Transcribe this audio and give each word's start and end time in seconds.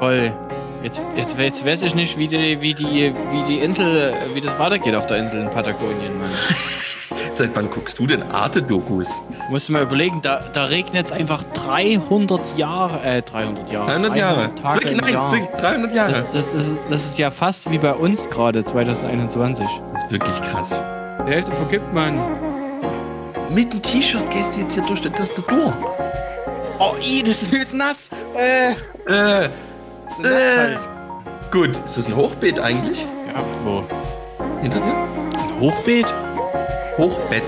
Toll. 0.00 0.32
Jetzt, 0.82 1.02
jetzt, 1.16 1.38
jetzt 1.38 1.66
weiß 1.66 1.82
ich 1.82 1.94
nicht, 1.94 2.16
wie 2.18 2.28
die, 2.28 2.60
wie, 2.60 2.74
die, 2.74 3.12
wie 3.32 3.42
die 3.48 3.58
Insel, 3.60 4.12
wie 4.34 4.40
das 4.40 4.56
weitergeht 4.58 4.94
auf 4.94 5.06
der 5.06 5.18
Insel 5.18 5.42
in 5.42 5.50
Patagonien, 5.50 6.18
Mann. 6.20 6.30
Seit 7.32 7.54
wann 7.54 7.68
guckst 7.70 7.98
du 7.98 8.06
denn 8.06 8.22
Arte-Dokus? 8.30 9.20
Musst 9.50 9.68
du 9.68 9.72
mal 9.72 9.82
überlegen, 9.82 10.22
da, 10.22 10.40
da 10.54 10.64
regnet 10.66 11.06
es 11.06 11.12
einfach 11.12 11.42
300 11.66 12.40
Jahre, 12.56 13.00
äh, 13.04 13.20
300 13.22 13.70
Jahre. 13.70 13.86
300 13.90 14.16
Jahre. 14.16 14.54
Tage 14.54 14.74
Wirklich, 14.74 14.92
im 14.92 14.98
nein, 15.00 15.12
Jahr. 15.14 15.32
wirklich 15.32 15.50
300 15.60 15.94
Jahre. 15.94 16.12
Das, 16.12 16.24
das, 16.32 16.44
das, 16.54 16.62
ist- 16.62 16.78
das 16.90 17.04
ist 17.04 17.18
ja 17.18 17.30
fast 17.30 17.70
wie 17.70 17.78
bei 17.78 17.92
uns 17.92 18.28
gerade 18.30 18.64
2021. 18.64 19.66
Das 19.92 20.04
ist 20.04 20.10
wirklich 20.12 20.40
krass. 20.42 20.70
Die 21.26 21.30
Hälfte 21.30 21.54
verkippt 21.56 21.92
man. 21.92 22.18
Mit 23.50 23.72
dem 23.72 23.82
T-Shirt 23.82 24.30
gehst 24.30 24.56
du 24.56 24.60
jetzt 24.60 24.72
hier 24.74 24.82
durch 24.84 25.00
die 25.00 25.10
Tastatur. 25.10 25.72
Oh, 26.78 26.92
i, 27.02 27.22
das 27.22 27.42
ist 27.42 27.52
mir 27.52 27.58
jetzt 27.58 27.74
nass. 27.74 28.08
Äh. 28.36 28.72
Äh, 29.44 29.48
Das 30.06 30.18
ist 30.18 30.24
Äh. 30.24 30.76
gut. 31.50 31.76
Ist 31.84 31.96
das 31.98 32.06
ein 32.06 32.16
Hochbeet 32.16 32.58
eigentlich? 32.60 33.00
Ja, 33.26 33.44
wo? 33.64 33.84
Hinter 34.62 34.78
dir? 34.80 34.94
Ein 35.38 35.60
Hochbeet? 35.60 36.06
Hochbett. 36.96 37.42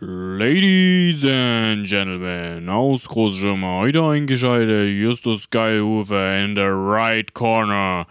Ladies 0.00 1.24
and 1.24 1.86
Gentlemen, 1.86 2.68
aus 2.68 3.08
Großschirmer 3.08 3.78
heute 3.78 4.02
eingeschaltet, 4.02 4.90
Justus 4.90 5.48
Geilhufer 5.50 6.44
in 6.44 6.56
the 6.56 6.62
right 6.62 7.32
corner. 7.32 8.06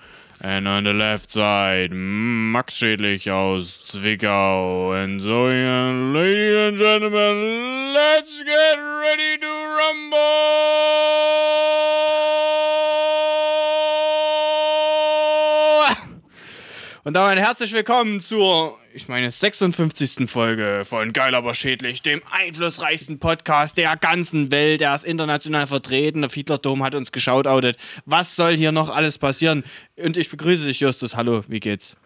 And 0.46 0.68
on 0.68 0.84
the 0.84 0.92
left 0.92 1.32
side, 1.32 1.94
Max 1.94 2.74
Schädlich 2.74 3.32
aus 3.32 3.82
Zwickau. 3.88 4.92
And 4.92 5.22
so, 5.22 5.46
ladies 5.46 6.58
and 6.58 6.78
gentlemen, 6.78 7.94
let's 7.94 8.44
get 8.44 8.76
ready 8.76 9.38
to 9.38 9.48
rumble! 9.48 10.20
Und 17.06 17.16
damit 17.16 17.38
herzlich 17.38 17.74
willkommen 17.74 18.22
zur, 18.22 18.80
ich 18.94 19.10
meine, 19.10 19.30
56. 19.30 20.30
Folge 20.32 20.84
von 20.86 21.12
Geil 21.12 21.36
aber 21.36 21.54
schädlich, 21.54 22.02
dem 22.02 22.22
einflussreichsten 22.32 23.20
Podcast 23.20 23.76
der 23.76 23.98
ganzen 23.98 24.52
Welt. 24.52 24.82
Er 24.82 24.96
ist 24.96 25.04
international 25.04 25.68
vertreten. 25.68 26.22
Der 26.22 26.30
Fiedler-Dom 26.30 26.82
hat 26.82 26.96
uns 26.96 27.12
geschautoutet. 27.12 27.76
Was 28.06 28.38
soll 28.38 28.56
hier 28.56 28.72
noch 28.72 28.90
alles 28.90 29.18
passieren? 29.18 29.66
Und 29.98 30.16
ich 30.16 30.30
begrüße 30.30 30.66
dich, 30.66 30.80
Justus. 30.80 31.18
Hallo, 31.18 31.44
wie 31.50 31.60
geht's? 31.60 31.98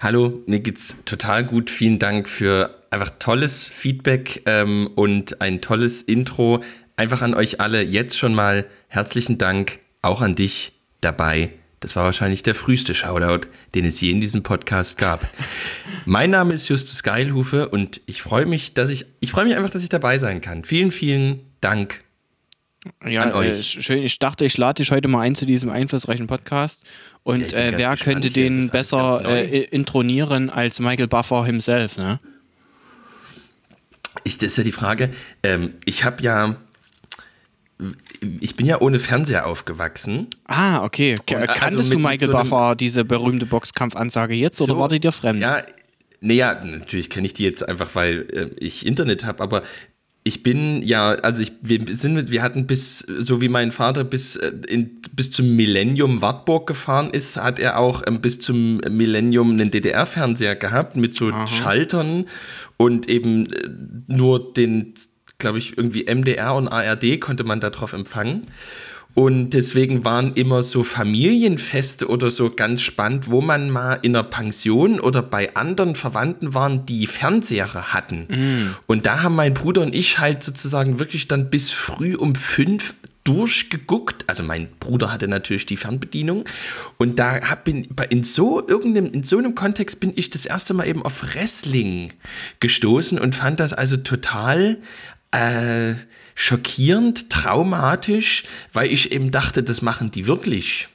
Hallo, 0.00 0.42
mir 0.46 0.60
geht's 0.60 1.04
total 1.04 1.44
gut. 1.44 1.68
Vielen 1.68 1.98
Dank 1.98 2.26
für 2.26 2.74
einfach 2.88 3.10
tolles 3.18 3.68
Feedback 3.68 4.44
ähm, 4.46 4.88
und 4.94 5.42
ein 5.42 5.60
tolles 5.60 6.00
Intro. 6.00 6.62
Einfach 6.96 7.20
an 7.20 7.34
euch 7.34 7.60
alle 7.60 7.82
jetzt 7.82 8.16
schon 8.16 8.34
mal 8.34 8.64
herzlichen 8.88 9.36
Dank, 9.36 9.78
auch 10.00 10.22
an 10.22 10.36
dich 10.36 10.72
dabei. 11.02 11.50
Das 11.80 11.94
war 11.94 12.04
wahrscheinlich 12.04 12.42
der 12.42 12.54
früheste 12.54 12.94
Shoutout, 12.94 13.48
den 13.74 13.84
es 13.84 14.00
je 14.00 14.10
in 14.10 14.20
diesem 14.20 14.42
Podcast 14.42 14.96
gab. 14.96 15.28
mein 16.06 16.30
Name 16.30 16.54
ist 16.54 16.68
Justus 16.68 17.02
Geilhufe 17.02 17.68
und 17.68 18.00
ich 18.06 18.22
freue 18.22 18.46
mich, 18.46 18.74
dass 18.74 18.88
ich, 18.90 19.06
ich 19.20 19.30
freue 19.30 19.44
mich 19.44 19.54
einfach, 19.54 19.70
dass 19.70 19.82
ich 19.82 19.88
dabei 19.88 20.18
sein 20.18 20.40
kann. 20.40 20.64
Vielen, 20.64 20.90
vielen 20.90 21.40
Dank. 21.60 22.02
Ja, 23.04 23.22
An 23.22 23.30
äh, 23.30 23.50
euch. 23.50 23.66
schön. 23.66 24.02
Ich 24.02 24.18
dachte, 24.18 24.44
ich 24.44 24.56
lade 24.56 24.82
dich 24.82 24.90
heute 24.90 25.08
mal 25.08 25.20
ein 25.20 25.34
zu 25.34 25.44
diesem 25.44 25.70
einflussreichen 25.70 26.26
Podcast. 26.26 26.82
Und 27.22 27.50
bin 27.50 27.58
äh, 27.58 27.72
wer 27.76 27.96
könnte 27.96 28.30
den 28.30 28.70
besser 28.70 29.22
äh, 29.26 29.64
intronieren 29.64 30.48
als 30.48 30.78
Michael 30.80 31.08
Buffer 31.08 31.44
himself, 31.44 31.96
ne? 31.96 32.20
Ich, 34.24 34.38
das 34.38 34.50
ist 34.50 34.58
ja 34.58 34.64
die 34.64 34.72
Frage. 34.72 35.10
Ähm, 35.42 35.74
ich 35.84 36.04
habe 36.04 36.22
ja, 36.22 36.56
ich 38.40 38.56
bin 38.56 38.66
ja 38.66 38.80
ohne 38.80 38.98
Fernseher 38.98 39.46
aufgewachsen. 39.46 40.28
Ah, 40.46 40.82
okay. 40.84 41.16
Und, 41.30 41.36
also 41.36 41.54
Kanntest 41.54 41.88
mit- 41.90 41.94
du 41.98 41.98
Michael 41.98 42.28
so 42.28 42.32
Buffer, 42.38 42.74
diese 42.74 43.04
berühmte 43.04 43.46
Boxkampfansage 43.46 44.34
jetzt, 44.34 44.60
oder 44.60 44.74
So, 44.74 44.80
war 44.80 44.88
die 44.88 45.00
dir 45.00 45.12
fremd? 45.12 45.40
Ja, 45.40 45.62
nee, 46.20 46.34
ja, 46.36 46.54
natürlich 46.64 47.10
kenne 47.10 47.26
ich 47.26 47.34
die 47.34 47.44
jetzt 47.44 47.68
einfach, 47.68 47.94
weil 47.94 48.26
äh, 48.32 48.64
ich 48.64 48.86
Internet 48.86 49.24
habe, 49.24 49.42
aber 49.42 49.62
ich 50.24 50.42
bin 50.42 50.82
ja, 50.82 51.10
also 51.10 51.40
ich, 51.40 51.52
wir 51.62 51.78
sind 51.94 52.14
mit, 52.14 52.32
wir 52.32 52.42
hatten 52.42 52.66
bis, 52.66 52.98
so 52.98 53.40
wie 53.40 53.48
mein 53.48 53.70
Vater 53.70 54.02
bis, 54.02 54.34
äh, 54.34 54.52
in, 54.66 55.00
bis 55.12 55.30
zum 55.30 55.54
Millennium 55.54 56.20
Wartburg 56.20 56.66
gefahren 56.66 57.10
ist, 57.10 57.36
hat 57.36 57.58
er 57.60 57.78
auch 57.78 58.02
ähm, 58.06 58.20
bis 58.20 58.40
zum 58.40 58.78
Millennium 58.78 59.52
einen 59.52 59.70
DDR-Fernseher 59.70 60.56
gehabt 60.56 60.96
mit 60.96 61.14
so 61.14 61.30
Schaltern 61.46 62.24
und 62.76 63.08
eben 63.08 63.46
äh, 63.52 63.68
nur 64.08 64.52
den, 64.52 64.94
glaube 65.38 65.58
ich, 65.58 65.76
irgendwie 65.76 66.04
MDR 66.06 66.54
und 66.54 66.68
ARD 66.68 67.20
konnte 67.20 67.44
man 67.44 67.60
da 67.60 67.70
drauf 67.70 67.92
empfangen. 67.92 68.46
Und 69.14 69.50
deswegen 69.50 70.04
waren 70.04 70.34
immer 70.34 70.62
so 70.62 70.84
Familienfeste 70.84 72.06
oder 72.08 72.30
so 72.30 72.50
ganz 72.50 72.82
spannend, 72.82 73.30
wo 73.30 73.40
man 73.40 73.70
mal 73.70 73.94
in 74.02 74.14
einer 74.14 74.24
Pension 74.28 75.00
oder 75.00 75.22
bei 75.22 75.54
anderen 75.56 75.96
Verwandten 75.96 76.52
waren, 76.52 76.84
die 76.84 77.06
Fernseher 77.06 77.72
hatten. 77.94 78.74
Und 78.86 79.06
da 79.06 79.22
haben 79.22 79.34
mein 79.34 79.54
Bruder 79.54 79.80
und 79.82 79.94
ich 79.94 80.18
halt 80.18 80.42
sozusagen 80.42 80.98
wirklich 80.98 81.28
dann 81.28 81.48
bis 81.48 81.70
früh 81.70 82.14
um 82.14 82.34
fünf 82.34 82.92
durchgeguckt. 83.24 84.24
Also 84.28 84.42
mein 84.42 84.68
Bruder 84.80 85.10
hatte 85.12 85.28
natürlich 85.28 85.66
die 85.66 85.76
Fernbedienung 85.76 86.44
und 86.96 87.18
da 87.18 87.40
hab 87.40 87.64
bin 87.64 87.86
bei- 87.90 88.06
in 88.06 88.22
so 88.22 88.66
irgendeinem 88.66 89.12
in 89.12 89.24
so 89.24 89.38
einem 89.38 89.54
Kontext 89.54 89.98
bin 89.98 90.12
ich 90.14 90.30
das 90.30 90.46
erste 90.46 90.74
Mal 90.74 90.86
eben 90.88 91.02
auf 91.02 91.34
Wrestling 91.34 92.12
gestoßen 92.60 93.18
und 93.18 93.34
fand 93.34 93.60
das 93.60 93.72
also 93.72 93.96
total 93.96 94.78
äh, 95.36 95.94
schockierend, 96.34 97.30
traumatisch, 97.30 98.44
weil 98.72 98.90
ich 98.92 99.12
eben 99.12 99.30
dachte, 99.30 99.62
das 99.62 99.82
machen 99.82 100.10
die 100.10 100.26
wirklich. 100.26 100.88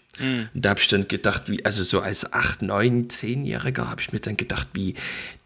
Und 0.53 0.65
da 0.65 0.69
habe 0.71 0.79
ich 0.79 0.87
dann 0.87 1.07
gedacht, 1.07 1.43
wie, 1.47 1.65
also 1.65 1.83
so 1.83 2.01
als 2.01 2.31
8, 2.31 2.61
9, 2.61 3.07
10-Jähriger 3.07 3.89
habe 3.89 4.01
ich 4.01 4.13
mir 4.13 4.19
dann 4.19 4.37
gedacht, 4.37 4.67
wie, 4.73 4.93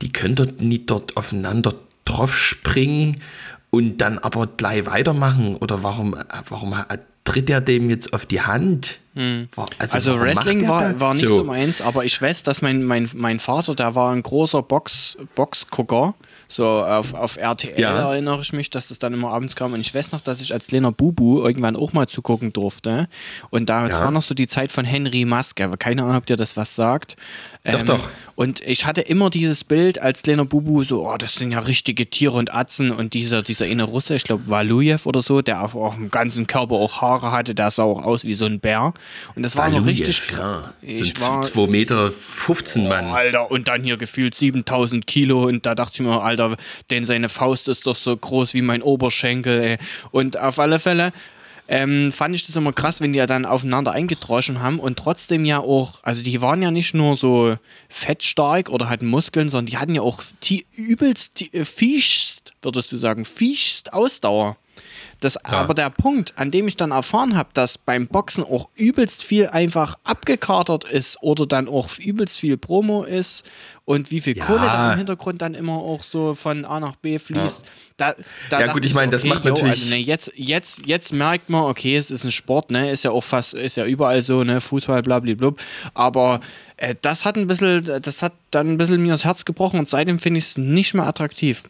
die 0.01 0.11
können 0.11 0.35
dort 0.35 0.61
nie 0.61 0.85
dort 0.85 1.16
aufeinander 1.17 1.75
drauf 2.03 2.38
springen 2.38 3.22
und 3.69 4.00
dann 4.00 4.17
aber 4.17 4.47
gleich 4.47 4.85
weitermachen. 4.85 5.56
Oder 5.57 5.83
warum, 5.83 6.13
äh, 6.13 6.23
warum 6.50 6.75
tritt 7.23 7.50
er 7.50 7.62
dem 7.62 7.89
jetzt 7.89 8.13
auf 8.13 8.25
die 8.25 8.41
Hand? 8.41 9.00
War- 9.56 9.68
Also 9.80 10.12
macht 10.12 10.22
Wrestling 10.24 10.68
war, 10.68 11.00
war 11.00 11.14
nicht 11.14 11.26
so. 11.28 11.44
meins, 11.46 11.81
aber 11.81 12.03
ich 12.03 12.22
weiß, 12.22 12.44
dass 12.44 12.62
mein, 12.62 12.84
mein, 12.84 13.09
mein 13.16 13.40
Vater, 13.40 13.74
der 13.74 13.96
war 13.96 14.12
ein 14.12 14.22
großer 14.22 14.62
Box, 14.62 15.18
Boxgucker. 15.36 16.14
So 16.48 16.68
auf, 16.68 17.16
auf 17.16 17.38
RTL 17.38 17.80
Ja. 17.80 18.12
erinnere 18.12 18.42
ich 18.42 18.54
mich, 18.54 18.70
dass 18.70 18.88
das 18.90 19.00
dann 19.00 19.14
immer 19.14 19.30
abends 19.31 19.56
kam. 19.56 19.74
Und 19.74 19.80
ich 19.81 19.96
weiß 19.96 20.12
noch, 20.12 20.22
dass 20.22 20.42
ich 20.42 20.54
als 20.54 20.68
kleiner 20.68 20.92
Bubu 20.92 21.40
irgendwann 21.42 21.75
auch 21.75 21.92
mal 21.94 22.08
zugucken 22.08 22.54
durfte. 22.54 23.08
Und 23.50 23.68
da 23.68 23.88
das 23.88 23.98
Ja. 24.00 24.06
war 24.06 24.12
noch 24.12 24.22
so 24.22 24.36
die 24.36 24.46
Zeit 24.46 24.72
von 24.72 24.86
Henry 24.86 25.25
Maske. 25.25 25.66
Aber 25.66 25.78
keine 25.78 26.04
Ahnung, 26.04 26.18
ob 26.18 26.28
dir 26.28 26.38
das 26.38 26.56
was 26.56 26.75
sagt. 26.75 27.16
Doch, 27.64 27.81
doch. 27.81 28.09
Und 28.36 28.62
ich 28.62 28.86
hatte 28.86 29.02
immer 29.02 29.31
dieses 29.31 29.64
Bild 29.64 29.98
als 30.00 30.22
kleiner 30.22 30.46
Bubu, 30.46 30.84
so, 30.84 31.09
oh, 31.09 31.18
das 31.18 31.34
sind 31.34 31.52
ja 31.52 31.59
richtige 31.62 32.08
Tiere 32.08 32.34
und 32.38 32.54
Atzen. 32.54 32.92
Und 32.92 33.16
dieser, 33.16 33.42
dieser 33.42 33.66
eine 33.66 33.84
Russe, 33.84 34.16
ich 34.16 34.24
glaube 34.25 34.44
Walujew 34.48 35.00
oder 35.06 35.24
so, 35.24 35.42
der 35.42 35.64
auf, 35.64 35.74
auf 35.74 35.96
dem 35.96 36.12
ganzen 36.12 36.46
Körper 36.46 36.75
auch 36.75 37.02
Haare 37.02 37.31
hatte, 37.31 37.56
der 37.56 37.72
sah 37.72 37.84
auch 37.84 38.04
aus 38.04 38.24
wie 38.24 38.36
so 38.36 38.46
ein 38.46 38.59
Bär. 38.59 38.94
Und 39.36 39.44
das 39.44 39.56
war 39.56 39.70
so 39.72 39.78
richtig. 39.78 40.22
ja. 40.32 40.74
Ich 40.82 40.98
Sind 40.98 41.22
war, 41.22 41.42
2 41.42 41.68
Meter 41.68 42.12
15 42.12 42.88
Mann. 42.88 43.06
Alter, 43.06 43.52
und 43.52 43.68
dann 43.68 43.84
hier 43.84 43.98
gefühlt 43.98 44.36
7000 44.36 45.08
Kilo. 45.08 45.46
Und 45.46 45.66
da 45.66 45.76
dachte 45.76 45.94
ich 45.96 46.02
mir, 46.02 46.22
Alter, 46.22 46.58
denn 46.90 47.06
seine 47.06 47.30
Faust 47.30 47.68
ist 47.68 47.88
doch 47.88 47.96
so 47.96 48.16
groß 48.16 48.54
wie 48.54 48.62
mein 48.62 48.82
Oberschenkel. 48.82 49.62
Ey. 49.62 49.78
Und 50.12 50.40
auf 50.40 50.60
alle 50.60 50.80
Fälle 50.80 51.12
ähm, 51.68 52.12
fand 52.12 52.36
ich 52.36 52.46
das 52.46 52.56
immer 52.56 52.74
krass, 52.74 53.02
wenn 53.02 53.14
die 53.14 53.20
ja 53.20 53.26
dann 53.26 53.46
aufeinander 53.46 53.92
eingedroschen 53.92 54.62
haben 54.62 54.80
und 54.80 55.00
trotzdem 55.00 55.46
ja 55.46 55.60
auch, 55.60 56.00
also 56.04 56.22
die 56.22 56.42
waren 56.42 56.62
ja 56.62 56.70
nicht 56.70 56.94
nur 56.94 57.18
so 57.18 57.58
fettstark 57.90 58.70
oder 58.70 58.90
hatten 58.90 59.08
Muskeln, 59.08 59.50
sondern 59.50 59.66
die 59.68 59.78
hatten 59.78 59.96
ja 59.96 60.02
auch 60.02 60.22
die 60.44 60.66
übelst, 60.76 61.40
die, 61.40 61.54
äh, 61.54 61.66
fischst, 61.66 62.54
würdest 62.62 62.92
du 62.92 62.98
sagen, 62.98 63.26
fischst 63.26 63.94
Ausdauer. 63.94 64.58
Das, 65.22 65.38
Aber 65.38 65.74
der 65.74 65.89
Punkt, 65.89 66.34
an 66.38 66.51
dem 66.51 66.68
ich 66.68 66.75
dann 66.78 66.92
erfahren 66.92 67.36
habe, 67.38 67.50
dass 67.54 67.78
beim 67.78 68.07
Boxen 68.07 68.44
auch 68.44 68.69
übelst 68.75 69.24
viel 69.24 69.48
einfach 69.48 69.95
abgekatert 70.04 70.84
ist 70.84 71.18
oder 71.22 71.45
dann 71.45 71.68
auch 71.68 71.89
übelst 72.00 72.39
viel 72.39 72.57
Promo 72.57 73.04
ist 73.04 73.44
und 73.86 74.12
wie 74.12 74.19
viel 74.19 74.38
Ja. 74.38 74.45
Kohle 74.45 74.60
da 74.62 74.92
im 74.92 74.98
Hintergrund 74.98 75.42
dann 75.42 75.54
immer 75.54 75.74
auch 75.78 76.04
so 76.04 76.34
von 76.34 76.66
A 76.66 76.80
nach 76.80 76.95
B 76.98 77.18
fließt. 77.19 77.63
Da, 77.98 78.13
da 78.50 78.60
Ja, 78.60 78.74
gut, 78.74 78.84
ich 78.84 78.94
meine, 78.94 79.12
das 79.12 79.24
macht 79.24 79.45
natürlich- 79.45 79.72
Also, 79.84 79.89
ne, 79.89 79.98
jetzt, 79.98 80.31
jetzt, 80.36 80.86
jetzt 80.86 81.13
merkt 81.13 81.50
man, 81.50 81.63
okay, 81.63 81.95
es 81.95 82.12
ist 82.12 82.24
ein 82.25 82.31
Sport, 82.31 82.72
ne, 82.72 82.92
ist 82.92 83.04
ja 83.04 83.12
auch 83.12 83.24
fast, 83.24 83.54
ist 83.54 83.78
ja 83.78 83.86
überall 83.86 84.22
so, 84.22 84.44
ne, 84.44 84.60
Fußball, 84.60 85.01
blablabla. 85.01 85.51
Aber 85.94 86.39
äh, 86.78 86.95
das 87.01 87.25
hat 87.25 87.38
ein 87.38 87.48
bisschen, 87.48 88.01
das 88.01 88.22
hat 88.22 88.34
dann 88.51 88.72
ein 88.74 88.78
bisschen 88.78 89.01
mir 89.01 89.12
das 89.13 89.24
Herz 89.24 89.45
gebrochen 89.45 89.80
und 89.80 89.88
seitdem 89.89 90.19
finde 90.19 90.39
ich 90.39 90.45
es 90.45 90.57
nicht 90.57 90.94
mehr 90.94 91.07
attraktiv. 91.07 91.63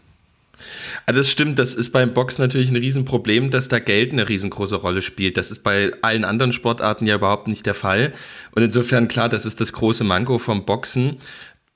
Also 1.06 1.19
das 1.19 1.30
stimmt, 1.30 1.60
das 1.60 1.75
ist 1.75 1.92
beim 1.92 2.13
Boxen 2.13 2.42
natürlich 2.42 2.69
ein 2.69 2.75
Riesenproblem, 2.75 3.50
dass 3.50 3.68
da 3.68 3.80
Geld 3.80 4.13
eine 4.13 4.28
riesengroße 4.28 4.75
Rolle 4.75 5.02
spielt. 5.02 5.38
Das 5.38 5.52
ist 5.52 5.63
bei 5.63 5.92
allen 6.02 6.25
anderen 6.25 6.54
Sportarten 6.54 7.06
ja 7.06 7.16
überhaupt 7.16 7.48
nicht 7.48 7.66
der 7.66 7.75
Fall. 7.75 8.13
Und 8.54 8.63
insofern, 8.63 9.07
klar, 9.07 9.30
das 9.30 9.46
ist 9.46 9.62
das 9.62 9.74
große 9.74 10.04
Manko 10.04 10.40
vom 10.40 10.66
Boxen. 10.66 11.18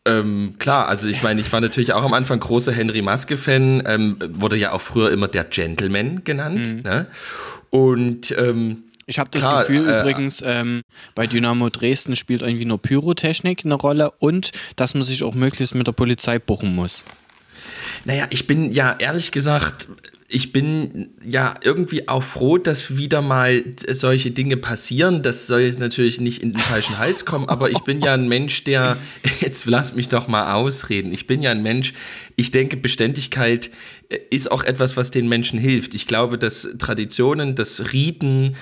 Ähm, 0.05 0.55
klar, 0.59 0.87
also 0.87 1.07
ich 1.07 1.21
meine, 1.21 1.41
ich 1.41 1.51
war 1.51 1.61
natürlich 1.61 1.93
auch 1.93 2.03
am 2.03 2.13
Anfang 2.13 2.39
großer 2.39 2.71
Henry 2.71 3.01
Maske-Fan, 3.01 3.83
ähm, 3.85 4.17
wurde 4.29 4.55
ja 4.55 4.71
auch 4.71 4.81
früher 4.81 5.11
immer 5.11 5.27
der 5.27 5.43
Gentleman 5.43 6.23
genannt. 6.23 6.67
Mhm. 6.67 6.81
Ne? 6.81 7.07
Und 7.69 8.31
ähm, 8.37 8.83
ich 9.09 9.17
habe 9.17 9.29
das 9.31 9.41
klar, 9.41 9.61
Gefühl 9.61 9.89
äh, 9.89 10.01
übrigens, 10.01 10.43
ähm, 10.45 10.81
bei 11.15 11.25
Dynamo 11.25 11.69
Dresden 11.69 12.15
spielt 12.15 12.43
irgendwie 12.43 12.65
nur 12.65 12.79
Pyrotechnik 12.79 13.65
eine 13.65 13.73
Rolle 13.73 14.11
und 14.19 14.51
dass 14.75 14.93
man 14.93 15.03
sich 15.03 15.23
auch 15.23 15.33
möglichst 15.33 15.73
mit 15.73 15.87
der 15.87 15.93
Polizei 15.93 16.37
buchen 16.37 16.75
muss. 16.75 17.03
Naja, 18.05 18.27
ich 18.29 18.47
bin 18.47 18.71
ja 18.71 18.95
ehrlich 18.99 19.31
gesagt 19.31 19.87
ich 20.31 20.51
bin 20.51 21.09
ja 21.25 21.55
irgendwie 21.63 22.07
auch 22.07 22.21
froh, 22.21 22.59
dass 22.59 22.97
wieder 22.97 23.23
mal 23.23 23.63
solche 23.91 24.29
Dinge 24.29 24.57
passieren. 24.57 25.23
Das 25.23 25.47
soll 25.47 25.61
jetzt 25.61 25.79
natürlich 25.79 26.21
nicht 26.21 26.43
in 26.43 26.51
den 26.51 26.61
falschen 26.61 26.99
Hals 26.99 27.25
kommen, 27.25 27.49
aber 27.49 27.71
ich 27.71 27.79
bin 27.79 27.99
ja 27.99 28.13
ein 28.13 28.29
Mensch, 28.29 28.63
der, 28.63 28.97
jetzt 29.41 29.65
lass 29.65 29.95
mich 29.95 30.07
doch 30.07 30.27
mal 30.27 30.53
ausreden, 30.53 31.11
ich 31.11 31.25
bin 31.25 31.41
ja 31.41 31.49
ein 31.49 31.63
Mensch, 31.63 31.93
ich 32.35 32.51
denke, 32.51 32.77
Beständigkeit 32.77 33.71
ist 34.29 34.51
auch 34.51 34.63
etwas, 34.63 34.95
was 34.95 35.09
den 35.09 35.27
Menschen 35.27 35.59
hilft. 35.59 35.95
Ich 35.95 36.05
glaube, 36.05 36.37
dass 36.37 36.75
Traditionen, 36.77 37.55
dass 37.55 37.91
Riten, 37.91 38.55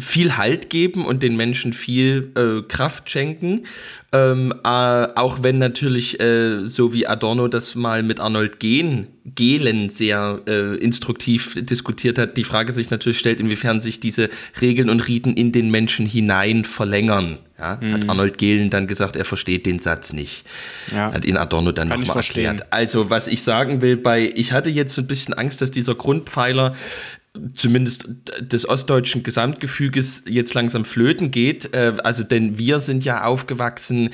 viel 0.00 0.38
Halt 0.38 0.70
geben 0.70 1.04
und 1.04 1.22
den 1.22 1.36
Menschen 1.36 1.74
viel 1.74 2.32
äh, 2.34 2.62
Kraft 2.66 3.10
schenken. 3.10 3.66
Ähm, 4.12 4.52
äh, 4.64 4.66
auch 4.66 5.42
wenn 5.42 5.58
natürlich, 5.58 6.18
äh, 6.18 6.66
so 6.66 6.94
wie 6.94 7.06
Adorno 7.06 7.46
das 7.46 7.74
mal 7.74 8.02
mit 8.02 8.18
Arnold 8.18 8.58
Gehlen, 8.58 9.08
Gehlen 9.24 9.90
sehr 9.90 10.40
äh, 10.48 10.76
instruktiv 10.76 11.56
diskutiert 11.60 12.18
hat, 12.18 12.38
die 12.38 12.44
Frage 12.44 12.72
sich 12.72 12.90
natürlich 12.90 13.18
stellt, 13.18 13.38
inwiefern 13.38 13.82
sich 13.82 14.00
diese 14.00 14.30
Regeln 14.60 14.88
und 14.88 15.06
Riten 15.06 15.34
in 15.34 15.52
den 15.52 15.70
Menschen 15.70 16.06
hinein 16.06 16.64
verlängern. 16.64 17.38
Ja, 17.58 17.78
mhm. 17.80 17.92
Hat 17.92 18.08
Arnold 18.08 18.38
Gehlen 18.38 18.70
dann 18.70 18.86
gesagt, 18.86 19.14
er 19.14 19.24
versteht 19.24 19.66
den 19.66 19.78
Satz 19.78 20.12
nicht. 20.12 20.44
Ja. 20.90 21.12
Hat 21.12 21.24
ihn 21.24 21.36
Adorno 21.36 21.70
dann 21.70 21.88
nochmal 21.88 22.16
erklärt. 22.16 22.72
Also, 22.72 23.10
was 23.10 23.28
ich 23.28 23.42
sagen 23.42 23.82
will, 23.82 23.96
bei, 23.96 24.32
ich 24.34 24.52
hatte 24.52 24.70
jetzt 24.70 24.94
so 24.94 25.02
ein 25.02 25.06
bisschen 25.06 25.34
Angst, 25.34 25.60
dass 25.60 25.70
dieser 25.70 25.94
Grundpfeiler 25.94 26.74
zumindest 27.54 28.08
des 28.40 28.68
ostdeutschen 28.68 29.22
Gesamtgefüges 29.22 30.24
jetzt 30.26 30.54
langsam 30.54 30.84
flöten 30.84 31.30
geht. 31.30 31.74
Äh, 31.74 31.94
also 32.04 32.24
denn 32.24 32.58
wir 32.58 32.80
sind 32.80 33.04
ja 33.04 33.24
aufgewachsen 33.24 34.10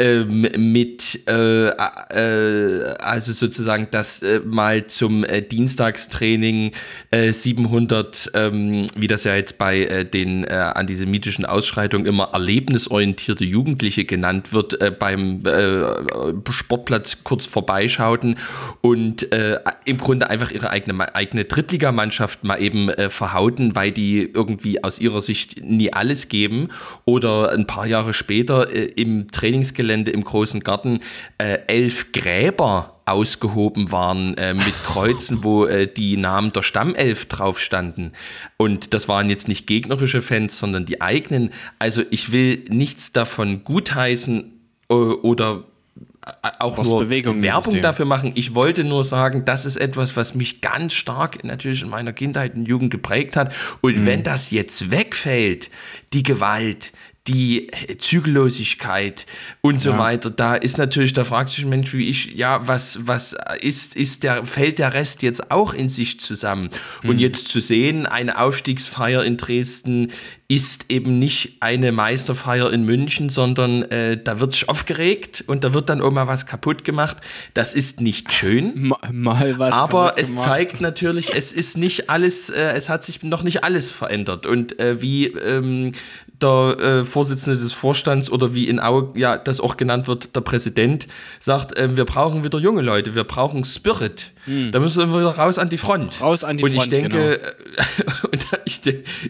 ähm, 0.00 0.48
mit, 0.56 1.28
äh, 1.28 1.68
äh, 1.68 2.94
also 3.00 3.34
sozusagen 3.34 3.88
das 3.90 4.22
äh, 4.22 4.40
mal 4.42 4.86
zum 4.86 5.24
äh, 5.24 5.42
Dienstagstraining 5.42 6.72
700, 7.12 8.30
äh, 8.32 8.46
ähm, 8.46 8.86
wie 8.96 9.08
das 9.08 9.24
ja 9.24 9.34
jetzt 9.36 9.58
bei 9.58 9.80
äh, 9.80 10.06
den 10.06 10.48
antisemitischen 10.48 11.44
Ausschreitungen 11.44 12.06
immer 12.06 12.30
erlebnisorientierte 12.32 13.44
Jugendliche 13.44 14.06
genannt 14.06 14.52
wird, 14.52 14.98
beim 14.98 15.42
Sportplatz 16.50 17.18
kurz 17.24 17.46
vorbeischauten 17.46 18.36
und 18.80 19.28
im 19.84 19.98
Grunde 19.98 20.30
einfach 20.30 20.50
ihre 20.50 20.70
eigene, 20.70 21.14
eigene 21.14 21.44
Drittligamannschaft 21.44 22.44
mal 22.44 22.60
eben 22.60 22.90
verhauten, 23.08 23.74
weil 23.74 23.92
die 23.92 24.22
irgendwie 24.22 24.82
aus 24.82 24.98
ihrer 24.98 25.20
Sicht 25.20 25.62
nie 25.62 25.92
alles 25.92 26.28
geben 26.28 26.68
oder 27.04 27.52
ein 27.52 27.66
paar 27.66 27.86
Jahre 27.86 28.14
später 28.14 28.70
im 28.70 29.30
Trainingsgelände 29.30 29.89
Gelände 29.90 30.12
im 30.12 30.22
großen 30.22 30.60
Garten 30.60 31.00
äh, 31.38 31.58
elf 31.66 32.12
Gräber 32.12 33.00
ausgehoben 33.06 33.90
waren 33.90 34.36
äh, 34.38 34.54
mit 34.54 34.74
Kreuzen, 34.84 35.42
wo 35.42 35.66
äh, 35.66 35.92
die 35.92 36.16
Namen 36.16 36.52
der 36.52 36.62
Stammelf 36.62 37.26
drauf 37.26 37.58
standen. 37.58 38.12
Und 38.56 38.94
das 38.94 39.08
waren 39.08 39.28
jetzt 39.28 39.48
nicht 39.48 39.66
gegnerische 39.66 40.22
Fans, 40.22 40.56
sondern 40.56 40.86
die 40.86 41.00
eigenen. 41.00 41.50
Also 41.80 42.02
ich 42.10 42.30
will 42.30 42.64
nichts 42.68 43.10
davon 43.10 43.64
gutheißen 43.64 44.52
äh, 44.88 44.94
oder 44.94 45.64
äh, 46.24 46.50
auch 46.60 46.78
was 46.78 46.86
nur 46.86 47.00
Bewegung 47.00 47.42
Werbung 47.42 47.80
dafür 47.80 48.04
machen. 48.04 48.30
Ich 48.36 48.54
wollte 48.54 48.84
nur 48.84 49.02
sagen, 49.04 49.44
das 49.44 49.66
ist 49.66 49.76
etwas, 49.76 50.14
was 50.16 50.36
mich 50.36 50.60
ganz 50.60 50.92
stark 50.92 51.42
natürlich 51.42 51.82
in 51.82 51.88
meiner 51.88 52.12
Kindheit 52.12 52.54
und 52.54 52.66
Jugend 52.66 52.92
geprägt 52.92 53.36
hat. 53.36 53.52
Und 53.80 53.98
mhm. 53.98 54.06
wenn 54.06 54.22
das 54.22 54.52
jetzt 54.52 54.92
wegfällt, 54.92 55.68
die 56.12 56.22
Gewalt, 56.22 56.92
die 57.30 57.68
Zügellosigkeit 57.98 59.26
und 59.60 59.80
so 59.80 59.90
ja. 59.90 59.98
weiter. 59.98 60.30
Da 60.30 60.54
ist 60.54 60.78
natürlich, 60.78 61.12
da 61.12 61.24
fragt 61.24 61.50
sich 61.50 61.64
ein 61.64 61.68
Mensch 61.68 61.92
wie 61.94 62.08
ich, 62.08 62.34
ja, 62.34 62.66
was, 62.66 63.00
was 63.02 63.36
ist, 63.60 63.96
ist 63.96 64.22
der, 64.22 64.44
fällt 64.44 64.78
der 64.78 64.94
Rest 64.94 65.22
jetzt 65.22 65.50
auch 65.50 65.72
in 65.72 65.88
sich 65.88 66.20
zusammen? 66.20 66.70
Mhm. 67.02 67.10
Und 67.10 67.18
jetzt 67.20 67.48
zu 67.48 67.60
sehen, 67.60 68.06
eine 68.06 68.40
Aufstiegsfeier 68.40 69.24
in 69.24 69.36
Dresden 69.36 70.12
ist 70.48 70.86
eben 70.88 71.20
nicht 71.20 71.58
eine 71.60 71.92
Meisterfeier 71.92 72.72
in 72.72 72.84
München, 72.84 73.28
sondern 73.28 73.82
äh, 73.82 74.20
da 74.20 74.40
wird 74.40 74.52
sich 74.52 74.68
aufgeregt 74.68 75.44
und 75.46 75.62
da 75.62 75.72
wird 75.72 75.88
dann 75.88 76.00
auch 76.00 76.10
mal 76.10 76.26
was 76.26 76.44
kaputt 76.44 76.82
gemacht. 76.82 77.18
Das 77.54 77.72
ist 77.72 78.00
nicht 78.00 78.32
schön. 78.32 78.72
Mal, 78.90 79.12
mal 79.12 79.58
was. 79.60 79.72
Aber 79.72 80.14
es 80.16 80.30
gemacht. 80.30 80.48
zeigt 80.48 80.80
natürlich, 80.80 81.32
es 81.32 81.52
ist 81.52 81.78
nicht 81.78 82.10
alles, 82.10 82.50
äh, 82.50 82.72
es 82.72 82.88
hat 82.88 83.04
sich 83.04 83.22
noch 83.22 83.44
nicht 83.44 83.62
alles 83.62 83.92
verändert. 83.92 84.44
Und 84.44 84.78
äh, 84.80 85.00
wie 85.00 85.26
ähm, 85.26 85.92
der 86.42 86.78
äh, 86.78 87.04
Vorsitzende 87.04 87.58
des 87.58 87.72
Vorstands 87.72 88.30
oder 88.30 88.54
wie 88.54 88.68
in 88.68 88.80
Au 88.80 89.12
ja 89.14 89.36
das 89.36 89.60
auch 89.60 89.76
genannt 89.76 90.06
wird, 90.08 90.34
der 90.34 90.40
Präsident 90.40 91.06
sagt, 91.38 91.76
äh, 91.76 91.96
wir 91.96 92.04
brauchen 92.04 92.44
wieder 92.44 92.58
junge 92.58 92.82
Leute, 92.82 93.14
wir 93.14 93.24
brauchen 93.24 93.64
Spirit. 93.64 94.32
Hm. 94.44 94.72
Da 94.72 94.80
müssen 94.80 95.12
wir 95.12 95.20
wieder 95.20 95.36
raus 95.36 95.58
an 95.58 95.68
die 95.68 95.78
Front. 95.78 96.20
Raus 96.20 96.44
an 96.44 96.56
die 96.56 96.64
und 96.64 96.74
Front. 96.74 96.80
Ich 96.92 97.00
denke, 97.00 97.38
genau. 97.38 98.14
und 98.32 98.46
ich, 98.64 98.80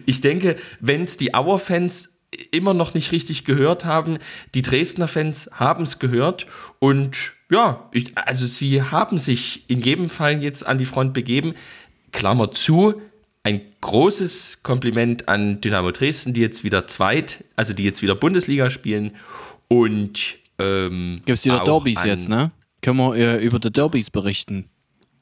ich 0.06 0.20
denke, 0.20 0.56
wenn 0.80 1.04
es 1.04 1.16
die 1.16 1.34
Auer-Fans 1.34 2.18
immer 2.52 2.74
noch 2.74 2.94
nicht 2.94 3.12
richtig 3.12 3.44
gehört 3.44 3.84
haben, 3.84 4.18
die 4.54 4.62
Dresdner 4.62 5.08
Fans 5.08 5.50
haben 5.52 5.84
es 5.84 5.98
gehört 5.98 6.46
und 6.78 7.32
ja, 7.50 7.88
ich, 7.92 8.16
also 8.16 8.46
sie 8.46 8.82
haben 8.82 9.18
sich 9.18 9.64
in 9.68 9.80
jedem 9.80 10.08
Fall 10.08 10.42
jetzt 10.42 10.64
an 10.64 10.78
die 10.78 10.84
Front 10.86 11.12
begeben. 11.12 11.54
Klammer 12.12 12.52
zu, 12.52 13.00
ein 13.42 13.60
großes 13.80 14.62
Kompliment 14.62 15.28
an 15.28 15.60
Dynamo 15.60 15.90
Dresden, 15.92 16.34
die 16.34 16.40
jetzt 16.40 16.64
wieder 16.64 16.86
zweit, 16.86 17.44
also 17.56 17.72
die 17.72 17.84
jetzt 17.84 18.02
wieder 18.02 18.14
Bundesliga 18.14 18.70
spielen 18.70 19.12
und 19.68 20.38
ähm, 20.58 21.22
gibt 21.24 21.38
es 21.38 21.44
wieder 21.44 21.64
Derbys 21.64 22.04
jetzt, 22.04 22.28
ne? 22.28 22.50
Können 22.82 22.98
wir 22.98 23.14
äh, 23.14 23.44
über 23.44 23.58
die 23.58 23.70
Derbys 23.70 24.10
berichten? 24.10 24.68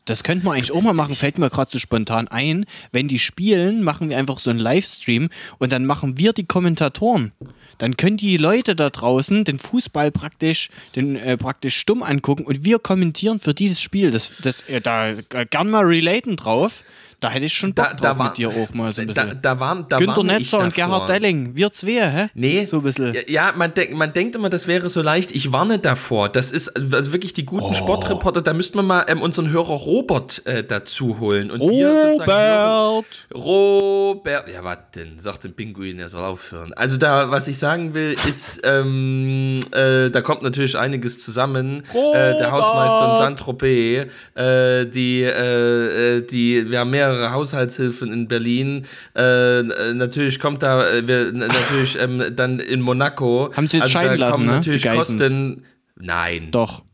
Das 0.08 0.24
könnten 0.24 0.46
wir 0.46 0.52
eigentlich 0.52 0.72
auch 0.72 0.80
mal 0.80 0.94
machen, 0.94 1.14
fällt 1.14 1.38
mir 1.38 1.50
gerade 1.50 1.70
so 1.70 1.78
spontan 1.78 2.28
ein. 2.28 2.64
Wenn 2.92 3.08
die 3.08 3.18
spielen, 3.18 3.82
machen 3.82 4.08
wir 4.08 4.16
einfach 4.16 4.38
so 4.38 4.48
einen 4.48 4.58
Livestream 4.58 5.28
und 5.58 5.70
dann 5.70 5.84
machen 5.84 6.16
wir 6.16 6.32
die 6.32 6.46
Kommentatoren. 6.46 7.32
Dann 7.76 7.96
können 7.98 8.16
die 8.16 8.38
Leute 8.38 8.74
da 8.74 8.88
draußen 8.88 9.44
den 9.44 9.58
Fußball 9.58 10.10
praktisch, 10.10 10.70
den, 10.96 11.16
äh, 11.16 11.36
praktisch 11.36 11.76
stumm 11.76 12.02
angucken 12.02 12.44
und 12.44 12.64
wir 12.64 12.78
kommentieren 12.78 13.38
für 13.38 13.52
dieses 13.52 13.82
Spiel. 13.82 14.10
Das, 14.10 14.32
das, 14.42 14.62
äh, 14.62 14.80
da 14.80 15.10
äh, 15.10 15.46
gern 15.48 15.68
mal 15.68 15.84
relaten 15.84 16.36
drauf. 16.36 16.84
Da 17.20 17.30
hätte 17.30 17.46
ich 17.46 17.54
schon 17.54 17.74
Bock 17.74 17.84
da, 17.84 17.90
drauf 17.94 18.00
da 18.00 18.18
war, 18.18 18.28
mit 18.28 18.38
dir 18.38 18.48
auch 18.48 18.72
mal 18.74 18.92
so 18.92 19.00
ein 19.00 19.08
bisschen. 19.08 19.28
Da, 19.28 19.34
da 19.34 19.58
waren, 19.58 19.86
da 19.88 19.96
Günter 19.96 20.22
Netzer 20.22 20.60
und 20.60 20.72
Gerhard 20.72 21.08
Delling, 21.08 21.56
wir 21.56 21.72
zwei, 21.72 22.08
hä? 22.08 22.28
Nee. 22.34 22.64
So 22.66 22.76
ein 22.76 22.82
bisschen. 22.84 23.16
Ja, 23.26 23.52
man, 23.56 23.74
denk, 23.74 23.92
man 23.94 24.12
denkt 24.12 24.36
immer, 24.36 24.50
das 24.50 24.68
wäre 24.68 24.88
so 24.88 25.02
leicht. 25.02 25.32
Ich 25.32 25.50
warne 25.50 25.80
davor. 25.80 26.28
Das 26.28 26.52
ist 26.52 26.68
also 26.94 27.12
wirklich 27.12 27.32
die 27.32 27.44
guten 27.44 27.70
oh. 27.70 27.74
Sportreporter. 27.74 28.40
Da 28.40 28.52
müssten 28.52 28.78
wir 28.78 28.84
mal 28.84 29.04
ähm, 29.08 29.20
unseren 29.20 29.50
Hörer 29.50 29.74
Robert 29.74 30.46
äh, 30.46 30.62
dazu 30.62 31.18
holen. 31.18 31.50
Und 31.50 31.60
Robert! 31.60 33.26
Robert! 33.34 34.48
Ja, 34.52 34.62
was 34.62 34.78
denn? 34.94 35.18
Sagt 35.18 35.42
der 35.42 35.48
Pinguin, 35.48 35.98
er 35.98 36.10
soll 36.10 36.22
aufhören. 36.22 36.72
Also 36.74 36.98
da, 36.98 37.32
was 37.32 37.48
ich 37.48 37.58
sagen 37.58 37.94
will, 37.94 38.16
ist, 38.28 38.60
ähm, 38.62 39.58
äh, 39.72 40.08
da 40.10 40.20
kommt 40.20 40.42
natürlich 40.42 40.78
einiges 40.78 41.18
zusammen. 41.18 41.82
Äh, 41.92 42.38
der 42.38 42.52
Hausmeister 42.52 43.12
in 43.12 43.18
Saint-Tropez, 43.18 44.06
äh, 44.36 44.86
die, 44.86 45.22
äh, 45.22 46.18
äh, 46.18 46.20
die, 46.22 46.70
wir 46.70 46.78
haben 46.78 46.90
mehr 46.90 47.07
mehrere 47.08 47.32
Haushaltshilfen 47.32 48.12
in 48.12 48.28
Berlin. 48.28 48.86
Äh, 49.14 49.62
natürlich 49.94 50.40
kommt 50.40 50.62
da, 50.62 50.88
äh, 50.88 51.06
wir, 51.06 51.32
natürlich 51.32 51.98
ähm, 51.98 52.34
dann 52.34 52.60
in 52.60 52.80
Monaco. 52.80 53.50
Haben 53.56 53.68
Sie 53.68 53.78
jetzt 53.78 53.84
also 53.84 53.98
scheiden 53.98 54.18
lassen, 54.18 54.44
ne? 54.44 54.52
Natürlich 54.52 54.88
Kosten. 54.88 55.64
Nein. 55.96 56.50
Doch. 56.50 56.84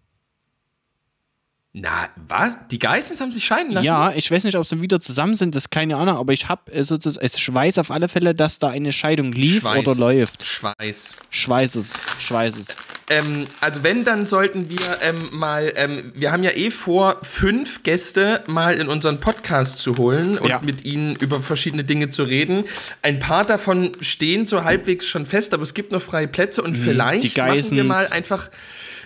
Na, 1.76 2.08
was? 2.28 2.56
Die 2.70 2.78
Geissens 2.78 3.20
haben 3.20 3.32
sich 3.32 3.44
scheiden 3.44 3.72
lassen? 3.72 3.84
Ja, 3.84 4.12
ich 4.12 4.30
weiß 4.30 4.44
nicht, 4.44 4.56
ob 4.56 4.64
sie 4.64 4.80
wieder 4.80 5.00
zusammen 5.00 5.34
sind, 5.34 5.56
das 5.56 5.64
ist 5.64 5.70
keine 5.70 5.96
Ahnung, 5.96 6.18
aber 6.18 6.32
ich 6.32 6.48
habe 6.48 6.70
äh, 6.70 6.84
sozusagen, 6.84 7.26
es 7.26 7.52
weiß 7.52 7.78
auf 7.78 7.90
alle 7.90 8.06
Fälle, 8.06 8.32
dass 8.32 8.60
da 8.60 8.68
eine 8.68 8.92
Scheidung 8.92 9.32
lief 9.32 9.62
Schweiß. 9.62 9.84
oder 9.84 9.98
läuft. 9.98 10.44
Schweiß. 10.44 11.14
Schweiß 11.30 11.74
es, 11.74 11.92
Schweiß 12.20 12.54
es. 12.58 12.68
Ähm, 13.10 13.44
also 13.60 13.82
wenn, 13.82 14.04
dann 14.04 14.26
sollten 14.26 14.70
wir 14.70 14.78
ähm, 15.02 15.16
mal, 15.32 15.72
ähm, 15.76 16.12
wir 16.14 16.32
haben 16.32 16.42
ja 16.42 16.52
eh 16.52 16.70
vor, 16.70 17.18
fünf 17.22 17.82
Gäste 17.82 18.42
mal 18.46 18.76
in 18.76 18.88
unseren 18.88 19.20
Podcast 19.20 19.78
zu 19.78 19.96
holen 19.98 20.38
und 20.38 20.48
ja. 20.48 20.60
mit 20.62 20.84
ihnen 20.84 21.14
über 21.16 21.40
verschiedene 21.40 21.84
Dinge 21.84 22.08
zu 22.08 22.22
reden. 22.22 22.64
Ein 23.02 23.18
paar 23.18 23.44
davon 23.44 23.92
stehen 24.00 24.46
so 24.46 24.64
halbwegs 24.64 25.06
schon 25.06 25.26
fest, 25.26 25.52
aber 25.52 25.62
es 25.62 25.74
gibt 25.74 25.92
noch 25.92 26.00
freie 26.00 26.28
Plätze 26.28 26.62
und 26.62 26.72
mhm, 26.72 26.82
vielleicht 26.82 27.36
machen 27.36 27.70
wir 27.70 27.84
mal 27.84 28.06
einfach 28.06 28.48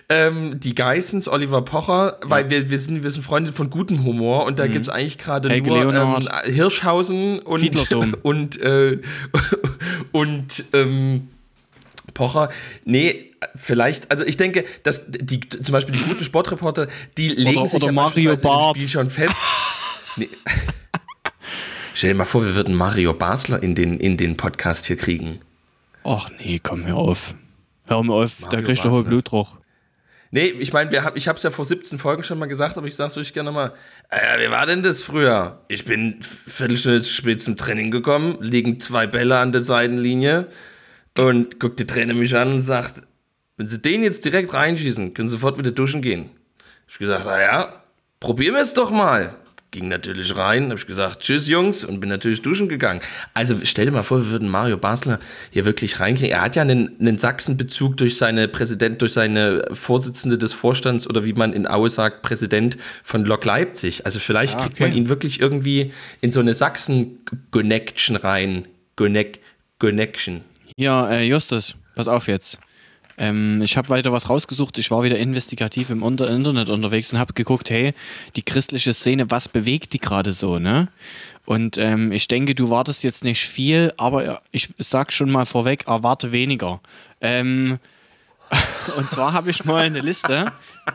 ähm, 0.08 0.58
die 0.58 0.74
Geissens, 0.74 1.28
Oliver 1.28 1.62
Pocher, 1.62 2.18
ja. 2.22 2.30
weil 2.30 2.50
wir, 2.50 2.70
wir, 2.70 2.78
sind, 2.78 3.02
wir 3.02 3.10
sind 3.10 3.24
Freunde 3.24 3.52
von 3.52 3.68
gutem 3.68 4.04
Humor 4.04 4.44
und 4.46 4.58
da 4.58 4.66
mhm. 4.66 4.72
gibt 4.72 4.84
es 4.84 4.88
eigentlich 4.88 5.18
gerade 5.18 5.48
nur 5.60 5.94
ähm, 5.94 6.28
Hirschhausen 6.44 7.40
und, 7.40 7.92
und, 8.22 8.60
äh, 8.60 9.00
und 10.12 10.64
ähm, 10.72 11.28
Pocher, 12.18 12.48
nee, 12.84 13.30
vielleicht, 13.54 14.10
also 14.10 14.24
ich 14.24 14.36
denke, 14.36 14.64
dass 14.82 15.04
die, 15.08 15.38
zum 15.48 15.72
Beispiel 15.72 15.94
die 15.94 16.02
guten 16.02 16.24
Sportreporter, 16.24 16.88
die 17.16 17.28
legen 17.28 17.60
Oder- 17.60 17.68
sich 17.68 17.76
oder 17.76 17.86
ja 17.86 17.92
Mario 17.92 18.36
Barth. 18.36 18.76
Spiel 18.76 18.88
schon 18.88 19.08
fest. 19.08 19.36
Nee. 20.16 20.28
Stell 21.94 22.10
dir 22.10 22.16
mal 22.16 22.24
vor, 22.24 22.44
wir 22.44 22.56
würden 22.56 22.74
Mario 22.74 23.14
Basler 23.14 23.62
in 23.62 23.76
den, 23.76 24.00
in 24.00 24.16
den 24.16 24.36
Podcast 24.36 24.86
hier 24.86 24.96
kriegen. 24.96 25.40
Ach 26.02 26.28
nee, 26.40 26.60
komm, 26.60 26.86
hör 26.86 26.96
auf. 26.96 27.34
Hör 27.86 28.02
mir 28.02 28.14
auf, 28.14 28.32
da 28.40 28.46
Mario 28.46 28.66
kriegst 28.66 28.84
du 28.84 28.90
Basler. 28.90 29.04
Blutdruck. 29.04 29.48
Nee, 30.32 30.46
ich 30.46 30.72
meine, 30.72 31.04
hab, 31.04 31.16
ich 31.16 31.28
habe 31.28 31.36
es 31.36 31.44
ja 31.44 31.50
vor 31.50 31.64
17 31.64 32.00
Folgen 32.00 32.24
schon 32.24 32.38
mal 32.40 32.46
gesagt, 32.46 32.76
aber 32.76 32.88
ich 32.88 32.96
sag's 32.96 33.16
euch 33.16 33.32
gerne 33.32 33.50
nochmal. 33.50 33.74
Äh, 34.10 34.44
wie 34.44 34.50
war 34.50 34.66
denn 34.66 34.82
das 34.82 35.04
früher? 35.04 35.60
Ich 35.68 35.84
bin 35.84 36.18
Viertelstunde 36.20 37.04
spät 37.04 37.40
zum 37.40 37.56
Training 37.56 37.92
gekommen, 37.92 38.38
liegen 38.40 38.80
zwei 38.80 39.06
Bälle 39.06 39.38
an 39.38 39.52
der 39.52 39.62
Seitenlinie 39.62 40.48
und 41.18 41.58
guckt 41.60 41.78
die 41.80 41.86
Trainer 41.86 42.14
mich 42.14 42.34
an 42.34 42.52
und 42.54 42.60
sagt, 42.62 43.02
wenn 43.56 43.68
sie 43.68 43.78
den 43.80 44.02
jetzt 44.04 44.24
direkt 44.24 44.54
reinschießen, 44.54 45.14
können 45.14 45.28
sie 45.28 45.32
sofort 45.36 45.58
wieder 45.58 45.72
duschen 45.72 46.00
gehen. 46.00 46.30
Ich 46.88 46.98
gesagt, 46.98 47.22
na 47.26 47.40
ja, 47.40 47.82
probieren 48.20 48.54
wir 48.54 48.62
es 48.62 48.72
doch 48.72 48.90
mal. 48.90 49.34
Ging 49.70 49.88
natürlich 49.88 50.34
rein, 50.38 50.70
habe 50.70 50.78
ich 50.80 50.86
gesagt, 50.86 51.20
tschüss 51.20 51.46
Jungs 51.46 51.84
und 51.84 52.00
bin 52.00 52.08
natürlich 52.08 52.40
duschen 52.40 52.70
gegangen. 52.70 53.02
Also 53.34 53.54
stell 53.64 53.84
dir 53.84 53.92
mal 53.92 54.02
vor, 54.02 54.24
wir 54.24 54.30
würden 54.30 54.48
Mario 54.48 54.78
Basler 54.78 55.18
hier 55.50 55.66
wirklich 55.66 56.00
reinkriegen. 56.00 56.30
Er 56.30 56.40
hat 56.40 56.56
ja 56.56 56.62
einen, 56.62 56.98
einen 56.98 57.18
Sachsen-Bezug 57.18 57.98
durch 57.98 58.16
seine 58.16 58.48
Präsident, 58.48 59.02
durch 59.02 59.12
seine 59.12 59.68
Vorsitzende 59.74 60.38
des 60.38 60.54
Vorstands 60.54 61.06
oder 61.06 61.22
wie 61.26 61.34
man 61.34 61.52
in 61.52 61.66
Aue 61.66 61.90
sagt, 61.90 62.22
Präsident 62.22 62.78
von 63.04 63.26
Lok 63.26 63.44
Leipzig. 63.44 64.06
Also 64.06 64.20
vielleicht 64.20 64.56
Ah, 64.56 64.62
kriegt 64.62 64.76
okay. 64.76 64.84
man 64.84 64.92
ihn 64.94 65.10
wirklich 65.10 65.38
irgendwie 65.38 65.92
in 66.22 66.32
so 66.32 66.40
eine 66.40 66.54
Sachsen-Connection 66.54 68.16
rein. 68.16 68.68
Connect, 68.96 69.38
Connection. 69.78 70.44
Ja, 70.78 71.10
äh, 71.10 71.24
Justus, 71.24 71.74
pass 71.96 72.06
auf 72.06 72.28
jetzt. 72.28 72.60
Ähm, 73.18 73.60
ich 73.62 73.76
habe 73.76 73.88
weiter 73.88 74.12
was 74.12 74.30
rausgesucht. 74.30 74.78
Ich 74.78 74.92
war 74.92 75.02
wieder 75.02 75.18
investigativ 75.18 75.90
im 75.90 76.04
Unter 76.04 76.30
Internet 76.30 76.68
unterwegs 76.68 77.12
und 77.12 77.18
habe 77.18 77.32
geguckt, 77.32 77.68
hey, 77.68 77.94
die 78.36 78.42
christliche 78.42 78.94
Szene, 78.94 79.28
was 79.28 79.48
bewegt 79.48 79.92
die 79.92 79.98
gerade 79.98 80.32
so, 80.32 80.60
ne? 80.60 80.86
Und 81.46 81.78
ähm, 81.78 82.12
ich 82.12 82.28
denke, 82.28 82.54
du 82.54 82.70
wartest 82.70 83.02
jetzt 83.02 83.24
nicht 83.24 83.40
viel, 83.40 83.92
aber 83.96 84.40
ich 84.52 84.68
sag 84.78 85.12
schon 85.12 85.32
mal 85.32 85.46
vorweg, 85.46 85.88
erwarte 85.88 86.30
weniger. 86.30 86.80
Ähm, 87.20 87.80
und 88.96 89.10
zwar 89.10 89.32
habe 89.32 89.50
ich 89.50 89.64
mal 89.64 89.84
eine 89.84 90.00
Liste. 90.00 90.52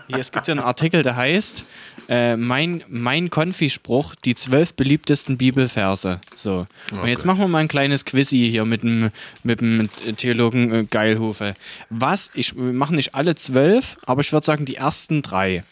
Hier, 0.08 0.18
es 0.18 0.32
gibt 0.32 0.48
ja 0.48 0.54
einen 0.54 0.64
Artikel, 0.64 1.04
der 1.04 1.16
heißt 1.16 1.66
äh, 2.10 2.36
Mein, 2.36 2.84
mein 2.88 3.30
Konfispruch, 3.30 4.16
die 4.16 4.36
zwölf 4.36 4.74
beliebtesten 4.74 5.38
Bibelverse. 5.38 6.20
So. 6.36 6.68
Und 6.92 7.08
jetzt 7.08 7.26
machen 7.26 7.40
wir 7.40 7.48
mal 7.48 7.60
ein 7.60 7.68
kleines 7.68 8.06
Quizzy 8.06 8.50
hier 8.50 8.66
mit 8.66 8.84
dem, 8.84 9.12
mit 9.44 9.62
dem 9.62 9.90
Theologen 10.18 10.74
äh, 10.74 10.84
Geilhofe. 10.90 11.54
Was, 11.90 12.32
ich 12.34 12.56
wir 12.56 12.74
machen 12.74 12.96
nicht 12.96 13.16
alle 13.16 13.36
zwölf, 13.36 13.98
aber 14.06 14.22
ich 14.22 14.32
würde 14.32 14.46
sagen 14.46 14.66
die 14.66 14.76
ersten 14.76 15.22
drei. 15.22 15.64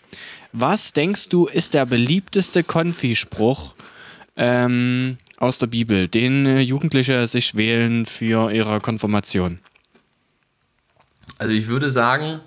Was 0.54 0.94
denkst 0.94 1.30
du, 1.30 1.46
ist 1.46 1.74
der 1.74 1.86
beliebteste 1.86 2.64
Konfispruch 2.64 3.74
ähm, 4.36 5.18
aus 5.38 5.58
der 5.58 5.68
Bibel, 5.68 6.08
den 6.08 6.46
äh, 6.46 6.60
Jugendliche 6.60 7.26
sich 7.28 7.56
wählen 7.56 8.06
für 8.06 8.52
ihre 8.52 8.80
Konfirmation? 8.80 9.60
Also 11.42 11.54
ich 11.56 11.68
würde 11.68 11.90
sagen, 11.90 12.40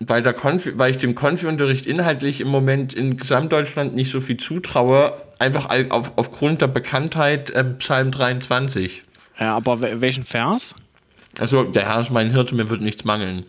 weil, 0.00 0.22
der 0.22 0.32
Konfi, 0.32 0.78
weil 0.78 0.92
ich 0.92 0.98
dem 0.98 1.14
Konfi-Unterricht 1.14 1.86
inhaltlich 1.86 2.40
im 2.40 2.48
Moment 2.48 2.94
in 2.94 3.16
Gesamtdeutschland 3.18 3.94
nicht 3.94 4.10
so 4.10 4.20
viel 4.20 4.38
zutraue, 4.38 5.12
einfach 5.38 5.68
auf, 5.90 6.12
aufgrund 6.16 6.62
der 6.62 6.68
Bekanntheit 6.68 7.50
äh, 7.50 7.64
Psalm 7.64 8.10
23. 8.12 9.02
Äh, 9.36 9.44
aber 9.44 9.74
wel- 9.82 10.00
welchen 10.00 10.24
Vers? 10.24 10.74
Also 11.38 11.64
der 11.64 11.86
Herr 11.86 12.00
ist 12.00 12.10
mein 12.10 12.30
Hirte, 12.30 12.54
mir 12.54 12.70
wird 12.70 12.80
nichts 12.80 13.04
mangeln. 13.04 13.44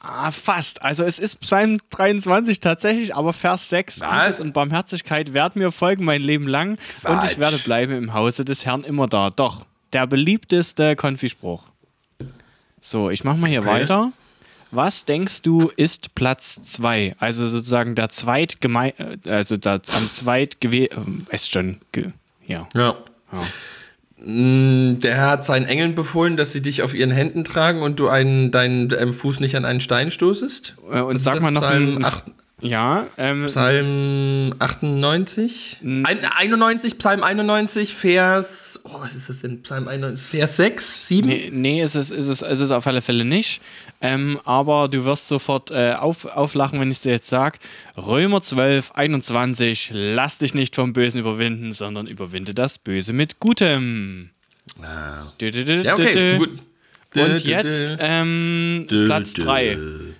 Ah, 0.00 0.32
fast. 0.32 0.82
Also 0.82 1.04
es 1.04 1.20
ist 1.20 1.38
Psalm 1.40 1.78
23 1.90 2.58
tatsächlich, 2.58 3.14
aber 3.14 3.32
Vers 3.32 3.68
6. 3.68 4.00
Was? 4.00 4.08
Gutes 4.24 4.40
und 4.40 4.54
Barmherzigkeit 4.54 5.34
werden 5.34 5.60
mir 5.62 5.70
folgen 5.70 6.04
mein 6.04 6.22
Leben 6.22 6.48
lang 6.48 6.70
und 6.70 6.78
Quatsch. 7.02 7.32
ich 7.32 7.38
werde 7.38 7.58
bleiben 7.58 7.92
im 7.92 8.12
Hause 8.12 8.44
des 8.44 8.66
Herrn 8.66 8.82
immer 8.82 9.06
da. 9.06 9.30
Doch, 9.30 9.66
der 9.92 10.06
beliebteste 10.06 10.96
Konfispruch. 10.96 11.64
So, 12.80 13.10
ich 13.10 13.24
mach 13.24 13.36
mal 13.36 13.48
hier 13.50 13.60
Okay. 13.60 13.68
weiter. 13.70 14.12
Was 14.72 15.04
denkst 15.04 15.42
du 15.42 15.70
ist 15.76 16.14
Platz 16.14 16.62
2? 16.72 17.16
Also 17.18 17.48
sozusagen 17.48 17.94
der 17.96 18.08
zweitgeme 18.08 18.94
äh, 18.98 19.30
also 19.30 19.56
der 19.56 19.80
am 19.96 20.10
zweitgewe 20.12 20.86
ähm, 20.86 21.26
ist 21.30 21.50
schon 21.50 21.78
ge 21.92 22.12
ja. 22.46 22.68
Ja. 22.74 22.96
Mm, 24.24 24.98
Der 25.00 25.14
Herr 25.16 25.30
hat 25.30 25.44
seinen 25.44 25.66
Engeln 25.66 25.94
befohlen, 25.94 26.36
dass 26.36 26.52
sie 26.52 26.60
dich 26.62 26.82
auf 26.82 26.94
ihren 26.94 27.10
Händen 27.10 27.42
tragen 27.44 27.82
und 27.82 27.98
du 27.98 28.08
einen, 28.08 28.50
deinen 28.50 29.12
Fuß 29.12 29.40
nicht 29.40 29.56
an 29.56 29.64
einen 29.64 29.80
Stein 29.80 30.10
stoßest. 30.10 30.76
Äh, 30.92 31.00
Und 31.00 31.16
ist 31.16 31.24
sag 31.24 31.34
das? 31.34 31.42
mal 31.42 31.50
noch 31.50 31.62
Psalm, 31.62 31.98
ein, 31.98 32.04
acht, 32.04 32.24
ja, 32.60 33.06
ähm, 33.16 33.46
Psalm 33.46 34.54
98? 34.58 35.78
Ein, 35.82 36.04
91, 36.04 36.98
Psalm 36.98 37.22
91, 37.22 37.94
Vers. 37.94 38.80
Oh, 38.84 39.00
was 39.00 39.14
ist 39.14 39.28
das 39.28 39.40
denn? 39.42 39.62
Psalm 39.62 39.88
91, 39.88 40.26
Vers 40.26 40.56
6, 40.56 41.08
7? 41.08 41.28
Nee, 41.28 41.50
nee 41.52 41.82
ist, 41.82 41.94
es, 41.94 42.10
ist, 42.10 42.28
es, 42.28 42.42
ist 42.42 42.60
es 42.60 42.70
auf 42.70 42.86
alle 42.86 43.02
Fälle 43.02 43.24
nicht. 43.24 43.60
Ähm, 44.00 44.40
aber 44.44 44.88
du 44.88 45.04
wirst 45.04 45.28
sofort 45.28 45.70
äh, 45.70 45.92
auf, 45.92 46.24
auflachen, 46.24 46.80
wenn 46.80 46.90
ich 46.90 46.98
es 46.98 47.02
dir 47.02 47.12
jetzt 47.12 47.28
sage. 47.28 47.58
Römer 47.96 48.42
12, 48.42 48.92
21. 48.92 49.90
Lass 49.92 50.38
dich 50.38 50.54
nicht 50.54 50.74
vom 50.74 50.92
Bösen 50.92 51.20
überwinden, 51.20 51.72
sondern 51.72 52.06
überwinde 52.06 52.54
das 52.54 52.78
Böse 52.78 53.12
mit 53.12 53.40
Gutem. 53.40 54.30
Dü, 55.40 55.50
dü, 55.50 55.64
dü, 55.64 55.82
Ja, 55.82 55.96
dü, 55.96 56.02
okay, 56.02 56.38
gut. 56.38 56.69
Und 57.14 57.44
jetzt 57.44 57.96
ähm, 57.98 58.86
Platz 58.88 59.34
dü. 59.34 59.42
3. 59.42 59.78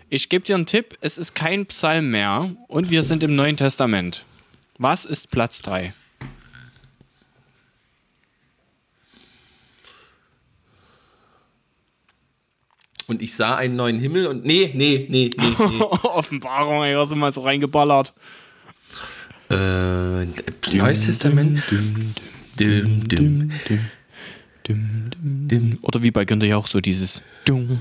Ich 0.09 0.29
gebe 0.29 0.45
dir 0.45 0.57
einen 0.57 0.67
Tipp: 0.67 0.97
Es 1.01 1.19
ist 1.19 1.35
kein 1.35 1.67
Psalm 1.67 2.11
mehr 2.11 2.51
und 2.69 2.91
wir 2.91 3.03
sind 3.03 3.23
im 3.23 3.37
Neuen 3.37 3.57
Testament. 3.57 4.25
Was 4.79 5.05
ist 5.05 5.31
Platz 5.31 5.63
3? 5.63 5.93
Und 13.07 13.23
ich 13.23 13.35
sah 13.35 13.57
einen 13.57 13.75
neuen 13.75 13.99
Himmel 13.99 14.27
und. 14.29 14.45
Nee, 14.45 14.71
nee, 14.75 15.07
nee, 15.09 15.31
nee, 15.37 15.55
nee. 15.59 15.81
Offenbarung, 16.03 16.85
ey, 16.85 16.95
du 16.95 17.17
mal 17.17 17.33
so 17.35 17.41
reingeballert. 17.43 18.13
äh, 19.51 20.27
Neues 20.73 21.07
Testament? 21.07 21.61
Düm, 22.59 23.09
düm. 23.09 23.51
Oder 25.83 26.03
wie 26.03 26.11
bei 26.11 26.25
Günther 26.25 26.47
ja 26.47 26.57
auch 26.57 26.67
so 26.67 26.81
dieses 26.81 27.23
Dung. 27.45 27.79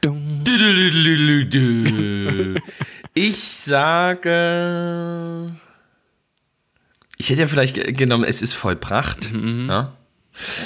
Dung. 0.00 0.26
Ich 3.16 3.38
sage. 3.38 5.52
Ich 7.16 7.30
hätte 7.30 7.42
ja 7.42 7.46
vielleicht 7.46 7.76
ge- 7.76 7.92
genommen, 7.92 8.24
es 8.24 8.42
ist 8.42 8.54
vollbracht. 8.54 9.30
Ja? 9.32 9.92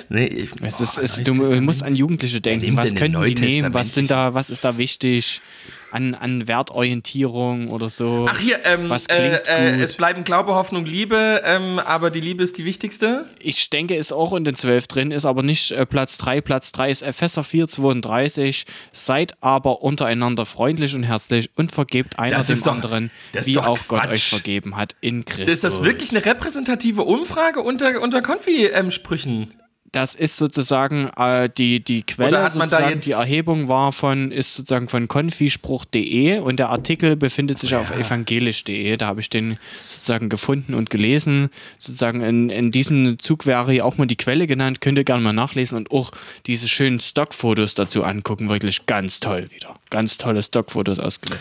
Nee, 0.09 0.25
ich, 0.29 0.49
Es 0.63 0.81
ist, 0.81 0.95
boah, 0.97 1.03
es, 1.03 1.17
du 1.17 1.25
Testament. 1.35 1.63
musst 1.67 1.83
an 1.83 1.95
Jugendliche 1.95 2.41
denken. 2.41 2.75
Was 2.79 2.95
können 2.95 3.23
die 3.27 3.35
nehmen? 3.35 3.75
Was, 3.75 3.93
sind 3.93 4.11
da, 4.11 4.33
was 4.33 4.49
ist 4.49 4.65
da 4.65 4.79
wichtig? 4.79 5.43
An, 5.91 6.15
an 6.15 6.47
Wertorientierung 6.47 7.71
oder 7.71 7.89
so? 7.89 8.27
Ach 8.29 8.39
hier, 8.39 8.65
ähm, 8.65 8.89
Was 8.91 9.07
klingt 9.09 9.49
äh, 9.49 9.71
äh, 9.77 9.83
es 9.83 9.97
bleiben 9.97 10.25
Glaube, 10.25 10.55
Hoffnung, 10.55 10.85
Liebe, 10.85 11.43
ähm, 11.45 11.79
aber 11.79 12.11
die 12.11 12.21
Liebe 12.21 12.43
ist 12.43 12.59
die 12.59 12.65
wichtigste. 12.65 13.27
Ich 13.41 13.71
denke, 13.71 13.95
ist 13.97 14.13
auch 14.13 14.33
in 14.35 14.45
den 14.45 14.55
12 14.55 14.87
drin, 14.87 15.11
ist 15.11 15.25
aber 15.25 15.43
nicht 15.43 15.71
äh, 15.73 15.87
Platz 15.87 16.19
3. 16.19 16.41
Platz 16.41 16.73
3 16.73 16.91
ist 16.91 17.03
Epheser 17.03 17.45
4, 17.45 17.69
32. 17.69 18.67
Seid 18.93 19.43
aber 19.43 19.83
untereinander 19.83 20.47
freundlich 20.47 20.95
und 20.95 21.05
herzlich 21.05 21.51
und 21.57 21.73
vergebt 21.73 22.19
einer 22.19 22.43
dem 22.43 22.61
doch- 22.63 22.73
anderen, 22.73 23.11
wie 23.33 23.59
auch 23.59 23.79
Gott 23.89 24.03
Quatsch. 24.03 24.11
euch 24.13 24.25
vergeben 24.29 24.77
hat 24.77 24.95
in 25.01 25.25
Christus. 25.25 25.55
Ist 25.55 25.65
das 25.65 25.85
wirklich 25.85 26.11
eine 26.11 26.25
repräsentative 26.25 27.03
Umfrage 27.03 27.61
unter, 27.61 28.01
unter 28.01 28.23
Konfi-Sprüchen? 28.23 29.51
Das 29.93 30.15
ist 30.15 30.37
sozusagen 30.37 31.11
äh, 31.17 31.49
die, 31.49 31.83
die 31.83 32.03
Quelle, 32.03 32.51
sozusagen, 32.51 33.01
die 33.01 33.13
Erhebung 33.13 33.69
war 33.69 33.93
von, 33.93 34.31
ist 34.31 34.55
sozusagen 34.55 34.89
von 34.89 35.09
konfispruch.de 35.09 36.41
und 36.41 36.59
der 36.59 36.71
Artikel 36.71 37.17
befindet 37.17 37.59
sich 37.59 37.75
auf 37.75 37.91
evangelisch.de. 37.91 38.97
Da 38.97 39.07
habe 39.07 39.21
ich 39.21 39.31
den 39.31 39.57
sozusagen 39.87 40.29
gefunden 40.29 40.75
und 40.75 40.91
gelesen. 40.91 41.49
Sozusagen 41.79 42.21
in, 42.21 42.51
in 42.51 42.71
diesem 42.71 43.19
Zug 43.19 43.47
wäre 43.47 43.73
hier 43.73 43.87
auch 43.87 43.97
mal 43.97 44.07
die 44.07 44.17
Quelle 44.17 44.47
genannt. 44.47 44.81
Könnt 44.81 44.99
ihr 44.99 45.05
gerne 45.05 45.23
mal 45.23 45.33
nachlesen 45.33 45.79
und 45.79 45.91
auch 45.91 46.11
diese 46.47 46.69
schönen 46.69 47.01
Stockfotos 47.01 47.75
dazu 47.75 48.05
angucken. 48.05 48.49
Wirklich 48.51 48.85
ganz 48.87 49.21
toll 49.21 49.49
wieder. 49.53 49.75
Ganz 49.91 50.19
tolle 50.19 50.43
Stockfotos 50.43 50.99
ausgelegt. 50.99 51.41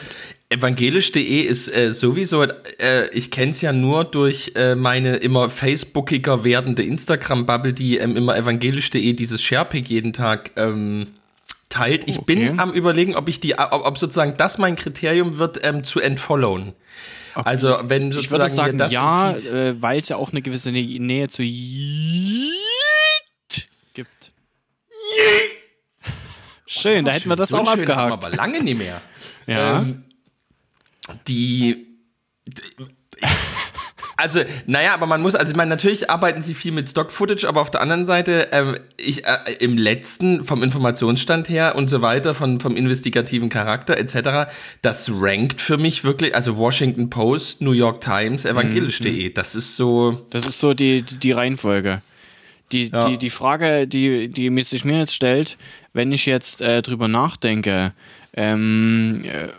Evangelisch.de 0.50 1.42
ist 1.42 1.68
äh, 1.68 1.92
sowieso, 1.92 2.44
äh, 2.44 3.10
ich 3.12 3.32
kenne 3.32 3.52
es 3.52 3.60
ja 3.60 3.74
nur 3.74 4.06
durch 4.06 4.54
äh, 4.56 4.76
meine 4.76 5.18
immer 5.18 5.50
Facebookiger 5.50 6.46
werdende 6.46 6.84
Instagram-Bubble, 6.84 7.74
die 7.74 7.98
ähm, 7.98 8.16
immer 8.16 8.38
evangelisch.de 8.38 9.12
dieses 9.14 9.42
Sharepick 9.42 9.90
jeden 9.90 10.14
Tag 10.14 10.52
ähm, 10.56 11.08
teilt. 11.68 12.08
Ich 12.08 12.20
Okay. 12.20 12.36
bin 12.36 12.60
am 12.62 12.72
überlegen, 12.72 13.16
ob 13.18 13.28
ich 13.28 13.42
die, 13.42 13.58
ob, 13.60 13.86
ob 13.86 13.98
sozusagen 13.98 14.38
das 14.38 14.58
mein 14.58 14.78
Kriterium 14.78 15.38
wird, 15.38 15.60
ähm, 15.66 15.84
zu 15.84 16.00
entfollowen. 16.00 16.74
Also 17.36 17.78
wenn 17.84 18.14
sozusagen 18.14 18.20
Ich 18.26 18.32
würde 18.32 18.50
sagen, 18.50 18.78
das 18.78 18.92
ja, 18.94 19.36
äh, 19.36 19.76
weil 19.82 20.00
es 20.00 20.08
ja 20.08 20.16
auch 20.16 20.32
eine 20.32 20.42
gewisse 20.42 20.72
Nä 20.72 20.98
Nähe 21.00 21.28
zu 21.28 21.44
Yeet 21.44 22.54
gibt. 23.94 24.32
Schön, 26.66 27.04
da 27.06 27.12
hätten 27.12 27.30
wir 27.30 27.36
das 27.36 27.50
so 27.50 27.58
auch 27.58 27.68
abgehakt. 27.68 28.14
aber 28.14 28.30
lange 28.36 28.64
nicht 28.64 28.78
mehr. 28.78 29.02
Ja. 29.46 29.82
Ähm, 29.82 30.04
die. 31.28 31.88
Also, 34.20 34.42
naja, 34.66 34.96
aber 34.96 35.06
man 35.06 35.22
muss, 35.22 35.36
also 35.36 35.52
ich 35.52 35.56
meine, 35.56 35.70
natürlich 35.70 36.10
arbeiten 36.10 36.42
sie 36.42 36.56
viel 36.56 36.72
mit 36.72 36.90
Stock-Footage, 36.90 37.48
aber 37.48 37.62
auf 37.62 37.70
der 37.70 37.82
anderen 37.82 38.08
Seite, 38.08 38.48
ähm, 38.52 38.76
ich, 38.98 39.26
äh, 39.28 39.38
im 39.60 39.78
letzten, 39.78 40.44
vom 40.44 40.64
Informationsstand 40.64 41.50
her 41.50 41.76
und 41.76 41.88
so 41.88 42.02
weiter, 42.02 42.34
von, 42.34 42.60
vom 42.60 42.76
investigativen 42.76 43.50
Charakter 43.50 43.96
etc., 43.96 44.52
das 44.82 45.12
rankt 45.14 45.62
für 45.62 45.78
mich 45.78 46.04
wirklich, 46.04 46.34
also 46.34 46.58
Washington 46.58 47.12
Post, 47.12 47.62
New 47.62 47.74
York 47.74 48.02
Times, 48.02 48.44
evangelisch.de, 48.46 49.30
das 49.30 49.54
ist 49.54 49.76
so, 49.76 50.26
Das 50.32 50.48
ist 50.48 50.60
so 50.60 50.74
die, 50.74 51.04
die 51.04 51.32
Reihenfolge. 51.32 52.02
Die, 52.72 52.88
Ja. 52.88 53.08
die, 53.08 53.18
die 53.18 53.30
Frage, 53.30 53.88
die, 53.88 54.30
die 54.30 54.64
sich 54.64 54.84
mir 54.84 54.98
jetzt 54.98 55.14
stellt, 55.14 55.60
wenn 55.94 56.12
ich 56.12 56.26
jetzt 56.26 56.60
äh, 56.60 56.82
drüber 56.82 57.08
nachdenke, 57.08 57.94
ähm, 58.36 59.24
äh, 59.26 59.50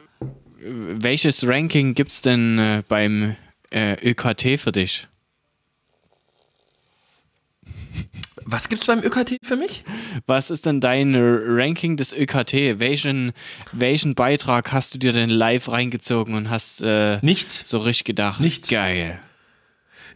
welches 0.61 1.47
Ranking 1.47 1.95
gibt 1.95 2.13
es 2.13 2.23
denn 2.23 2.59
äh, 2.59 2.83
beim 2.89 3.37
äh, 3.71 3.95
ÖKT 4.09 4.61
für 4.61 4.73
dich? 4.73 5.07
was 8.51 8.69
gibt's 8.69 8.87
beim 8.87 9.03
ÖKT 9.03 9.37
für 9.43 9.57
mich? 9.57 9.85
Was 10.27 10.51
ist 10.51 10.65
denn 10.65 10.81
dein 10.81 11.15
Ranking 11.15 11.97
des 11.97 12.13
ÖKT? 12.13 12.79
Welchen, 12.81 13.33
welchen 13.73 14.15
Beitrag 14.15 14.73
hast 14.73 14.95
du 14.95 14.99
dir 14.99 15.13
denn 15.13 15.29
live 15.29 15.69
reingezogen 15.69 16.35
und 16.35 16.49
hast 16.49 16.81
äh, 16.81 17.19
Nichts. 17.21 17.69
so 17.69 17.79
richtig 17.79 18.05
gedacht? 18.05 18.41
Nichts. 18.41 18.69
Geil. 18.69 19.21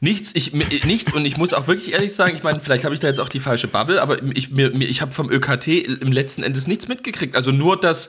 Nichts, 0.04 0.32
ich, 0.34 0.52
nichts 0.52 1.12
und 1.12 1.24
ich 1.24 1.36
muss 1.36 1.52
auch 1.52 1.68
wirklich 1.68 1.92
ehrlich 1.92 2.12
sagen, 2.12 2.34
ich 2.34 2.42
meine, 2.42 2.58
vielleicht 2.58 2.82
habe 2.84 2.92
ich 2.92 3.00
da 3.00 3.06
jetzt 3.06 3.20
auch 3.20 3.28
die 3.28 3.38
falsche 3.38 3.68
Bubble, 3.68 4.02
aber 4.02 4.16
ich, 4.34 4.50
mir, 4.50 4.70
mir, 4.76 4.88
ich 4.88 5.00
habe 5.00 5.12
vom 5.12 5.30
ÖKT 5.30 5.68
im 5.68 6.10
letzten 6.10 6.42
Endes 6.42 6.66
nichts 6.66 6.88
mitgekriegt. 6.88 7.36
Also 7.36 7.52
nur, 7.52 7.78
dass, 7.78 8.08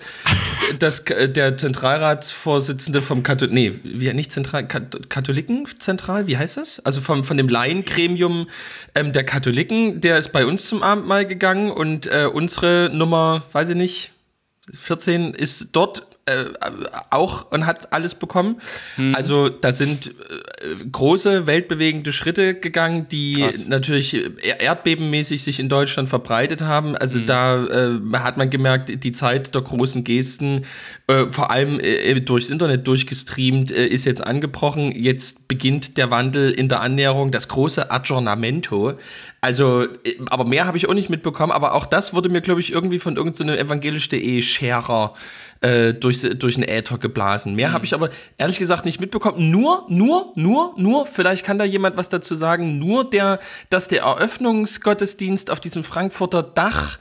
dass 0.80 1.06
der 1.06 1.56
Zentralratsvorsitzende 1.56 3.04
vom 3.04 3.22
Kathol 3.22 3.50
nee, 3.52 3.74
wie, 3.84 4.12
nicht 4.14 4.32
Zentral, 4.32 4.68
Kat- 4.68 5.08
Katholikenzentral, 5.12 6.26
wie 6.26 6.36
heißt 6.36 6.58
das? 6.58 6.80
Also 6.80 7.00
vom, 7.00 7.24
von 7.24 7.38
dem 7.38 7.48
Laiengremium 7.48 8.48
ähm, 8.96 9.12
der 9.14 9.24
Katholiken, 9.24 10.02
der 10.02 10.18
ist 10.18 10.32
bei 10.32 10.48
uns 10.48 10.66
zum 10.66 10.82
Abendmahl 10.82 11.28
gegangen 11.28 11.70
und 11.70 12.08
äh, 12.08 12.26
unsere 12.26 12.90
Nummer, 12.92 13.44
weiß 13.52 13.70
ich 13.70 13.76
nicht, 13.76 14.12
14 14.74 15.36
ist 15.36 15.70
dort 15.74 16.08
äh, 16.26 16.46
auch 17.10 17.52
und 17.52 17.66
hat 17.66 17.92
alles 17.92 18.16
bekommen. 18.16 18.62
Also 19.14 19.50
da 19.50 19.74
sind 19.74 20.08
äh, 20.08 20.12
große, 20.90 21.48
weltbewegende 21.48 22.14
Schritte 22.14 22.56
gegangen, 22.56 23.08
die 23.10 23.42
Krass. 23.42 23.68
natürlich 23.68 24.14
er- 24.42 24.62
erdbebenmäßig 24.62 25.44
sich 25.44 25.60
in 25.60 25.68
Deutschland 25.68 26.08
verbreitet 26.08 26.62
haben. 26.62 26.96
Also 26.96 27.20
da 27.20 27.66
äh, 27.66 28.00
hat 28.14 28.38
man 28.38 28.50
gemerkt, 28.50 29.04
die 29.04 29.12
Zeit 29.12 29.54
der 29.54 29.62
großen 29.64 30.06
Gesten, 30.06 30.66
äh, 31.08 31.26
vor 31.30 31.52
allem 31.52 31.80
äh, 31.82 32.20
durchs 32.22 32.50
Internet 32.50 32.88
durchgestreamt, 32.88 33.72
äh, 33.72 33.86
ist 33.86 34.06
jetzt 34.06 34.26
angebrochen. 34.26 34.92
Jetzt 34.92 35.50
beginnt 35.50 35.98
der 35.98 36.10
Wandel 36.10 36.52
in 36.52 36.70
der 36.70 36.80
Annäherung, 36.80 37.32
das 37.32 37.50
große 37.50 37.92
Aggiornamento. 37.92 38.94
Also, 39.42 39.84
äh, 39.84 39.88
aber 40.28 40.46
mehr 40.46 40.66
habe 40.66 40.78
ich 40.78 40.88
auch 40.88 40.94
nicht 40.94 41.10
mitbekommen, 41.10 41.52
aber 41.52 41.74
auch 41.74 41.86
das 41.86 42.14
wurde 42.14 42.30
mir, 42.30 42.40
glaube 42.40 42.62
ich, 42.62 42.72
irgendwie 42.72 43.00
von 43.00 43.18
irgendeinem 43.18 43.56
evangelisch.de 43.58 44.42
Scherer 44.42 45.14
äh, 45.64 45.94
durch, 45.94 46.22
durch 46.38 46.56
den 46.56 46.64
Äther 46.64 46.98
geblasen. 47.00 47.56
Mehr 47.56 47.72
habe 47.72 47.86
ich 47.86 47.94
aber 47.94 48.10
ehrlich 48.38 48.60
gesagt 48.60 48.86
nicht 48.86 49.00
mitbekommen. 49.00 49.50
Nur, 49.50 49.86
nur, 49.90 50.32
nur, 50.36 50.74
nur, 50.78 51.08
vielleicht 51.08 51.44
kann 51.46 51.58
da 51.58 51.64
jemand 51.64 51.98
was 51.98 52.10
dazu 52.10 52.36
sagen, 52.36 52.78
nur 52.80 53.10
der, 53.10 53.40
dass 53.70 53.88
der 53.88 54.04
Eröffnungsgottesdienst 54.04 55.50
auf 55.52 55.60
diesem 55.60 55.84
Frankfurter 55.84 56.44
Dach 56.44 57.00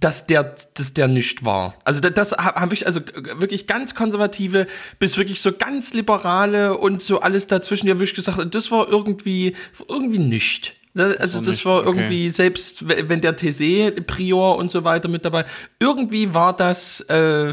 dass 0.00 0.26
der, 0.26 0.54
dass 0.72 0.94
der 0.94 1.06
nicht 1.06 1.44
war. 1.44 1.74
Also 1.84 2.00
da- 2.00 2.08
das 2.08 2.32
ha- 2.32 2.54
habe 2.54 2.72
ich 2.72 2.86
also 2.86 3.00
wirklich 3.36 3.66
ganz 3.66 3.94
konservative 3.94 4.66
bis 4.98 5.18
wirklich 5.18 5.42
so 5.42 5.52
ganz 5.52 5.92
liberale 5.92 6.78
und 6.78 7.02
so 7.02 7.20
alles 7.20 7.46
dazwischen, 7.46 7.84
die 7.84 7.92
habe 7.92 8.02
ich 8.02 8.14
gesagt, 8.14 8.54
das 8.54 8.70
war 8.70 8.88
irgendwie 8.88 9.54
irgendwie 9.90 10.18
nicht. 10.18 10.76
Ne, 10.94 11.14
Also 11.20 11.40
das 11.40 11.48
nicht, 11.48 11.66
war 11.66 11.80
okay. 11.86 11.88
irgendwie, 12.00 12.30
selbst 12.30 12.88
we- 12.88 13.04
wenn 13.10 13.20
der 13.20 13.36
TC 13.36 14.00
Prior 14.06 14.56
und 14.56 14.70
so 14.70 14.82
weiter 14.84 15.08
mit 15.08 15.26
dabei, 15.26 15.44
irgendwie 15.78 16.32
war 16.32 16.56
das, 16.56 17.00
äh, 17.10 17.52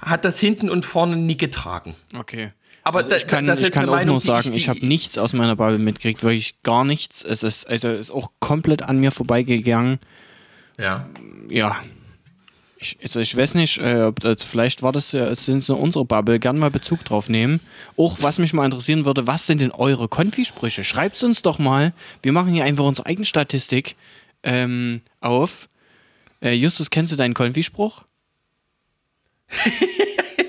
hat 0.00 0.24
das 0.24 0.38
hinten 0.38 0.68
und 0.70 0.84
vorne 0.84 1.16
nie 1.16 1.36
getragen. 1.36 1.94
Okay. 2.16 2.52
Aber 2.82 2.98
Also 2.98 3.10
da- 3.10 3.16
ich 3.16 3.26
kann, 3.26 3.46
das 3.46 3.56
ist 3.58 3.62
ich 3.62 3.66
jetzt 3.68 3.74
kann 3.74 3.88
auch 3.88 3.92
Meinung, 3.94 4.14
nur 4.14 4.20
sagen, 4.20 4.52
ich- 4.52 4.58
ich, 4.62 4.68
habe 4.68 4.84
nichts 4.86 5.18
aus 5.18 5.32
meiner 5.34 5.56
Bubble 5.56 5.78
mitgekriegt, 5.78 6.22
wirklich 6.22 6.62
gar 6.62 6.84
nichts. 6.84 7.22
Es 7.22 7.42
ist, 7.42 7.68
also 7.68 7.88
ist 7.88 8.10
auch 8.10 8.30
komplett 8.40 8.82
an 8.82 8.98
mir 8.98 9.10
vorbeigegangen. 9.12 9.98
Ja. 10.78 11.06
Ja. 11.50 11.76
Ich, 12.82 12.96
also 13.02 13.20
ich 13.20 13.36
weiß 13.36 13.52
nicht, 13.56 13.76
äh, 13.76 14.04
ob 14.04 14.20
das, 14.20 14.42
vielleicht 14.42 14.82
war 14.82 14.92
das, 14.92 15.12
ja- 15.12 15.34
sind 15.34 15.62
so 15.62 15.76
unsere 15.76 16.06
Bubble, 16.06 16.38
gern 16.38 16.58
mal 16.58 16.70
Bezug 16.70 17.04
drauf 17.04 17.28
nehmen. 17.28 17.60
Auch 17.98 18.16
was 18.22 18.38
mich 18.38 18.54
mal 18.54 18.64
interessieren 18.64 19.04
würde, 19.04 19.26
was 19.26 19.46
sind 19.46 19.60
denn 19.60 19.70
eure 19.72 20.08
Konfisprüche? 20.08 20.82
Schreibt 20.82 21.22
uns 21.22 21.42
doch 21.42 21.58
mal. 21.58 21.92
Wir 22.22 22.32
machen 22.32 22.54
hier 22.54 22.64
einfach 22.64 22.84
unsere 22.84 23.06
eigene 23.06 23.26
Statistik 23.26 23.96
ähm, 24.42 25.02
auf. 25.20 25.68
Äh, 26.42 26.52
Justus, 26.54 26.88
kennst 26.88 27.12
du 27.12 27.16
deinen 27.16 27.34
Konfispruch? 27.34 28.04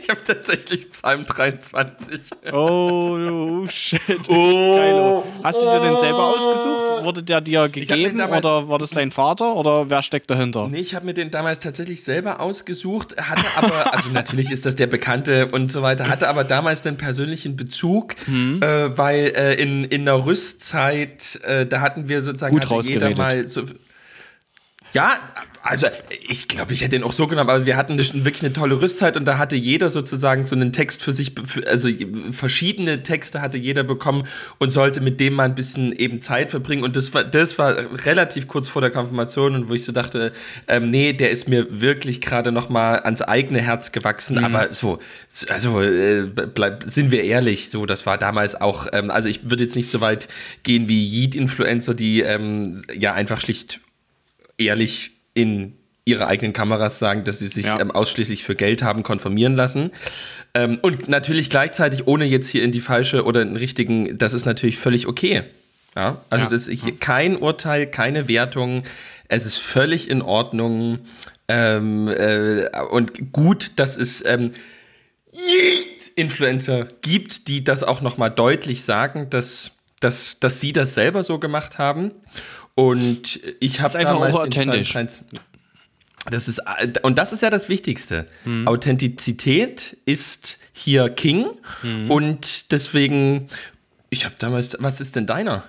Ich 0.04 0.10
habe 0.10 0.22
tatsächlich 0.28 0.92
Psalm 0.92 1.26
23. 1.26 2.20
Oh, 2.52 3.18
oh 3.64 3.68
shit. 3.70 4.02
Oh. 4.28 5.24
Hast 5.42 5.56
du 5.58 5.62
dir 5.62 5.80
den 5.80 5.98
selber 6.00 6.26
ausgesucht? 6.36 7.04
Wurde 7.06 7.24
der 7.24 7.40
dir 7.40 7.70
gegeben 7.70 8.18
damals- 8.18 8.44
oder 8.44 8.68
war 8.68 8.78
das 8.78 8.90
dein 8.90 9.12
Vater 9.12 9.56
oder 9.56 9.90
wer 9.90 10.04
steckt 10.04 10.30
dahinter? 10.30 10.68
Nee, 10.68 10.80
ich 10.80 10.96
habe 10.96 11.06
mir 11.06 11.14
den 11.14 11.32
damals 11.32 11.62
tatsächlich 11.62 12.04
selber 12.04 12.42
ausgesucht, 12.42 13.16
hatte 13.22 13.46
aber, 13.56 13.94
also 13.94 14.10
natürlich 14.14 14.52
ist 14.52 14.66
das 14.66 14.76
der 14.76 14.88
Bekannte 14.88 15.48
und 15.48 15.72
so 15.72 15.82
weiter, 15.82 16.10
hatte 16.10 16.28
aber 16.28 16.44
damals 16.44 16.86
einen 16.86 16.98
persönlichen 16.98 17.56
Bezug, 17.56 18.16
Mhm. 18.28 18.62
äh, 18.62 18.98
weil 18.98 19.32
äh, 19.36 19.54
in, 19.54 19.86
in 19.86 20.04
der 20.06 20.26
Rüstzeit, 20.26 21.40
äh, 21.44 21.66
da 21.66 21.80
hatten 21.80 22.10
wir 22.10 22.22
sozusagen 22.22 22.60
Gut 22.60 22.86
jeder 22.86 23.16
mal 23.16 23.48
so. 23.48 23.64
Ja, 24.94 25.20
also 25.64 25.88
ich 26.28 26.48
glaube, 26.48 26.74
ich 26.74 26.82
hätte 26.82 26.92
den 26.92 27.04
auch 27.04 27.14
so 27.14 27.28
genommen, 27.28 27.50
aber 27.50 27.66
wir 27.66 27.78
hatten 27.78 27.94
eine, 27.94 28.04
wirklich 28.26 28.44
eine 28.44 28.54
tolle 28.54 28.82
Rüstzeit 28.82 29.16
und 29.16 29.26
da 29.26 29.38
hatte 29.38 29.56
jeder 29.56 29.90
sozusagen 29.90 30.46
so 30.46 30.56
einen 30.56 30.74
Text 30.74 31.04
für 31.04 31.14
sich, 31.14 31.34
also 31.68 31.88
verschiedene 32.32 33.04
Texte 33.04 33.42
hatte 33.42 33.58
jeder 33.58 33.84
bekommen 33.84 34.28
und 34.58 34.72
sollte 34.72 35.02
mit 35.02 35.20
dem 35.20 35.34
mal 35.34 35.46
ein 35.46 35.56
bisschen 35.56 35.94
eben 35.94 36.22
Zeit 36.22 36.52
verbringen. 36.52 36.84
Und 36.84 36.96
das 36.96 37.14
war, 37.14 37.24
das 37.24 37.60
war 37.60 37.76
relativ 38.06 38.48
kurz 38.48 38.70
vor 38.70 38.82
der 38.82 38.92
Konfirmation 38.92 39.56
und 39.56 39.70
wo 39.70 39.74
ich 39.74 39.84
so 39.84 39.92
dachte, 39.92 40.32
ähm, 40.68 40.90
nee, 40.90 41.14
der 41.14 41.30
ist 41.30 41.48
mir 41.48 41.82
wirklich 41.82 42.22
gerade 42.22 42.52
noch 42.52 42.70
mal 42.70 43.00
ans 43.00 43.22
eigene 43.22 43.62
Herz 43.62 43.92
gewachsen, 43.92 44.44
aber 44.44 44.74
so, 44.74 45.00
also 45.50 45.82
äh, 45.82 46.24
bleib, 46.24 46.84
sind 46.88 47.12
wir 47.12 47.24
ehrlich, 47.24 47.70
so, 47.70 47.86
das 47.86 48.06
war 48.06 48.18
damals 48.18 48.60
auch, 48.60 48.88
ähm, 48.94 49.12
also 49.12 49.30
ich 49.30 49.50
würde 49.50 49.64
jetzt 49.64 49.76
nicht 49.76 49.90
so 49.90 50.02
weit 50.02 50.28
gehen 50.64 50.88
wie 50.88 51.06
Yeet-Influencer, 51.06 51.94
die 51.94 52.22
ähm, 52.22 52.82
ja 52.98 53.14
einfach 53.14 53.40
schlicht 53.40 53.80
ehrlich 54.58 55.21
in 55.34 55.78
ihre 56.04 56.28
eigenen 56.28 56.52
Kameras 56.54 56.98
sagen, 57.00 57.24
dass 57.24 57.40
sie 57.40 57.48
sich 57.48 57.66
Ja. 57.68 57.80
ähm, 57.80 57.92
ausschließlich 57.92 58.44
für 58.44 58.56
Geld 58.56 58.82
haben 58.82 59.04
konfirmieren 59.04 59.56
lassen. 59.56 59.92
Ähm, 60.56 60.80
und 60.82 61.08
natürlich 61.10 61.50
gleichzeitig, 61.50 62.08
ohne 62.08 62.26
jetzt 62.26 62.48
hier 62.48 62.64
in 62.64 62.72
die 62.72 62.82
falsche 62.82 63.24
oder 63.24 63.42
in 63.44 63.50
den 63.50 63.58
richtigen, 63.58 64.18
das 64.18 64.34
ist 64.34 64.46
natürlich 64.46 64.78
völlig 64.78 65.08
okay. 65.08 65.44
Ja, 65.96 66.22
also 66.30 66.46
Ja. 66.46 66.50
das 66.50 66.68
ist 66.68 66.84
hier 66.84 66.96
kein 66.98 67.36
Urteil, 67.36 67.86
keine 67.86 68.28
Wertung. 68.28 68.84
Es 69.28 69.46
ist 69.46 69.58
völlig 69.58 70.10
in 70.10 70.22
Ordnung 70.22 71.00
ähm, 71.48 72.08
äh, 72.08 72.68
und 72.92 73.32
gut, 73.32 73.72
dass 73.76 73.98
es 73.98 74.24
ähm, 74.26 74.52
Influencer 76.16 76.88
gibt, 77.02 77.48
die 77.48 77.64
das 77.64 77.84
auch 77.84 78.02
noch 78.02 78.18
mal 78.18 78.30
deutlich 78.30 78.84
sagen, 78.84 79.30
dass, 79.30 79.72
dass, 80.00 80.40
dass 80.40 80.60
sie 80.60 80.74
das 80.74 80.94
selber 80.96 81.24
so 81.24 81.40
gemacht 81.40 81.78
haben. 81.78 82.12
Und 82.76 83.40
ich 83.60 83.82
habe 83.82 83.94
damals 83.94 84.34
auch 84.34 84.42
authentisch. 84.42 84.90
Psalm 84.90 85.08
23 85.08 85.40
Das 86.30 86.48
ist, 86.48 86.62
und 87.02 87.18
das 87.18 87.34
ist 87.34 87.42
ja 87.42 87.50
das 87.50 87.70
Wichtigste. 87.70 88.28
Authentizität 88.66 89.98
ist 90.06 90.58
hier 90.74 91.10
King 91.10 91.48
und 92.10 92.72
deswegen, 92.72 93.48
ich 94.10 94.26
habe 94.26 94.36
damals, 94.40 94.76
was 94.80 95.02
ist 95.02 95.16
denn 95.16 95.26
deiner? 95.26 95.64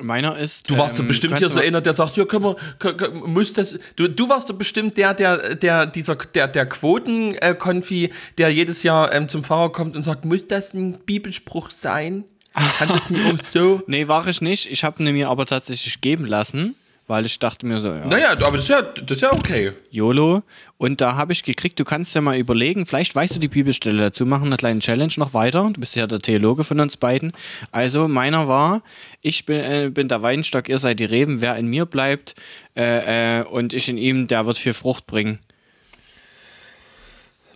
Meiner 0.00 0.36
ist. 0.38 0.70
Du 0.70 0.76
warst 0.78 0.98
ähm, 0.98 1.06
bestimmt 1.08 1.38
hier 1.38 1.50
so 1.50 1.60
einer, 1.60 1.80
der 1.80 1.94
sagt, 1.94 2.16
ja, 2.16 2.24
können 2.24 2.44
wir, 2.44 2.56
können, 2.78 2.96
können, 2.96 3.32
muss 3.32 3.52
das, 3.52 3.78
du, 3.96 4.08
du 4.08 4.28
warst 4.28 4.50
doch 4.50 4.56
bestimmt 4.56 4.96
der, 4.96 5.14
der, 5.14 5.54
der, 5.56 5.86
dieser, 5.86 6.16
der, 6.16 6.48
der 6.48 6.66
Quoten-Konfi, 6.66 8.12
der 8.38 8.50
jedes 8.50 8.82
Jahr 8.82 9.12
ähm, 9.12 9.28
zum 9.28 9.44
Pfarrer 9.44 9.72
kommt 9.72 9.96
und 9.96 10.02
sagt, 10.02 10.24
muss 10.24 10.46
das 10.46 10.74
ein 10.74 10.98
Bibelspruch 11.06 11.70
sein? 11.70 12.24
Kann 12.54 12.88
das 12.88 13.10
nicht 13.10 13.24
auch 13.24 13.46
so? 13.50 13.82
Nee, 13.86 14.08
war 14.08 14.26
ich 14.26 14.40
nicht. 14.40 14.70
Ich 14.70 14.84
habe 14.84 15.02
ihn 15.02 15.12
mir 15.12 15.28
aber 15.28 15.46
tatsächlich 15.46 16.00
geben 16.00 16.24
lassen, 16.26 16.74
weil 17.06 17.26
ich 17.26 17.38
dachte 17.38 17.66
mir 17.66 17.80
so, 17.80 17.88
ja, 17.88 18.04
Naja, 18.06 18.32
aber 18.32 18.52
das 18.52 18.62
ist 18.62 18.68
ja, 18.68 18.82
das 18.82 19.18
ist 19.18 19.22
ja 19.22 19.32
okay. 19.32 19.72
YOLO. 19.90 20.42
Und 20.78 21.00
da 21.00 21.16
habe 21.16 21.32
ich 21.32 21.42
gekriegt, 21.42 21.78
du 21.78 21.84
kannst 21.84 22.14
ja 22.14 22.20
mal 22.20 22.36
überlegen, 22.38 22.86
vielleicht 22.86 23.14
weißt 23.14 23.36
du 23.36 23.40
die 23.40 23.48
Bibelstelle 23.48 24.00
dazu, 24.00 24.26
machen 24.26 24.46
eine 24.46 24.56
kleine 24.56 24.80
Challenge 24.80 25.12
noch 25.16 25.34
weiter. 25.34 25.70
Du 25.72 25.80
bist 25.80 25.94
ja 25.94 26.06
der 26.06 26.20
Theologe 26.20 26.64
von 26.64 26.80
uns 26.80 26.96
beiden. 26.96 27.32
Also 27.70 28.08
meiner 28.08 28.48
war, 28.48 28.82
ich 29.22 29.46
bin, 29.46 29.60
äh, 29.60 29.90
bin 29.92 30.08
der 30.08 30.22
Weinstock, 30.22 30.68
ihr 30.68 30.78
seid 30.78 31.00
die 31.00 31.04
Reben, 31.04 31.40
wer 31.40 31.56
in 31.56 31.66
mir 31.66 31.86
bleibt 31.86 32.34
äh, 32.76 33.40
äh, 33.40 33.44
und 33.44 33.72
ich 33.74 33.88
in 33.88 33.98
ihm, 33.98 34.26
der 34.26 34.46
wird 34.46 34.58
viel 34.58 34.74
Frucht 34.74 35.06
bringen. 35.06 35.38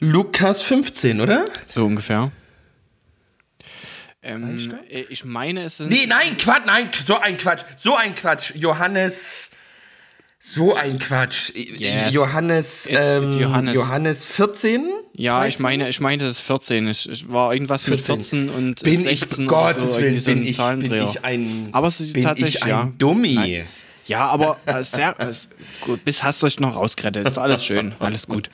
Lukas 0.01 0.63
15, 0.63 1.21
oder? 1.21 1.45
So 1.67 1.87
ungefähr. 1.87 2.31
Ähm, 4.25 4.75
äh, 4.89 5.05
ich 5.11 5.25
meine, 5.25 5.63
es 5.65 5.77
sind. 5.79 5.91
Nee, 5.91 6.07
nein, 6.09 6.37
Quatsch, 6.39 6.63
nein, 6.67 6.89
so 7.05 7.19
ein 7.19 7.37
Quatsch, 7.37 7.63
so 7.77 7.95
ein 7.97 8.15
Quatsch. 8.15 8.53
Johannes, 8.55 9.51
so 10.41 10.75
ein 10.75 10.99
Quatsch. 10.99 11.51
Yes. 11.55 12.15
Johannes, 12.15 12.87
It's- 12.87 13.15
ähm, 13.17 13.25
it's 13.25 13.37
Johannes. 13.37 13.75
Johannes 13.75 14.25
14? 14.25 14.89
Ja, 15.15 15.45
ich 15.47 15.55
13? 15.57 15.63
meine, 15.63 15.89
ich 15.89 16.01
meinte, 16.01 16.25
es 16.27 16.39
ist 16.41 16.47
14. 16.47 16.89
Es, 16.89 17.29
war 17.29 17.53
irgendwas 17.53 17.87
mit 17.87 18.01
14 18.01 18.49
und 18.51 18.83
bin 18.83 19.03
16 19.03 19.45
ich, 19.45 19.51
oder 19.51 19.73
Gottes 19.75 19.93
so, 19.93 19.99
Willen, 19.99 20.05
irgendwie 20.15 20.21
so 20.21 20.31
bin 20.31 20.39
ein 20.39 20.47
ich, 20.47 20.89
bin 20.89 21.05
ich 21.05 21.25
ein, 21.25 21.69
Aber 21.73 21.89
es 21.89 22.01
ist 22.01 22.13
bin 22.13 22.23
tatsächlich, 22.25 22.57
ich 22.57 22.63
ein 22.65 22.69
ja. 22.71 22.93
Dummi. 22.99 23.35
Nein. 23.35 23.67
Ja, 24.07 24.27
aber 24.29 24.59
äh, 24.67 24.83
sehr, 24.85 25.19
äh, 25.19 25.33
gut, 25.81 26.05
bis 26.05 26.23
hast 26.23 26.43
du 26.43 26.47
euch 26.47 26.61
noch 26.61 26.77
rausgerettet. 26.77 27.27
Ist 27.27 27.39
alles 27.39 27.65
schön, 27.65 27.95
alles 28.01 28.27
gut. 28.27 28.51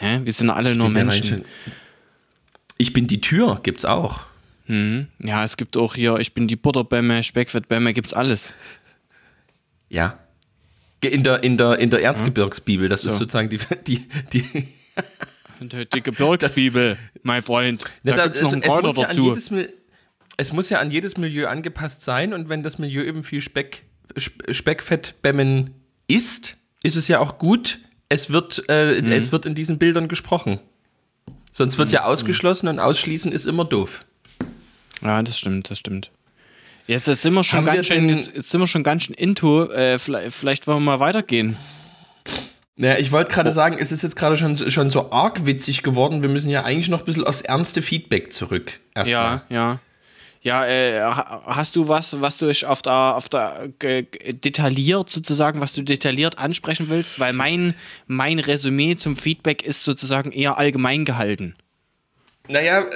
Hä? 0.00 0.20
Wir 0.24 0.32
sind 0.32 0.48
alle 0.50 0.74
nur 0.74 0.86
bin 0.88 0.94
der 0.94 1.04
Menschen. 1.04 1.30
Mensch- 1.30 1.44
Ich 2.78 2.92
bin 2.92 3.06
die 3.06 3.20
Tür, 3.20 3.60
gibt's 3.62 3.84
auch. 3.84 4.24
Ja, 4.66 5.44
es 5.44 5.56
gibt 5.58 5.76
auch 5.76 5.94
hier, 5.94 6.16
ich 6.16 6.32
bin 6.32 6.48
die 6.48 6.56
Butterbämme, 6.56 7.22
Speckfettbämme, 7.22 7.92
gibt's 7.92 8.14
alles. 8.14 8.54
Ja. 9.88 10.18
In 11.02 11.22
der, 11.22 11.42
in 11.42 11.58
der, 11.58 11.78
in 11.78 11.90
der 11.90 12.00
Erzgebirgsbibel, 12.02 12.88
das 12.88 13.04
ist 13.04 13.12
So. 13.12 13.18
sozusagen 13.20 13.50
die, 13.50 13.58
die, 13.86 14.08
die 14.32 14.68
die 15.94 16.02
Gebirgsbibel, 16.02 16.96
mein 17.22 17.42
Freund. 17.42 17.84
Da, 18.04 18.12
da- 18.14 18.24
gibt's 18.24 18.40
noch 18.40 18.52
einen 18.52 18.62
es, 18.62 18.66
es, 18.68 18.72
Kräuter 18.72 18.88
muss 18.88 18.96
ja 18.96 19.02
an 19.04 19.08
dazu. 19.10 19.28
jedes, 19.28 19.72
es 20.38 20.52
muss 20.54 20.70
ja 20.70 20.78
an 20.80 20.90
jedes 20.90 21.16
Milieu 21.18 21.46
angepasst 21.48 22.00
sein 22.02 22.32
und 22.32 22.48
wenn 22.48 22.62
das 22.62 22.78
Milieu 22.78 23.02
eben 23.04 23.22
viel 23.22 23.42
Speck, 23.42 23.82
Sp- 24.16 24.48
Speckfettbämmen 24.52 25.74
isst, 26.08 26.56
ist 26.82 26.96
es 26.96 27.06
ja 27.08 27.18
auch 27.18 27.36
gut, 27.38 27.80
es 28.08 28.30
wird, 28.30 28.64
äh, 28.68 29.02
Mhm. 29.02 29.12
es 29.12 29.30
wird 29.30 29.44
in 29.44 29.54
diesen 29.54 29.78
Bildern 29.78 30.08
gesprochen. 30.08 30.58
Sonst 31.52 31.76
wird 31.78 31.90
ja 31.90 32.04
ausgeschlossen 32.04 32.66
und 32.68 32.78
ausschließen 32.78 33.30
ist 33.30 33.44
immer 33.46 33.64
doof. 33.66 34.04
Ja, 35.04 35.22
das 35.22 35.38
stimmt, 35.38 35.70
das 35.70 35.78
stimmt. 35.78 36.10
Jetzt, 36.86 37.06
jetzt 37.06 37.22
sind 37.22 37.32
wir 37.34 37.44
schon 37.44 37.58
Haben 37.60 37.66
wir 37.66 37.74
ganz 37.74 37.86
schön, 37.86 38.08
jetzt, 38.08 38.32
jetzt 38.36 38.50
sind 38.50 38.60
wir 38.60 38.66
schon 38.66 38.82
ganz 38.82 39.04
schön 39.04 39.14
into. 39.14 39.70
Äh, 39.70 39.98
vielleicht, 39.98 40.34
vielleicht 40.34 40.66
wollen 40.66 40.78
wir 40.78 40.92
mal 40.96 41.00
weitergehen. 41.00 41.56
Naja, 42.76 42.98
ich 42.98 43.12
wollte 43.12 43.30
Oh. 43.30 43.34
gerade 43.34 43.52
sagen, 43.52 43.76
es 43.78 43.92
ist 43.92 44.02
jetzt 44.02 44.16
gerade 44.16 44.36
schon, 44.36 44.56
schon 44.70 44.90
so 44.90 45.10
arg 45.12 45.46
witzig 45.46 45.82
geworden. 45.82 46.22
Wir 46.22 46.28
müssen 46.30 46.50
ja 46.50 46.64
eigentlich 46.64 46.88
noch 46.88 47.00
ein 47.00 47.04
bisschen 47.04 47.24
aufs 47.24 47.40
ernste 47.42 47.82
Feedback 47.82 48.32
zurück. 48.32 48.80
Ja, 49.06 49.42
ja. 49.48 49.78
Ja, 50.42 50.66
äh, 50.66 51.00
ha- 51.00 51.42
hast 51.46 51.74
du 51.74 51.88
was, 51.88 52.20
was 52.20 52.36
du 52.36 52.50
auf 52.66 52.82
der, 52.82 52.92
auf 53.16 53.30
der 53.30 53.68
detailliert 53.78 55.08
sozusagen, 55.08 55.62
was 55.62 55.72
du 55.72 55.80
detailliert 55.82 56.36
ansprechen 56.36 56.90
willst? 56.90 57.18
Weil 57.18 57.32
mein, 57.32 57.74
mein 58.08 58.38
Resümee 58.38 58.96
zum 58.96 59.16
Feedback 59.16 59.62
ist 59.62 59.84
sozusagen 59.84 60.32
eher 60.32 60.58
allgemein 60.58 61.06
gehalten. 61.06 61.54
Naja, 62.48 62.80
äh, 62.80 62.86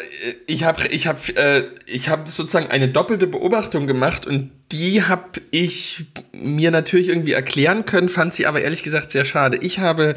ich 0.46 0.64
habe 0.64 0.87
ich 0.88 1.06
hab, 1.06 1.26
äh, 1.30 1.64
ich 1.87 2.08
hab 2.08 2.28
sozusagen 2.28 2.68
eine 2.68 2.88
doppelte 2.88 3.26
Beobachtung 3.26 3.87
gemacht 3.87 4.26
und 4.26 4.50
die 4.72 5.02
habe 5.02 5.40
ich 5.50 6.04
mir 6.32 6.70
natürlich 6.70 7.08
irgendwie 7.08 7.32
erklären 7.32 7.87
können, 7.87 8.08
fand 8.08 8.34
sie 8.34 8.46
aber 8.46 8.61
ehrlich 8.61 8.82
gesagt 8.82 9.11
sehr 9.11 9.24
schade. 9.24 9.56
Ich 9.58 9.78
habe 9.78 10.16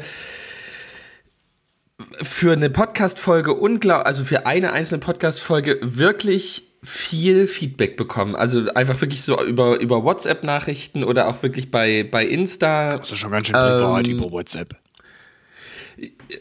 für 2.22 2.52
eine 2.52 2.68
Podcast-Folge 2.68 3.54
unglaublich, 3.54 4.06
also 4.06 4.24
für 4.24 4.44
eine 4.46 4.72
einzelne 4.72 5.00
Podcast-Folge 5.00 5.78
wirklich 5.80 6.64
viel 6.82 7.46
Feedback 7.46 7.96
bekommen. 7.96 8.34
Also 8.34 8.68
einfach 8.74 9.00
wirklich 9.00 9.22
so 9.22 9.42
über, 9.42 9.80
über 9.80 10.02
WhatsApp-Nachrichten 10.04 11.04
oder 11.04 11.28
auch 11.28 11.42
wirklich 11.42 11.70
bei, 11.70 12.02
bei 12.02 12.26
Insta. 12.26 12.98
Das 12.98 13.12
ist 13.12 13.18
schon 13.18 13.30
ganz 13.30 13.46
schön 13.46 13.54
privat 13.54 14.08
Ähm, 14.08 14.18
über 14.18 14.30
WhatsApp. 14.30 14.76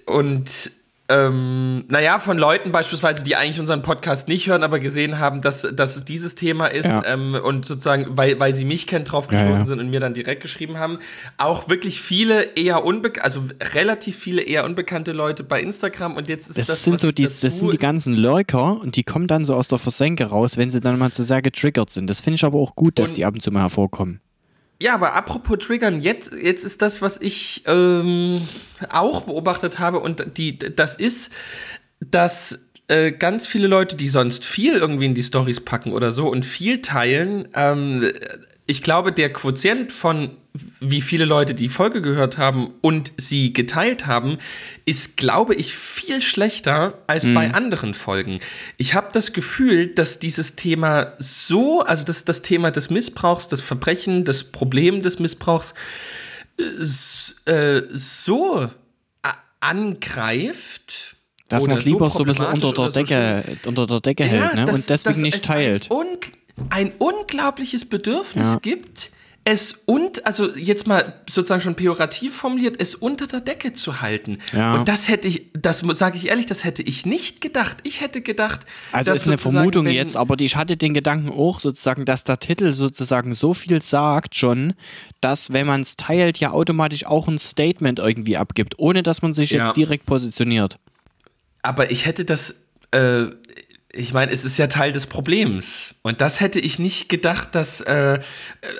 Und 0.07 0.71
ähm, 1.11 1.83
naja, 1.89 2.19
von 2.19 2.37
Leuten 2.37 2.71
beispielsweise, 2.71 3.23
die 3.23 3.35
eigentlich 3.35 3.59
unseren 3.59 3.81
Podcast 3.81 4.27
nicht 4.27 4.47
hören, 4.47 4.63
aber 4.63 4.79
gesehen 4.79 5.19
haben, 5.19 5.41
dass, 5.41 5.61
dass 5.73 5.95
es 5.95 6.05
dieses 6.05 6.35
Thema 6.35 6.67
ist 6.67 6.85
Ja. 6.87 7.03
ähm, 7.05 7.35
und 7.35 7.65
sozusagen, 7.65 8.07
weil, 8.17 8.39
weil 8.39 8.53
sie 8.53 8.65
mich 8.65 8.87
kennen, 8.87 9.05
drauf 9.05 9.27
gestoßen 9.27 9.53
Ja, 9.53 9.59
ja. 9.59 9.65
sind 9.65 9.79
und 9.79 9.89
mir 9.89 9.99
dann 9.99 10.13
direkt 10.13 10.41
geschrieben 10.41 10.79
haben. 10.79 10.99
Auch 11.37 11.69
wirklich 11.69 12.01
viele 12.01 12.43
eher 12.55 12.83
unbekannte, 12.85 13.23
also 13.25 13.43
relativ 13.73 14.17
viele 14.17 14.41
eher 14.41 14.65
unbekannte 14.65 15.11
Leute 15.11 15.43
bei 15.43 15.61
Instagram 15.61 16.15
und 16.15 16.27
jetzt 16.29 16.49
ist 16.49 16.57
Das, 16.57 16.67
das, 16.67 16.83
sind 16.83 16.99
so 16.99 17.11
die, 17.11 17.23
das 17.23 17.39
sind 17.41 17.73
die 17.73 17.77
ganzen 17.77 18.13
Lurker 18.15 18.79
und 18.81 18.95
die 18.95 19.03
kommen 19.03 19.27
dann 19.27 19.45
so 19.45 19.55
aus 19.55 19.67
der 19.67 19.77
Versenke 19.77 20.25
raus, 20.25 20.57
wenn 20.57 20.71
sie 20.71 20.79
dann 20.79 20.97
mal 20.97 21.11
so 21.11 21.23
sehr 21.23 21.41
getriggert 21.41 21.89
sind. 21.89 22.09
Das 22.09 22.21
finde 22.21 22.35
ich 22.35 22.45
aber 22.45 22.57
auch 22.59 22.75
gut, 22.75 22.97
dass 22.99 23.09
Und- 23.11 23.17
die 23.17 23.25
ab 23.25 23.33
und 23.33 23.41
zu 23.43 23.51
mal 23.51 23.61
hervorkommen. 23.61 24.21
Ja, 24.81 24.95
aber 24.95 25.13
apropos 25.13 25.59
Triggern, 25.59 26.01
jetzt, 26.01 26.33
jetzt 26.33 26.63
ist 26.63 26.81
das, 26.81 27.03
was 27.03 27.21
ich 27.21 27.61
ähm, 27.67 28.41
auch 28.89 29.21
beobachtet 29.21 29.77
habe 29.77 29.99
und 29.99 30.37
die, 30.37 30.57
das 30.57 30.95
ist, 30.95 31.31
dass 31.99 32.67
äh, 32.87 33.11
ganz 33.11 33.45
viele 33.45 33.67
Leute, 33.67 33.95
die 33.95 34.07
sonst 34.07 34.43
viel 34.43 34.73
irgendwie 34.73 35.05
in 35.05 35.13
die 35.13 35.21
Stories 35.21 35.59
packen 35.59 35.93
oder 35.93 36.11
so 36.11 36.27
und 36.27 36.47
viel 36.47 36.81
teilen, 36.81 37.47
ähm, 37.53 38.11
ich 38.65 38.81
glaube, 38.81 39.11
der 39.11 39.31
Quotient 39.31 39.91
von 39.91 40.31
wie 40.81 40.99
viele 41.01 41.23
Leute 41.25 41.53
die 41.55 41.69
Folge 41.69 42.01
gehört 42.01 42.37
haben 42.37 42.71
und 42.81 43.13
sie 43.17 43.53
geteilt 43.53 44.05
haben, 44.05 44.37
ist, 44.85 45.15
glaube 45.15 45.55
ich, 45.55 45.75
viel 45.77 46.21
schlechter 46.21 46.97
als 47.07 47.25
bei 47.33 47.53
anderen 47.53 47.93
Folgen. 47.93 48.39
Ich 48.77 48.93
habe 48.93 49.07
das 49.13 49.31
Gefühl, 49.31 49.87
dass 49.87 50.19
dieses 50.19 50.57
Thema 50.57 51.13
so, 51.19 51.81
also 51.81 52.03
dass 52.03 52.25
das 52.25 52.41
Thema 52.41 52.71
des 52.71 52.89
Missbrauchs, 52.89 53.47
das 53.47 53.61
Verbrechen, 53.61 54.25
das 54.25 54.43
Problem 54.43 55.01
des 55.01 55.19
Missbrauchs 55.19 55.73
äh, 57.47 57.51
äh, 57.51 57.87
so 57.93 58.69
a- 59.23 59.33
angreift. 59.61 61.15
Dass 61.47 61.63
man 61.63 61.71
es 61.77 61.85
lieber 61.85 62.09
so 62.09 62.19
ein 62.19 62.25
bisschen 62.25 62.45
unter 62.45 62.59
der 62.73 62.79
oder 62.79 62.91
so 62.91 62.99
Decke, 63.03 63.57
unter 63.65 63.87
der 63.87 63.99
Decke 64.01 64.23
hält 64.25 64.53
ne? 64.55 64.65
dass- 64.65 64.75
und 64.75 64.89
deswegen 64.89 65.21
nicht 65.21 65.43
teilt. 65.45 65.89
Ein, 65.91 65.97
un 65.97 66.07
ein 66.69 66.91
unglaubliches 66.97 67.85
Bedürfnis 67.85 68.49
Ja. 68.49 68.59
gibt, 68.61 69.11
es 69.43 69.73
und, 69.87 70.25
also 70.27 70.55
jetzt 70.55 70.85
mal 70.85 71.15
sozusagen 71.27 71.61
schon 71.61 71.73
pejorativ 71.73 72.35
formuliert, 72.35 72.79
es 72.79 72.93
unter 72.93 73.25
der 73.25 73.41
Decke 73.41 73.73
zu 73.73 73.99
halten. 74.01 74.37
Ja. 74.53 74.75
Und 74.75 74.87
das 74.87 75.07
hätte 75.09 75.27
ich, 75.27 75.47
das 75.53 75.79
sage 75.79 76.17
ich 76.17 76.27
ehrlich, 76.29 76.45
das 76.45 76.63
hätte 76.63 76.83
ich 76.83 77.07
nicht 77.07 77.41
gedacht. 77.41 77.77
Ich 77.81 78.01
hätte 78.01 78.21
gedacht, 78.21 78.61
Also 78.91 79.09
dass 79.11 79.23
ist 79.23 79.27
eine 79.27 79.39
Vermutung 79.39 79.85
wenn- 79.85 79.93
jetzt, 79.95 80.15
aber 80.15 80.39
ich 80.39 80.55
hatte 80.55 80.77
den 80.77 80.93
Gedanken 80.93 81.29
auch 81.29 81.59
sozusagen, 81.59 82.05
dass 82.05 82.23
der 82.23 82.39
Titel 82.39 82.71
sozusagen 82.73 83.33
so 83.33 83.55
viel 83.55 83.81
sagt 83.81 84.35
schon, 84.35 84.73
dass 85.21 85.51
wenn 85.51 85.65
man 85.65 85.81
es 85.81 85.97
teilt, 85.97 86.37
ja 86.39 86.51
automatisch 86.51 87.05
auch 87.07 87.27
ein 87.27 87.39
Statement 87.39 87.97
irgendwie 87.97 88.37
abgibt, 88.37 88.75
ohne 88.77 89.01
dass 89.01 89.23
man 89.23 89.33
sich 89.33 89.49
Ja. 89.51 89.65
jetzt 89.67 89.77
direkt 89.77 90.05
positioniert. 90.05 90.77
Aber 91.63 91.89
ich 91.89 92.05
hätte 92.05 92.25
das, 92.25 92.61
äh, 92.91 93.25
ich 93.93 94.13
meine, 94.13 94.31
es 94.31 94.45
ist 94.45 94.57
ja 94.57 94.67
Teil 94.67 94.91
des 94.91 95.07
Problems. 95.07 95.95
Und 96.01 96.21
das 96.21 96.39
hätte 96.39 96.59
ich 96.59 96.79
nicht 96.79 97.09
gedacht, 97.09 97.55
dass, 97.55 97.81
äh, 97.81 98.19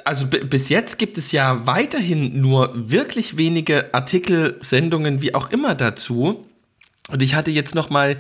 also 0.06 0.28
bis 0.28 0.70
jetzt 0.70 0.98
gibt 0.98 1.18
es 1.18 1.32
ja 1.32 1.66
weiterhin 1.66 2.40
nur 2.40 2.72
wirklich 2.74 3.38
wenige 3.38 3.94
Artikel, 3.94 4.58
Sendungen, 4.62 5.22
wie 5.22 5.36
auch 5.36 5.50
immer 5.50 5.76
dazu. 5.76 6.46
Und 7.12 7.22
ich 7.22 7.36
hatte 7.36 7.52
jetzt 7.52 7.76
noch 7.76 7.90
mal 7.90 8.18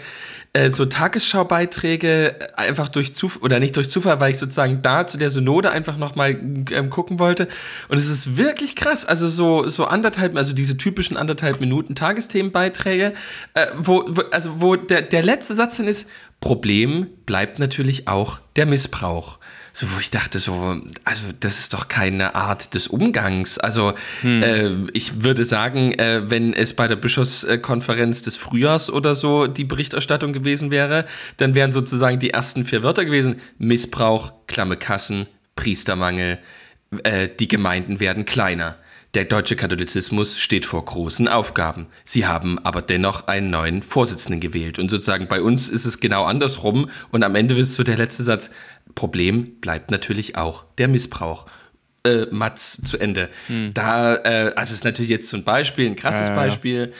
äh, 0.53 0.69
so 0.69 0.85
Tagesschau-Beiträge 0.85 2.39
äh, 2.39 2.47
einfach 2.55 2.89
durch 2.89 3.15
Zufall, 3.15 3.43
oder 3.43 3.59
nicht 3.59 3.75
durch 3.75 3.89
Zufall, 3.89 4.19
weil 4.19 4.31
ich 4.31 4.37
sozusagen 4.37 4.81
da 4.81 5.07
zu 5.07 5.17
der 5.17 5.29
Synode 5.29 5.71
einfach 5.71 5.97
noch 5.97 6.15
mal 6.15 6.31
ähm, 6.71 6.89
gucken 6.89 7.19
wollte. 7.19 7.47
Und 7.87 7.97
es 7.97 8.09
ist 8.09 8.37
wirklich 8.37 8.75
krass. 8.75 9.05
Also 9.05 9.29
so, 9.29 9.67
so 9.69 9.85
anderthalb, 9.85 10.35
also 10.35 10.53
diese 10.53 10.77
typischen 10.77 11.17
anderthalb 11.17 11.59
Minuten 11.59 11.95
Tagesthemenbeiträge, 11.95 13.13
äh, 13.53 13.67
wo, 13.77 14.03
wo, 14.07 14.21
also 14.31 14.61
wo 14.61 14.75
der, 14.75 15.01
der 15.01 15.23
letzte 15.23 15.53
Satz 15.53 15.77
dann 15.77 15.87
ist, 15.87 16.07
Problem 16.39 17.07
bleibt 17.25 17.59
natürlich 17.59 18.07
auch 18.07 18.39
der 18.55 18.65
Missbrauch. 18.65 19.37
So, 19.73 19.87
wo 19.95 19.99
ich 19.99 20.11
dachte, 20.11 20.39
so, 20.39 20.81
also 21.05 21.23
das 21.39 21.59
ist 21.59 21.73
doch 21.73 21.87
keine 21.87 22.35
Art 22.35 22.73
des 22.73 22.87
Umgangs. 22.87 23.57
Also 23.57 23.93
äh, 24.23 24.69
ich 24.93 25.23
würde 25.23 25.45
sagen, 25.45 25.93
äh, 25.93 26.29
wenn 26.29 26.53
es 26.53 26.73
bei 26.73 26.87
der 26.89 26.97
Bischofskonferenz 26.97 28.21
des 28.21 28.35
Frühjahrs 28.35 28.89
oder 28.89 29.15
so 29.15 29.47
die 29.47 29.63
Berichterstattung 29.63 30.33
gewesen 30.33 30.71
wäre, 30.71 31.05
dann 31.37 31.55
wären 31.55 31.71
sozusagen 31.71 32.19
die 32.19 32.31
ersten 32.31 32.65
vier 32.65 32.83
Wörter 32.83 33.05
gewesen: 33.05 33.37
Missbrauch, 33.59 34.33
klamme 34.47 34.75
Kassen, 34.75 35.27
Priestermangel, 35.55 36.39
äh, 37.03 37.29
die 37.39 37.47
Gemeinden 37.47 38.01
werden 38.01 38.25
kleiner. 38.25 38.75
Der 39.13 39.25
deutsche 39.25 39.57
Katholizismus 39.57 40.39
steht 40.39 40.65
vor 40.65 40.85
großen 40.85 41.27
Aufgaben. 41.27 41.87
Sie 42.05 42.25
haben 42.25 42.59
aber 42.59 42.81
dennoch 42.81 43.27
einen 43.27 43.49
neuen 43.49 43.83
Vorsitzenden 43.83 44.39
gewählt. 44.39 44.79
Und 44.79 44.89
sozusagen 44.89 45.27
bei 45.27 45.41
uns 45.41 45.67
ist 45.67 45.85
es 45.85 45.99
genau 45.99 46.23
andersrum. 46.23 46.89
Und 47.11 47.23
am 47.23 47.35
Ende 47.35 47.55
ist 47.55 47.75
so 47.75 47.83
der 47.83 47.97
letzte 47.97 48.23
Satz, 48.23 48.51
Problem 48.95 49.59
bleibt 49.59 49.91
natürlich 49.91 50.37
auch 50.37 50.65
der 50.77 50.87
Missbrauch. 50.87 51.45
äh, 52.03 52.25
Mats 52.31 52.81
zu 52.83 52.97
Ende. 52.97 53.29
Hm. 53.47 53.73
Da, 53.73 54.15
äh, 54.15 54.53
also 54.55 54.73
ist 54.73 54.83
natürlich 54.83 55.11
jetzt 55.11 55.29
so 55.29 55.37
ein 55.37 55.43
Beispiel, 55.43 55.85
ein 55.85 55.95
krasses 55.95 56.29
ja, 56.29 56.35
Beispiel. 56.35 56.93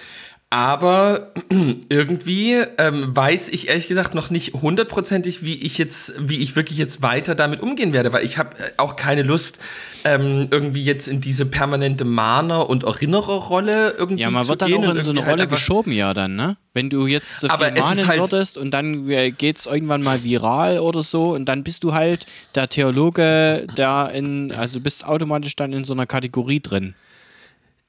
Aber 0.52 1.32
irgendwie 1.90 2.62
ähm, 2.78 3.16
weiß 3.16 3.48
ich 3.48 3.70
ehrlich 3.70 3.88
gesagt 3.88 4.14
noch 4.14 4.30
nicht 4.30 4.54
hundertprozentig, 4.54 5.44
wie 5.44 5.56
ich 5.56 5.78
jetzt, 5.78 6.14
wie 6.20 6.40
ich 6.40 6.58
wirklich 6.58 6.78
jetzt 6.78 7.02
weiter 7.02 7.36
damit 7.36 7.62
umgehen 7.62 7.94
werde, 7.94 8.12
weil 8.12 8.26
ich 8.26 8.38
habe 8.38 8.58
äh, 8.58 8.72
auch 8.76 8.98
keine 8.98 9.24
Lust, 9.24 9.60
ähm, 10.04 10.50
irgendwie 10.52 10.84
jetzt 10.84 11.08
in 11.08 11.22
diese 11.22 11.46
permanente 11.46 12.04
Mahner- 12.04 12.70
und 12.70 12.84
Erinnererrolle 12.84 13.92
irgendwie 13.92 14.24
Ja, 14.24 14.30
man 14.30 14.46
wird 14.46 14.62
dann 14.62 14.74
auch 14.74 14.94
in 14.94 15.04
so 15.04 15.12
eine 15.12 15.22
halt 15.22 15.32
Rolle 15.32 15.48
geschoben, 15.48 15.94
ja 15.94 16.14
dann, 16.14 16.36
ne? 16.36 16.58
Wenn 16.74 16.90
du 16.90 17.08
jetzt 17.08 17.40
so 17.40 17.48
viel 17.48 17.72
mahnen 17.72 18.08
halt 18.08 18.20
würdest 18.20 18.58
und 18.58 18.72
dann 18.72 19.10
äh, 19.10 19.32
geht's 19.32 19.66
irgendwann 19.66 20.04
mal 20.04 20.22
viral 20.26 20.80
oder 20.80 21.02
so 21.02 21.34
und 21.34 21.46
dann 21.46 21.64
bist 21.64 21.86
du 21.86 21.94
halt 21.94 22.26
der 22.56 22.68
Theologe, 22.68 23.68
der 23.78 24.12
in, 24.14 24.52
also 24.52 24.80
du 24.80 24.84
bist 24.84 25.06
automatisch 25.06 25.56
dann 25.56 25.72
in 25.72 25.86
so 25.86 25.94
einer 25.94 26.08
Kategorie 26.08 26.60
drin. 26.60 26.94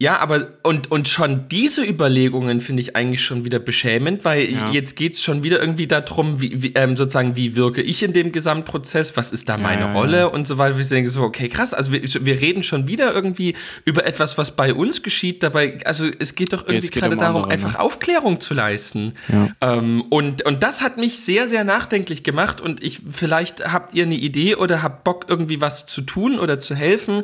Ja, 0.03 0.19
aber 0.19 0.49
und, 0.65 0.91
und 0.91 1.07
schon 1.07 1.47
diese 1.47 1.85
Überlegungen 1.85 2.61
finde 2.61 2.83
ich 2.83 2.97
eigentlich 2.97 3.23
schon 3.23 3.45
wieder 3.45 3.61
beschämend, 3.61 4.25
weil 4.25 4.51
ja. 4.51 4.69
jetzt 4.73 4.97
geht 4.97 5.15
es 5.15 5.23
schon 5.23 5.45
wieder 5.45 5.61
irgendwie 5.61 5.87
darum, 5.87 6.41
wie, 6.41 6.61
wie 6.61 6.73
ähm, 6.75 6.97
sozusagen, 6.97 7.37
wie 7.37 7.55
wirke 7.55 7.83
ich 7.83 8.03
in 8.03 8.13
dem 8.13 8.33
Gesamtprozess, 8.33 9.17
was 9.17 9.31
ist 9.31 9.49
da 9.49 9.59
meine 9.59 9.83
ja, 9.83 9.93
Rolle 9.93 10.19
ja. 10.19 10.27
und 10.27 10.49
so 10.49 10.59
weiter. 10.59 10.77
Ich 10.77 10.89
denke 10.89 11.09
so, 11.09 11.23
okay, 11.23 11.49
krass, 11.49 11.73
also 11.73 11.93
wir, 11.93 12.03
wir 12.03 12.41
reden 12.41 12.65
schon 12.65 12.89
wieder 12.89 13.15
irgendwie 13.15 13.55
über 13.85 14.05
etwas, 14.05 14.37
was 14.37 14.57
bei 14.57 14.75
uns 14.75 15.05
geschieht. 15.05 15.41
Dabei, 15.45 15.79
also 15.85 16.09
es 16.19 16.35
geht 16.35 16.53
doch 16.53 16.67
irgendwie 16.67 16.89
gerade 16.89 17.15
um 17.15 17.21
darum, 17.21 17.43
andere, 17.45 17.53
einfach 17.53 17.75
ne? 17.75 17.81
Aufklärung 17.81 18.41
zu 18.41 18.55
leisten. 18.55 19.13
Ähm, 19.61 20.03
und, 20.11 20.45
und 20.45 20.65
das 20.65 20.81
hat 20.81 20.97
mich 20.97 21.21
sehr, 21.21 21.47
sehr 21.47 21.63
nachdenklich 21.63 22.25
gemacht 22.25 22.61
und 22.61 22.83
ich, 22.83 22.99
vielleicht 23.09 23.73
habt 23.73 23.95
ihr 23.95 24.03
eine 24.03 24.17
Idee 24.17 24.57
oder 24.57 24.83
habt 24.83 25.05
Bock, 25.05 25.27
irgendwie 25.29 25.61
was 25.61 25.87
zu 25.87 26.01
tun 26.01 26.41
oder 26.41 26.59
zu 26.59 26.75
helfen 26.75 27.23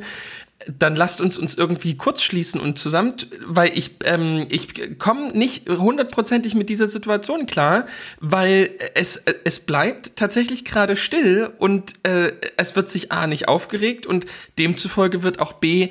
dann 0.77 0.97
lasst 0.97 1.21
uns 1.21 1.39
uns 1.39 1.55
irgendwie 1.55 1.97
kurz 1.97 2.23
schließen 2.23 2.61
und 2.61 2.79
zusammen, 2.79 3.15
weil 3.47 3.77
ich, 3.77 3.93
ähm, 4.05 4.47
ich 4.51 4.99
komme 4.99 5.33
nicht 5.33 5.69
hundertprozentig 5.69 6.55
mit 6.55 6.69
dieser 6.69 6.89
Situation 6.89 7.47
klar, 7.47 7.87
weil 8.21 8.71
es, 8.95 9.23
es 9.45 9.61
bleibt 9.61 10.17
tatsächlich 10.17 10.65
gerade 10.65 10.97
still 10.97 11.51
und 11.59 11.95
äh, 12.07 12.33
es 12.57 12.77
wird 12.77 12.91
sich 12.91 13.13
A 13.13 13.27
nicht 13.27 13.49
aufgeregt 13.49 14.07
und 14.07 14.27
demzufolge 14.59 15.23
wird 15.23 15.41
auch 15.41 15.55
B 15.55 15.89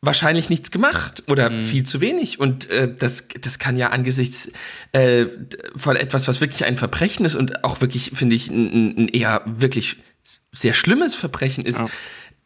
wahrscheinlich 0.00 0.50
nichts 0.50 0.70
gemacht 0.70 1.24
oder 1.28 1.50
mhm. 1.50 1.60
viel 1.62 1.84
zu 1.84 2.00
wenig. 2.00 2.38
Und 2.38 2.68
äh, 2.70 2.92
das, 2.94 3.26
das 3.40 3.58
kann 3.58 3.76
ja 3.76 3.88
angesichts 3.88 4.52
äh, 4.92 5.26
von 5.76 5.96
etwas, 5.96 6.28
was 6.28 6.40
wirklich 6.40 6.66
ein 6.66 6.76
Verbrechen 6.76 7.24
ist 7.24 7.34
und 7.34 7.64
auch 7.64 7.80
wirklich, 7.80 8.12
finde 8.14 8.36
ich, 8.36 8.50
ein, 8.50 8.98
ein, 8.98 9.08
eher 9.08 9.42
wirklich 9.46 9.96
sehr 10.52 10.74
schlimmes 10.74 11.14
Verbrechen 11.14 11.64
ist. 11.64 11.80
Ja 11.80 11.88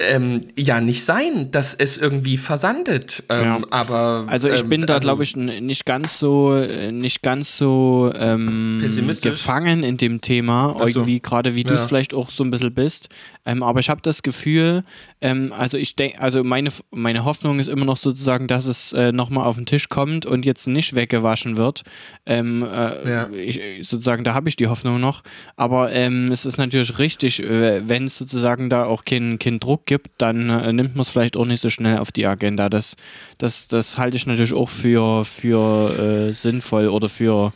ähm, 0.01 0.43
ja 0.57 0.81
nicht 0.81 1.05
sein, 1.05 1.51
dass 1.51 1.75
es 1.75 1.99
irgendwie 1.99 2.37
versandet. 2.37 3.25
Ähm, 3.29 3.45
ja. 3.45 3.61
Aber 3.71 4.25
also 4.29 4.49
ich 4.49 4.63
ähm, 4.63 4.69
bin 4.69 4.87
da 4.87 4.95
also, 4.95 5.07
glaube 5.07 5.25
ich 5.25 5.35
nicht 5.35 5.85
ganz 5.85 6.19
so 6.19 6.55
nicht 6.55 7.23
ganz 7.23 7.59
so 7.59 8.11
ähm, 8.15 8.81
gefangen 9.23 9.83
in 9.83 9.97
dem 9.97 10.21
Thema 10.21 10.75
so. 10.79 10.85
irgendwie 10.85 11.21
gerade 11.21 11.55
wie 11.55 11.65
du 11.65 11.75
es 11.75 11.87
vielleicht 11.87 12.15
auch 12.15 12.31
so 12.31 12.45
ein 12.45 12.51
bisschen 12.51 12.73
bist. 12.73 13.09
Ähm, 13.49 13.63
aber 13.63 13.81
ich 13.81 13.89
habe 13.89 14.03
das 14.03 14.23
Gefühl, 14.23 14.85
ähm, 15.23 15.55
also 15.57 15.79
ich 15.79 15.97
denke, 15.97 16.21
also 16.21 16.45
meine 16.45 16.69
meine 16.91 17.25
Hoffnung 17.25 17.59
ist 17.59 17.69
immer 17.69 17.87
noch 17.87 17.97
sozusagen, 17.97 18.47
dass 18.47 18.67
es 18.67 18.93
äh, 18.93 19.11
noch 19.11 19.31
mal 19.31 19.45
auf 19.45 19.57
den 19.57 19.65
Tisch 19.65 19.89
kommt 19.89 20.27
und 20.27 20.45
jetzt 20.45 20.69
nicht 20.69 20.95
weggewaschen 20.95 21.57
wird. 21.57 21.83
Äh, 22.27 22.43
ja. 22.43 23.31
ich, 23.31 23.89
sozusagen 23.89 24.23
da 24.23 24.35
habe 24.35 24.51
ich 24.51 24.57
die 24.57 24.67
Hoffnung 24.67 25.01
noch. 25.01 25.23
Aber 25.57 25.91
es 25.91 26.45
ist 26.45 26.59
natürlich 26.59 26.99
richtig, 26.99 27.43
äh, 27.43 27.89
wenn 27.89 28.05
es 28.05 28.19
sozusagen 28.19 28.69
da 28.69 28.85
auch 28.85 29.07
keinen 29.07 29.39
kein 29.39 29.61
Druck 29.61 29.87
gibt, 29.87 30.11
dann 30.19 30.51
äh, 30.51 30.73
nimmt 30.75 30.95
man 30.95 31.01
es 31.01 31.09
vielleicht 31.09 31.37
auch 31.39 31.47
nicht 31.47 31.61
so 31.61 31.71
schnell 31.71 31.99
auf 31.99 32.13
die 32.13 32.27
Agenda. 32.27 32.69
Das, 32.69 32.97
das, 33.39 33.69
das 33.69 33.97
halte 33.97 34.19
ich 34.19 34.27
natürlich 34.27 34.53
auch 34.53 34.69
für, 34.69 35.25
für 35.25 36.29
äh, 36.29 36.35
sinnvoll 36.35 36.89
oder 36.89 37.09
für, 37.09 37.55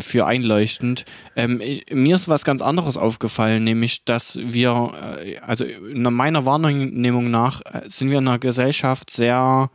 für 0.00 0.26
einleuchtend. 0.26 1.04
Ähm, 1.36 1.60
mir 1.90 2.16
ist 2.16 2.28
was 2.28 2.44
ganz 2.44 2.60
anderes 2.60 2.96
aufgefallen, 2.96 3.64
nämlich, 3.64 4.04
dass 4.04 4.38
wir, 4.42 4.92
äh, 5.22 5.38
also 5.38 5.64
in 5.64 6.02
meiner 6.02 6.44
Wahrnehmung 6.44 7.30
nach, 7.30 7.62
äh, 7.62 7.82
sind 7.86 8.10
wir 8.10 8.18
in 8.18 8.28
einer 8.28 8.38
Gesellschaft 8.38 9.10
sehr 9.10 9.70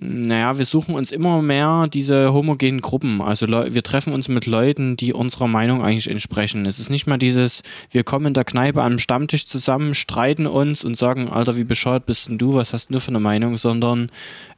naja, 0.00 0.58
wir 0.58 0.64
suchen 0.64 0.94
uns 0.94 1.10
immer 1.10 1.42
mehr 1.42 1.88
diese 1.92 2.32
homogenen 2.32 2.80
Gruppen. 2.80 3.20
Also 3.20 3.48
wir 3.48 3.82
treffen 3.82 4.12
uns 4.12 4.28
mit 4.28 4.46
Leuten, 4.46 4.96
die 4.96 5.12
unserer 5.12 5.48
Meinung 5.48 5.82
eigentlich 5.82 6.08
entsprechen. 6.08 6.66
Es 6.66 6.78
ist 6.78 6.88
nicht 6.88 7.06
mal 7.06 7.18
dieses, 7.18 7.62
wir 7.90 8.04
kommen 8.04 8.26
in 8.26 8.34
der 8.34 8.44
Kneipe 8.44 8.82
am 8.82 8.98
Stammtisch 8.98 9.46
zusammen, 9.46 9.94
streiten 9.94 10.46
uns 10.46 10.84
und 10.84 10.96
sagen, 10.96 11.28
Alter, 11.28 11.56
wie 11.56 11.64
bescheuert 11.64 12.06
bist 12.06 12.28
denn 12.28 12.38
du, 12.38 12.54
was 12.54 12.72
hast 12.72 12.94
du 12.94 13.00
für 13.00 13.08
eine 13.08 13.18
Meinung, 13.18 13.56
sondern 13.56 14.10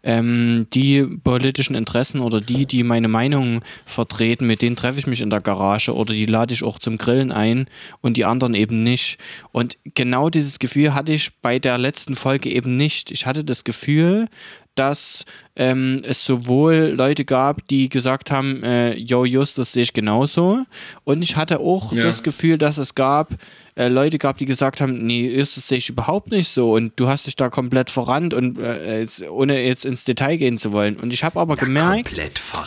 ähm, 0.02 0.66
die 0.74 1.02
politischen 1.02 1.74
Interessen 1.74 2.20
oder 2.20 2.40
die, 2.40 2.66
die 2.66 2.82
meine 2.82 3.08
Meinung 3.08 3.62
vertreten, 3.86 4.46
mit 4.46 4.60
denen 4.60 4.76
treffe 4.76 4.98
ich 4.98 5.06
mich 5.06 5.20
in 5.20 5.30
der 5.30 5.40
Garage 5.40 5.94
oder 5.94 6.12
die 6.12 6.26
lade 6.26 6.52
ich 6.52 6.62
auch 6.62 6.78
zum 6.78 6.98
Grillen 6.98 7.32
ein 7.32 7.66
und 8.00 8.16
die 8.16 8.24
anderen 8.24 8.54
eben 8.54 8.82
nicht. 8.82 9.18
Und 9.52 9.78
genau 9.94 10.28
dieses 10.28 10.58
Gefühl 10.58 10.94
hatte 10.94 11.12
ich 11.12 11.30
bei 11.40 11.58
der 11.58 11.78
letzten 11.78 12.14
Folge 12.14 12.50
eben 12.50 12.76
nicht. 12.76 13.10
Ich 13.10 13.26
hatte 13.26 13.44
das 13.44 13.64
Gefühl, 13.64 14.28
dass 14.74 15.24
ähm, 15.56 16.00
es 16.04 16.24
sowohl 16.24 16.94
Leute 16.96 17.24
gab, 17.24 17.66
die 17.68 17.88
gesagt 17.88 18.30
haben, 18.30 18.62
äh, 18.62 18.94
yo, 18.94 19.24
Just, 19.24 19.58
das 19.58 19.72
sehe 19.72 19.82
ich 19.82 19.92
genauso. 19.92 20.64
Und 21.04 21.22
ich 21.22 21.36
hatte 21.36 21.60
auch 21.60 21.92
ja. 21.92 22.02
das 22.02 22.22
Gefühl, 22.22 22.58
dass 22.58 22.78
es 22.78 22.94
gab 22.94 23.34
äh, 23.80 23.88
Leute 23.88 24.18
gab, 24.18 24.36
die 24.36 24.44
gesagt 24.44 24.82
haben, 24.82 25.06
nee, 25.06 25.28
Just, 25.28 25.56
das 25.56 25.68
sehe 25.68 25.78
ich 25.78 25.88
überhaupt 25.88 26.30
nicht 26.30 26.48
so 26.48 26.72
und 26.72 26.92
du 26.96 27.08
hast 27.08 27.26
dich 27.26 27.34
da 27.34 27.48
komplett 27.48 27.88
verrannt 27.88 28.34
und 28.34 28.58
äh, 28.58 29.00
jetzt, 29.00 29.26
ohne 29.30 29.64
jetzt 29.64 29.86
ins 29.86 30.04
Detail 30.04 30.36
gehen 30.36 30.58
zu 30.58 30.72
wollen. 30.72 30.96
Und 30.96 31.14
ich 31.14 31.24
habe 31.24 31.40
aber 31.40 31.54
ja, 31.54 31.64
gemerkt, 31.64 32.20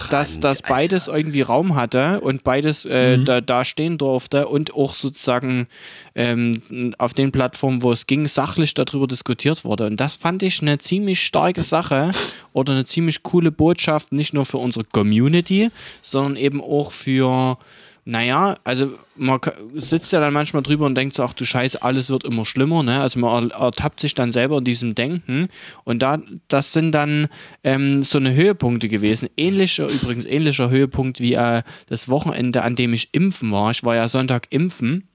dass, 0.10 0.40
dass 0.40 0.64
beides 0.64 1.08
irgendwie 1.08 1.42
Raum 1.42 1.76
hatte 1.76 2.20
und 2.22 2.44
beides 2.44 2.86
äh, 2.86 3.18
mhm. 3.18 3.26
da, 3.26 3.42
da 3.42 3.64
stehen 3.64 4.00
durfte 4.00 4.48
und 4.48 4.74
auch 4.74 4.96
sozusagen 4.96 5.68
ähm, 6.16 6.94
auf 6.98 7.14
den 7.14 7.32
Plattformen, 7.32 7.84
wo 7.84 7.92
es 7.92 8.08
ging, 8.08 8.28
sachlich 8.28 8.74
darüber 8.74 9.06
diskutiert 9.06 9.64
wurde. 9.64 9.86
Und 9.86 9.98
das 9.98 10.16
fand 10.16 10.42
ich 10.42 10.64
eine 10.64 10.80
ziemlich 10.80 11.22
starke 11.22 11.62
Sache 11.62 12.12
oder 12.54 12.74
eine 12.74 12.86
ziemlich 12.86 13.22
coole 13.22 13.52
Botschaft, 13.52 14.12
nicht 14.12 14.34
nur 14.34 14.46
für 14.46 14.58
unsere 14.58 14.86
Community, 14.86 15.70
sondern 16.02 16.38
eben 16.38 16.60
auch 16.60 16.92
für 16.92 17.60
naja, 18.06 18.56
also 18.66 18.92
man 19.16 19.40
sitzt 19.76 20.12
ja 20.12 20.20
dann 20.20 20.34
manchmal 20.34 20.62
drüber 20.62 20.86
und 20.86 20.96
denkt 20.96 21.16
so, 21.16 21.24
ach 21.24 21.34
du 21.34 21.46
Scheiße, 21.46 21.82
alles 21.82 22.10
wird 22.10 22.26
immer 22.26 22.44
schlimmer, 22.44 22.84
ne? 22.84 23.02
Also 23.02 23.20
man 23.20 23.52
ertappt 23.52 24.02
sich 24.02 24.14
dann 24.14 24.32
selber 24.32 24.58
in 24.58 24.66
diesem 24.66 24.94
Denken 24.94 25.48
und 25.86 26.02
da, 26.02 26.20
das 26.50 26.74
sind 26.74 26.92
dann 26.92 27.30
ähm, 27.64 28.04
so 28.04 28.18
eine 28.18 28.34
Höhepunkte 28.34 28.90
gewesen. 28.90 29.30
Ähnlicher, 29.38 29.88
übrigens 29.88 30.26
ähnlicher 30.26 30.70
Höhepunkt 30.70 31.22
wie 31.22 31.34
äh, 31.34 31.64
das 31.88 32.10
Wochenende, 32.10 32.64
an 32.64 32.76
dem 32.76 32.94
ich 32.94 33.14
impfen 33.14 33.52
war. 33.52 33.72
Ich 33.72 33.84
war 33.84 33.96
ja 33.96 34.08
Sonntag 34.10 34.48
impfen 34.50 35.08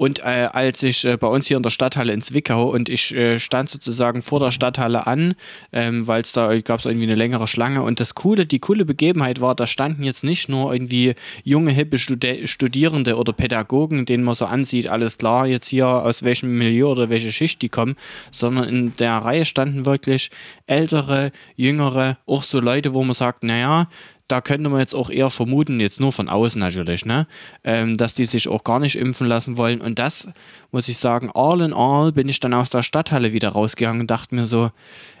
und 0.00 0.20
äh, 0.20 0.48
als 0.50 0.82
ich 0.82 1.04
äh, 1.04 1.18
bei 1.18 1.26
uns 1.26 1.46
hier 1.46 1.58
in 1.58 1.62
der 1.62 1.68
Stadthalle 1.68 2.14
in 2.14 2.22
Zwickau 2.22 2.70
und 2.70 2.88
ich 2.88 3.14
äh, 3.14 3.38
stand 3.38 3.68
sozusagen 3.68 4.22
vor 4.22 4.40
der 4.40 4.50
Stadthalle 4.50 5.06
an, 5.06 5.34
ähm, 5.74 6.06
weil 6.06 6.22
es 6.22 6.32
da 6.32 6.58
gab 6.62 6.78
es 6.78 6.86
irgendwie 6.86 7.04
eine 7.04 7.16
längere 7.16 7.46
Schlange. 7.46 7.82
Und 7.82 8.00
das 8.00 8.14
coole, 8.14 8.46
die 8.46 8.60
coole 8.60 8.86
Begebenheit 8.86 9.42
war, 9.42 9.54
da 9.54 9.66
standen 9.66 10.02
jetzt 10.02 10.24
nicht 10.24 10.48
nur 10.48 10.72
irgendwie 10.72 11.16
junge, 11.44 11.72
hippe 11.72 11.98
Studi 11.98 12.46
Studierende 12.46 13.18
oder 13.18 13.34
Pädagogen, 13.34 14.06
denen 14.06 14.24
man 14.24 14.34
so 14.34 14.46
ansieht, 14.46 14.88
alles 14.88 15.18
klar, 15.18 15.46
jetzt 15.46 15.68
hier 15.68 15.86
aus 15.86 16.22
welchem 16.22 16.56
Milieu 16.56 16.92
oder 16.92 17.10
welche 17.10 17.30
Schicht 17.30 17.60
die 17.60 17.68
kommen, 17.68 17.96
sondern 18.30 18.70
in 18.70 18.96
der 18.96 19.18
Reihe 19.18 19.44
standen 19.44 19.84
wirklich 19.84 20.30
ältere, 20.66 21.30
jüngere, 21.56 22.16
auch 22.24 22.42
so 22.42 22.58
Leute, 22.58 22.94
wo 22.94 23.04
man 23.04 23.12
sagt, 23.12 23.44
naja, 23.44 23.86
da 24.30 24.40
könnte 24.40 24.68
man 24.68 24.80
jetzt 24.80 24.94
auch 24.94 25.10
eher 25.10 25.30
vermuten, 25.30 25.80
jetzt 25.80 26.00
nur 26.00 26.12
von 26.12 26.28
außen 26.28 26.60
natürlich, 26.60 27.04
ne, 27.04 27.26
ähm, 27.64 27.96
dass 27.96 28.14
die 28.14 28.26
sich 28.26 28.48
auch 28.48 28.64
gar 28.64 28.78
nicht 28.78 28.96
impfen 28.96 29.26
lassen 29.26 29.56
wollen. 29.56 29.80
Und 29.80 29.98
das 29.98 30.28
muss 30.70 30.88
ich 30.88 30.98
sagen, 30.98 31.30
all 31.34 31.60
in 31.60 31.72
all 31.72 32.12
bin 32.12 32.28
ich 32.28 32.40
dann 32.40 32.54
aus 32.54 32.70
der 32.70 32.82
Stadthalle 32.82 33.32
wieder 33.32 33.50
rausgegangen 33.50 34.02
und 34.02 34.10
dachte 34.10 34.34
mir 34.34 34.46
so, 34.46 34.70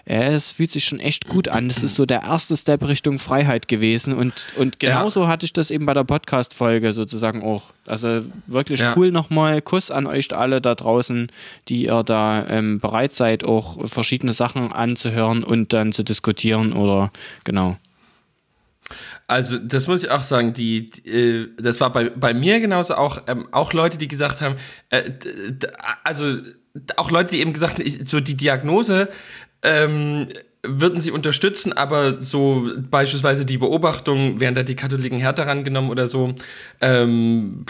äh, 0.04 0.32
es 0.32 0.52
fühlt 0.52 0.72
sich 0.72 0.84
schon 0.84 1.00
echt 1.00 1.28
gut 1.28 1.48
an. 1.48 1.68
Das 1.68 1.82
ist 1.82 1.94
so 1.94 2.06
der 2.06 2.22
erste 2.22 2.56
Step 2.56 2.86
Richtung 2.86 3.18
Freiheit 3.18 3.68
gewesen. 3.68 4.14
Und, 4.14 4.46
und 4.56 4.78
genauso 4.78 5.22
ja. 5.22 5.28
hatte 5.28 5.44
ich 5.44 5.52
das 5.52 5.70
eben 5.70 5.86
bei 5.86 5.94
der 5.94 6.04
Podcast-Folge 6.04 6.92
sozusagen 6.92 7.42
auch. 7.42 7.64
Also 7.86 8.22
wirklich 8.46 8.80
ja. 8.80 8.94
cool 8.96 9.10
nochmal. 9.10 9.60
Kuss 9.60 9.90
an 9.90 10.06
euch 10.06 10.34
alle 10.34 10.60
da 10.60 10.74
draußen, 10.74 11.30
die 11.68 11.84
ihr 11.84 12.02
da 12.02 12.46
ähm, 12.48 12.80
bereit 12.80 13.12
seid, 13.12 13.44
auch 13.44 13.88
verschiedene 13.88 14.32
Sachen 14.32 14.72
anzuhören 14.72 15.44
und 15.44 15.72
dann 15.72 15.92
zu 15.92 16.02
diskutieren 16.02 16.72
oder 16.72 17.10
genau. 17.44 17.76
Also, 19.30 19.58
das 19.58 19.86
muss 19.86 20.02
ich 20.02 20.10
auch 20.10 20.24
sagen, 20.24 20.54
die, 20.54 20.90
die 20.90 21.08
äh, 21.08 21.48
das 21.56 21.80
war 21.80 21.92
bei, 21.92 22.10
bei 22.10 22.34
mir 22.34 22.58
genauso 22.58 22.96
auch, 22.96 23.22
ähm, 23.28 23.46
auch 23.52 23.72
Leute, 23.72 23.96
die 23.96 24.08
gesagt 24.08 24.40
haben, 24.40 24.56
äh, 24.88 25.08
also 26.02 26.36
auch 26.96 27.12
Leute, 27.12 27.30
die 27.30 27.40
eben 27.40 27.52
gesagt 27.52 27.78
haben, 27.78 28.06
so 28.06 28.18
die 28.18 28.36
Diagnose 28.36 29.08
ähm, 29.62 30.26
würden 30.66 31.00
sie 31.00 31.12
unterstützen, 31.12 31.72
aber 31.72 32.20
so 32.20 32.70
beispielsweise 32.90 33.46
die 33.46 33.56
Beobachtung, 33.56 34.40
werden 34.40 34.56
da 34.56 34.64
die 34.64 34.74
Katholiken 34.74 35.20
härter 35.20 35.46
rangenommen 35.46 35.92
oder 35.92 36.08
so, 36.08 36.34
ähm, 36.80 37.66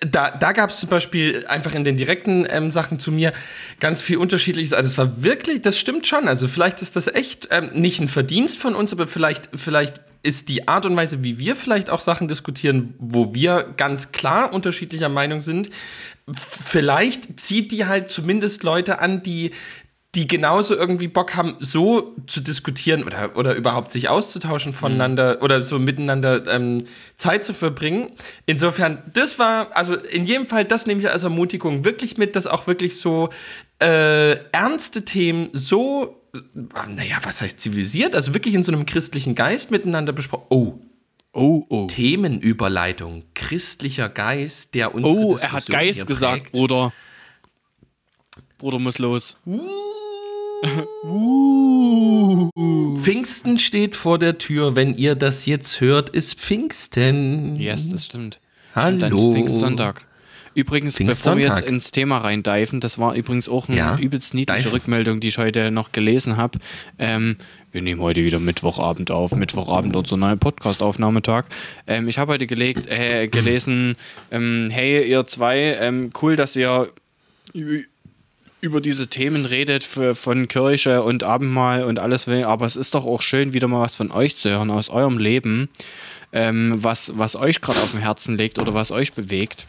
da, 0.00 0.32
da 0.32 0.52
gab 0.52 0.68
es 0.68 0.80
zum 0.80 0.90
Beispiel 0.90 1.46
einfach 1.46 1.74
in 1.74 1.84
den 1.84 1.96
direkten 1.96 2.46
ähm, 2.50 2.72
Sachen 2.72 2.98
zu 2.98 3.10
mir 3.10 3.32
ganz 3.80 4.02
viel 4.02 4.18
Unterschiedliches. 4.18 4.74
Also 4.74 4.86
es 4.86 4.98
war 4.98 5.22
wirklich, 5.22 5.62
das 5.62 5.78
stimmt 5.78 6.06
schon. 6.06 6.28
Also 6.28 6.46
vielleicht 6.46 6.82
ist 6.82 6.96
das 6.96 7.06
echt 7.06 7.48
ähm, 7.50 7.70
nicht 7.72 8.00
ein 8.00 8.08
Verdienst 8.08 8.58
von 8.58 8.74
uns, 8.74 8.92
aber 8.92 9.06
vielleicht, 9.06 9.48
vielleicht 9.54 10.00
ist 10.22 10.48
die 10.48 10.68
Art 10.68 10.86
und 10.86 10.96
Weise, 10.96 11.24
wie 11.24 11.38
wir 11.38 11.56
vielleicht 11.56 11.90
auch 11.90 12.00
Sachen 12.00 12.28
diskutieren, 12.28 12.94
wo 12.98 13.34
wir 13.34 13.74
ganz 13.76 14.12
klar 14.12 14.54
unterschiedlicher 14.54 15.08
Meinung 15.08 15.42
sind, 15.42 15.70
vielleicht 16.64 17.40
zieht 17.40 17.72
die 17.72 17.86
halt 17.86 18.10
zumindest 18.10 18.62
Leute 18.62 19.00
an, 19.00 19.22
die 19.22 19.50
die 20.14 20.26
genauso 20.26 20.76
irgendwie 20.76 21.08
Bock 21.08 21.36
haben, 21.36 21.56
so 21.60 22.14
zu 22.26 22.42
diskutieren 22.42 23.04
oder, 23.04 23.34
oder 23.34 23.54
überhaupt 23.54 23.92
sich 23.92 24.10
auszutauschen 24.10 24.74
voneinander 24.74 25.36
mhm. 25.36 25.42
oder 25.42 25.62
so 25.62 25.78
miteinander 25.78 26.46
ähm, 26.48 26.84
Zeit 27.16 27.44
zu 27.44 27.54
verbringen. 27.54 28.10
Insofern, 28.44 29.02
das 29.14 29.38
war, 29.38 29.74
also 29.74 29.94
in 29.94 30.26
jedem 30.26 30.46
Fall, 30.46 30.66
das 30.66 30.86
nehme 30.86 31.00
ich 31.00 31.08
als 31.08 31.22
Ermutigung 31.22 31.86
wirklich 31.86 32.18
mit, 32.18 32.36
dass 32.36 32.46
auch 32.46 32.66
wirklich 32.66 32.98
so 32.98 33.30
äh, 33.82 34.32
ernste 34.52 35.04
Themen 35.04 35.50
so, 35.52 36.22
naja, 36.88 37.18
was 37.22 37.40
heißt 37.40 37.60
zivilisiert, 37.60 38.14
also 38.14 38.34
wirklich 38.34 38.54
in 38.54 38.62
so 38.62 38.72
einem 38.72 38.86
christlichen 38.86 39.34
Geist 39.34 39.70
miteinander 39.70 40.12
besprochen. 40.12 40.46
Oh, 40.50 40.78
Oh, 41.34 41.64
oh. 41.70 41.86
Themenüberleitung. 41.86 43.22
Christlicher 43.34 44.10
Geist, 44.10 44.74
der 44.74 44.94
uns. 44.94 45.06
Oh, 45.06 45.38
er 45.40 45.52
hat 45.52 45.66
Geist 45.66 46.06
gesagt, 46.06 46.52
Bruder. 46.52 46.92
Bruder 48.58 48.78
muss 48.78 48.98
los. 48.98 49.38
Uh. 49.46 49.62
Pfingsten 52.98 53.58
steht 53.58 53.96
vor 53.96 54.18
der 54.18 54.38
Tür. 54.38 54.76
Wenn 54.76 54.94
ihr 54.94 55.14
das 55.14 55.46
jetzt 55.46 55.80
hört, 55.80 56.10
ist 56.10 56.38
Pfingsten. 56.38 57.56
Yes, 57.56 57.88
das 57.88 58.04
stimmt. 58.04 58.38
Hallo. 58.74 58.88
Stimmt, 58.88 59.02
dann 59.02 59.16
ist 59.16 59.32
Pfingstsonntag. 59.32 60.06
Übrigens, 60.54 60.96
bevor 60.96 61.36
wir 61.36 61.46
jetzt 61.46 61.62
ins 61.62 61.90
Thema 61.90 62.18
reindeifen, 62.18 62.80
das 62.80 62.98
war 62.98 63.14
übrigens 63.14 63.48
auch 63.48 63.68
eine 63.68 63.76
ja, 63.78 63.98
übelst 63.98 64.34
niedliche 64.34 64.64
Dive. 64.64 64.72
Rückmeldung, 64.72 65.20
die 65.20 65.28
ich 65.28 65.38
heute 65.38 65.70
noch 65.70 65.92
gelesen 65.92 66.36
habe. 66.36 66.58
Ähm, 66.98 67.36
wir 67.70 67.80
nehmen 67.80 68.00
heute 68.00 68.22
wieder 68.22 68.38
Mittwochabend 68.38 69.10
auf. 69.10 69.34
Mittwochabend 69.34 69.96
unser 69.96 70.16
neuer 70.16 70.36
Podcast-Aufnahmetag. 70.36 71.46
Ähm, 71.86 72.08
ich 72.08 72.18
habe 72.18 72.32
heute 72.32 72.46
gelegt, 72.46 72.86
äh, 72.86 73.28
gelesen, 73.28 73.96
ähm, 74.30 74.68
hey, 74.70 75.08
ihr 75.08 75.26
zwei, 75.26 75.76
ähm, 75.80 76.10
cool, 76.20 76.36
dass 76.36 76.54
ihr 76.54 76.90
über 78.62 78.80
diese 78.80 79.08
Themen 79.08 79.44
redet 79.44 79.82
für, 79.82 80.14
von 80.14 80.48
Kirche 80.48 81.02
und 81.02 81.24
Abendmahl 81.24 81.84
und 81.84 81.98
alles, 81.98 82.28
aber 82.28 82.64
es 82.64 82.76
ist 82.76 82.94
doch 82.94 83.04
auch 83.04 83.20
schön, 83.20 83.52
wieder 83.52 83.68
mal 83.68 83.80
was 83.80 83.96
von 83.96 84.12
euch 84.12 84.36
zu 84.36 84.50
hören, 84.50 84.70
aus 84.70 84.88
eurem 84.88 85.18
Leben, 85.18 85.68
ähm, 86.32 86.72
was, 86.76 87.12
was 87.16 87.36
euch 87.36 87.60
gerade 87.60 87.80
auf 87.80 87.90
dem 87.90 88.00
Herzen 88.00 88.38
liegt 88.38 88.58
oder 88.58 88.72
was 88.72 88.92
euch 88.92 89.12
bewegt. 89.12 89.66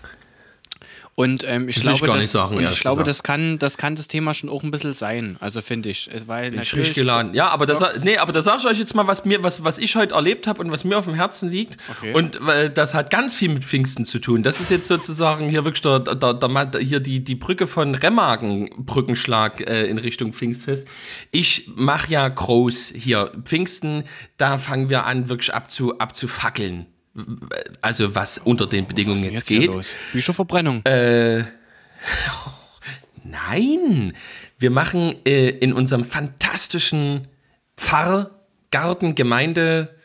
Und 1.15 1.47
ähm, 1.47 1.69
ich, 1.69 1.80
glaube, 1.80 2.08
das, 2.08 2.32
sagen, 2.32 2.58
und 2.58 2.63
ich 2.63 2.80
glaube 2.80 3.04
das, 3.04 3.21
kann, 3.21 3.60
das 3.60 3.78
kann 3.78 3.95
das 3.95 4.08
Thema 4.08 4.34
schon 4.34 4.49
auch 4.49 4.63
ein 4.63 4.71
bisschen 4.71 4.93
sein. 4.93 5.38
Also 5.39 5.62
finde 5.62 5.89
ich. 5.89 6.10
Es, 6.12 6.28
weil 6.28 6.49
Bin 6.49 6.62
ich 6.62 6.93
geladen. 6.93 7.36
Ja, 7.36 7.49
aber 7.49 7.67
das, 7.67 8.04
nee, 8.04 8.17
aber 8.17 8.32
da 8.32 8.41
sage 8.41 8.58
ich 8.62 8.65
euch 8.65 8.80
jetzt 8.80 8.95
mal, 8.95 9.06
was, 9.06 9.23
mir, 9.23 9.43
was, 9.43 9.63
was 9.63 9.78
ich 9.78 9.95
heute 9.95 10.15
erlebt 10.15 10.47
habe 10.47 10.60
und 10.62 10.71
was 10.71 10.84
mir 10.84 10.97
auf 10.97 11.06
dem 11.06 11.13
Herzen 11.13 11.52
liegt. 11.52 11.78
Okay. 11.88 12.13
Und 12.13 12.41
äh, 12.47 12.73
das 12.73 12.95
hat 12.95 13.12
ganz 13.12 13.36
viel 13.36 13.49
mit 13.49 13.63
Pfingsten 13.63 14.06
zu 14.06 14.17
tun. 14.17 14.41
Das 14.41 14.60
ist 14.60 14.71
jetzt 14.71 14.88
sozusagen 14.88 15.49
hier 15.49 15.65
wirklich 15.65 15.84
der, 15.84 15.99
der, 15.99 16.34
der, 16.34 16.82
hier 16.82 16.99
die, 16.99 17.23
die 17.23 17.36
Brücke 17.36 17.67
von 17.67 17.93
Remagen, 17.93 18.71
Brückenschlag 18.84 19.62
äh, 19.69 19.86
in 19.86 19.99
Richtung 19.99 20.34
Pfingstfest. 20.34 20.88
Ich 21.30 21.69
mache 21.76 22.12
ja 22.12 22.28
groß 22.28 22.91
hier 22.95 23.32
Pfingsten, 23.43 24.06
da 24.38 24.58
fangen 24.58 24.89
wir 24.89 25.06
an, 25.06 25.30
wirklich 25.30 25.54
abzu, 25.54 25.99
abzufackeln 25.99 26.88
also 27.82 28.15
was 28.15 28.39
unter 28.39 28.67
den 28.67 28.88
Bedingungen 28.88 29.23
jetzt, 29.23 29.49
jetzt 29.49 29.71
geht. 29.71 29.95
Bücherverbrennung. 30.13 30.84
Äh, 30.86 31.43
nein, 33.23 34.13
wir 34.58 34.71
machen 34.71 35.15
äh, 35.26 35.49
in 35.49 35.73
unserem 35.73 36.06
fantastischen 36.06 37.28
Pfarrgarten, 37.78 39.15
Gemeinde, 39.15 39.95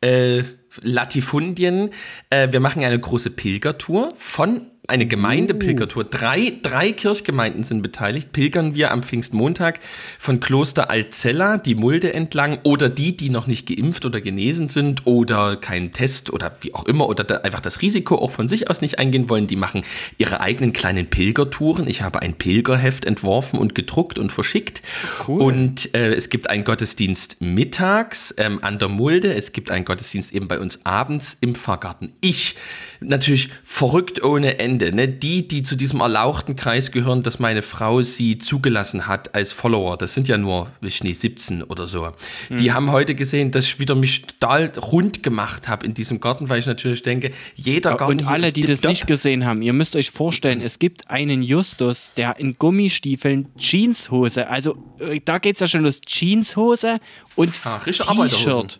äh, 0.00 0.44
Latifundien, 0.82 1.90
äh, 2.30 2.52
wir 2.52 2.60
machen 2.60 2.84
eine 2.84 2.98
große 2.98 3.30
Pilgertour 3.30 4.10
von 4.18 4.70
eine 4.88 5.06
Gemeindepilgertour. 5.06 6.04
Uh. 6.04 6.08
Drei, 6.10 6.52
drei 6.62 6.92
Kirchgemeinden 6.92 7.64
sind 7.64 7.82
beteiligt. 7.82 8.32
Pilgern 8.32 8.74
wir 8.74 8.90
am 8.90 9.02
Pfingstmontag 9.02 9.80
von 10.18 10.40
Kloster 10.40 10.90
Alzella 10.90 11.58
die 11.58 11.74
Mulde 11.74 12.14
entlang 12.14 12.58
oder 12.62 12.88
die, 12.88 13.16
die 13.16 13.30
noch 13.30 13.46
nicht 13.46 13.68
geimpft 13.68 14.04
oder 14.04 14.20
genesen 14.20 14.68
sind 14.68 15.06
oder 15.06 15.56
keinen 15.56 15.92
Test 15.92 16.32
oder 16.32 16.56
wie 16.60 16.74
auch 16.74 16.86
immer 16.86 17.08
oder 17.08 17.24
da 17.24 17.36
einfach 17.38 17.60
das 17.60 17.82
Risiko 17.82 18.16
auch 18.16 18.30
von 18.30 18.48
sich 18.48 18.70
aus 18.70 18.80
nicht 18.80 18.98
eingehen 18.98 19.28
wollen, 19.28 19.46
die 19.46 19.56
machen 19.56 19.82
ihre 20.18 20.40
eigenen 20.40 20.72
kleinen 20.72 21.08
Pilgertouren. 21.08 21.88
Ich 21.88 22.02
habe 22.02 22.22
ein 22.22 22.34
Pilgerheft 22.34 23.04
entworfen 23.04 23.58
und 23.58 23.74
gedruckt 23.74 24.18
und 24.18 24.32
verschickt. 24.32 24.82
Cool. 25.26 25.42
Und 25.42 25.94
äh, 25.94 26.14
es 26.14 26.28
gibt 26.28 26.50
einen 26.50 26.64
Gottesdienst 26.64 27.40
mittags 27.40 28.34
ähm, 28.38 28.58
an 28.62 28.78
der 28.78 28.88
Mulde. 28.88 29.34
Es 29.34 29.52
gibt 29.52 29.70
einen 29.70 29.84
Gottesdienst 29.84 30.32
eben 30.32 30.48
bei 30.48 30.58
uns 30.58 30.84
abends 30.84 31.36
im 31.40 31.54
Pfarrgarten. 31.54 32.12
Ich 32.20 32.56
natürlich 33.00 33.50
verrückt 33.64 34.22
ohne 34.22 34.58
Ende. 34.58 34.75
Ne? 34.78 35.08
Die, 35.08 35.46
die 35.46 35.62
zu 35.62 35.76
diesem 35.76 36.00
erlauchten 36.00 36.56
Kreis 36.56 36.90
gehören, 36.90 37.22
dass 37.22 37.38
meine 37.38 37.62
Frau 37.62 38.02
sie 38.02 38.38
zugelassen 38.38 39.06
hat 39.06 39.34
als 39.34 39.52
Follower, 39.52 39.96
das 39.96 40.14
sind 40.14 40.28
ja 40.28 40.38
nur, 40.38 40.70
ich 40.80 41.02
nicht, 41.02 41.20
17 41.20 41.62
oder 41.62 41.88
so. 41.88 42.12
Mhm. 42.48 42.56
Die 42.56 42.72
haben 42.72 42.90
heute 42.90 43.14
gesehen, 43.14 43.50
dass 43.50 43.66
ich 43.66 43.78
wieder 43.78 43.94
mich 43.94 44.22
total 44.22 44.72
rund 44.76 45.22
gemacht 45.22 45.68
habe 45.68 45.86
in 45.86 45.94
diesem 45.94 46.20
Garten, 46.20 46.48
weil 46.48 46.58
ich 46.58 46.66
natürlich 46.66 47.02
denke, 47.02 47.32
jeder 47.54 47.96
Garten. 47.96 48.12
Und 48.12 48.26
alle, 48.26 48.52
die 48.52 48.62
das 48.62 48.82
nicht 48.82 49.06
gesehen 49.06 49.44
haben, 49.44 49.62
ihr 49.62 49.72
müsst 49.72 49.96
euch 49.96 50.10
vorstellen, 50.10 50.60
es 50.60 50.78
gibt 50.78 51.10
einen 51.10 51.42
Justus, 51.42 52.12
der 52.16 52.38
in 52.38 52.58
Gummistiefeln 52.58 53.48
Jeanshose, 53.56 54.48
also 54.48 54.76
äh, 54.98 55.20
da 55.24 55.38
geht 55.38 55.56
es 55.56 55.60
ja 55.60 55.66
schon 55.66 55.82
los, 55.82 56.00
Jeanshose 56.00 56.98
und 57.34 57.52
ah, 57.64 57.80
T-Shirt 57.84 58.78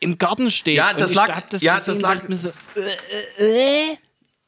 im 0.00 0.18
Garten 0.18 0.50
steht. 0.50 0.76
Ja, 0.76 0.94
das 0.94 1.14
lag, 1.14 1.48
das 1.50 1.62
ja, 1.62 1.80
das 1.80 2.00
lag, 2.00 2.20
so, 2.30 2.48
äh, 2.48 2.52
äh, 3.38 3.92
äh? 3.92 3.96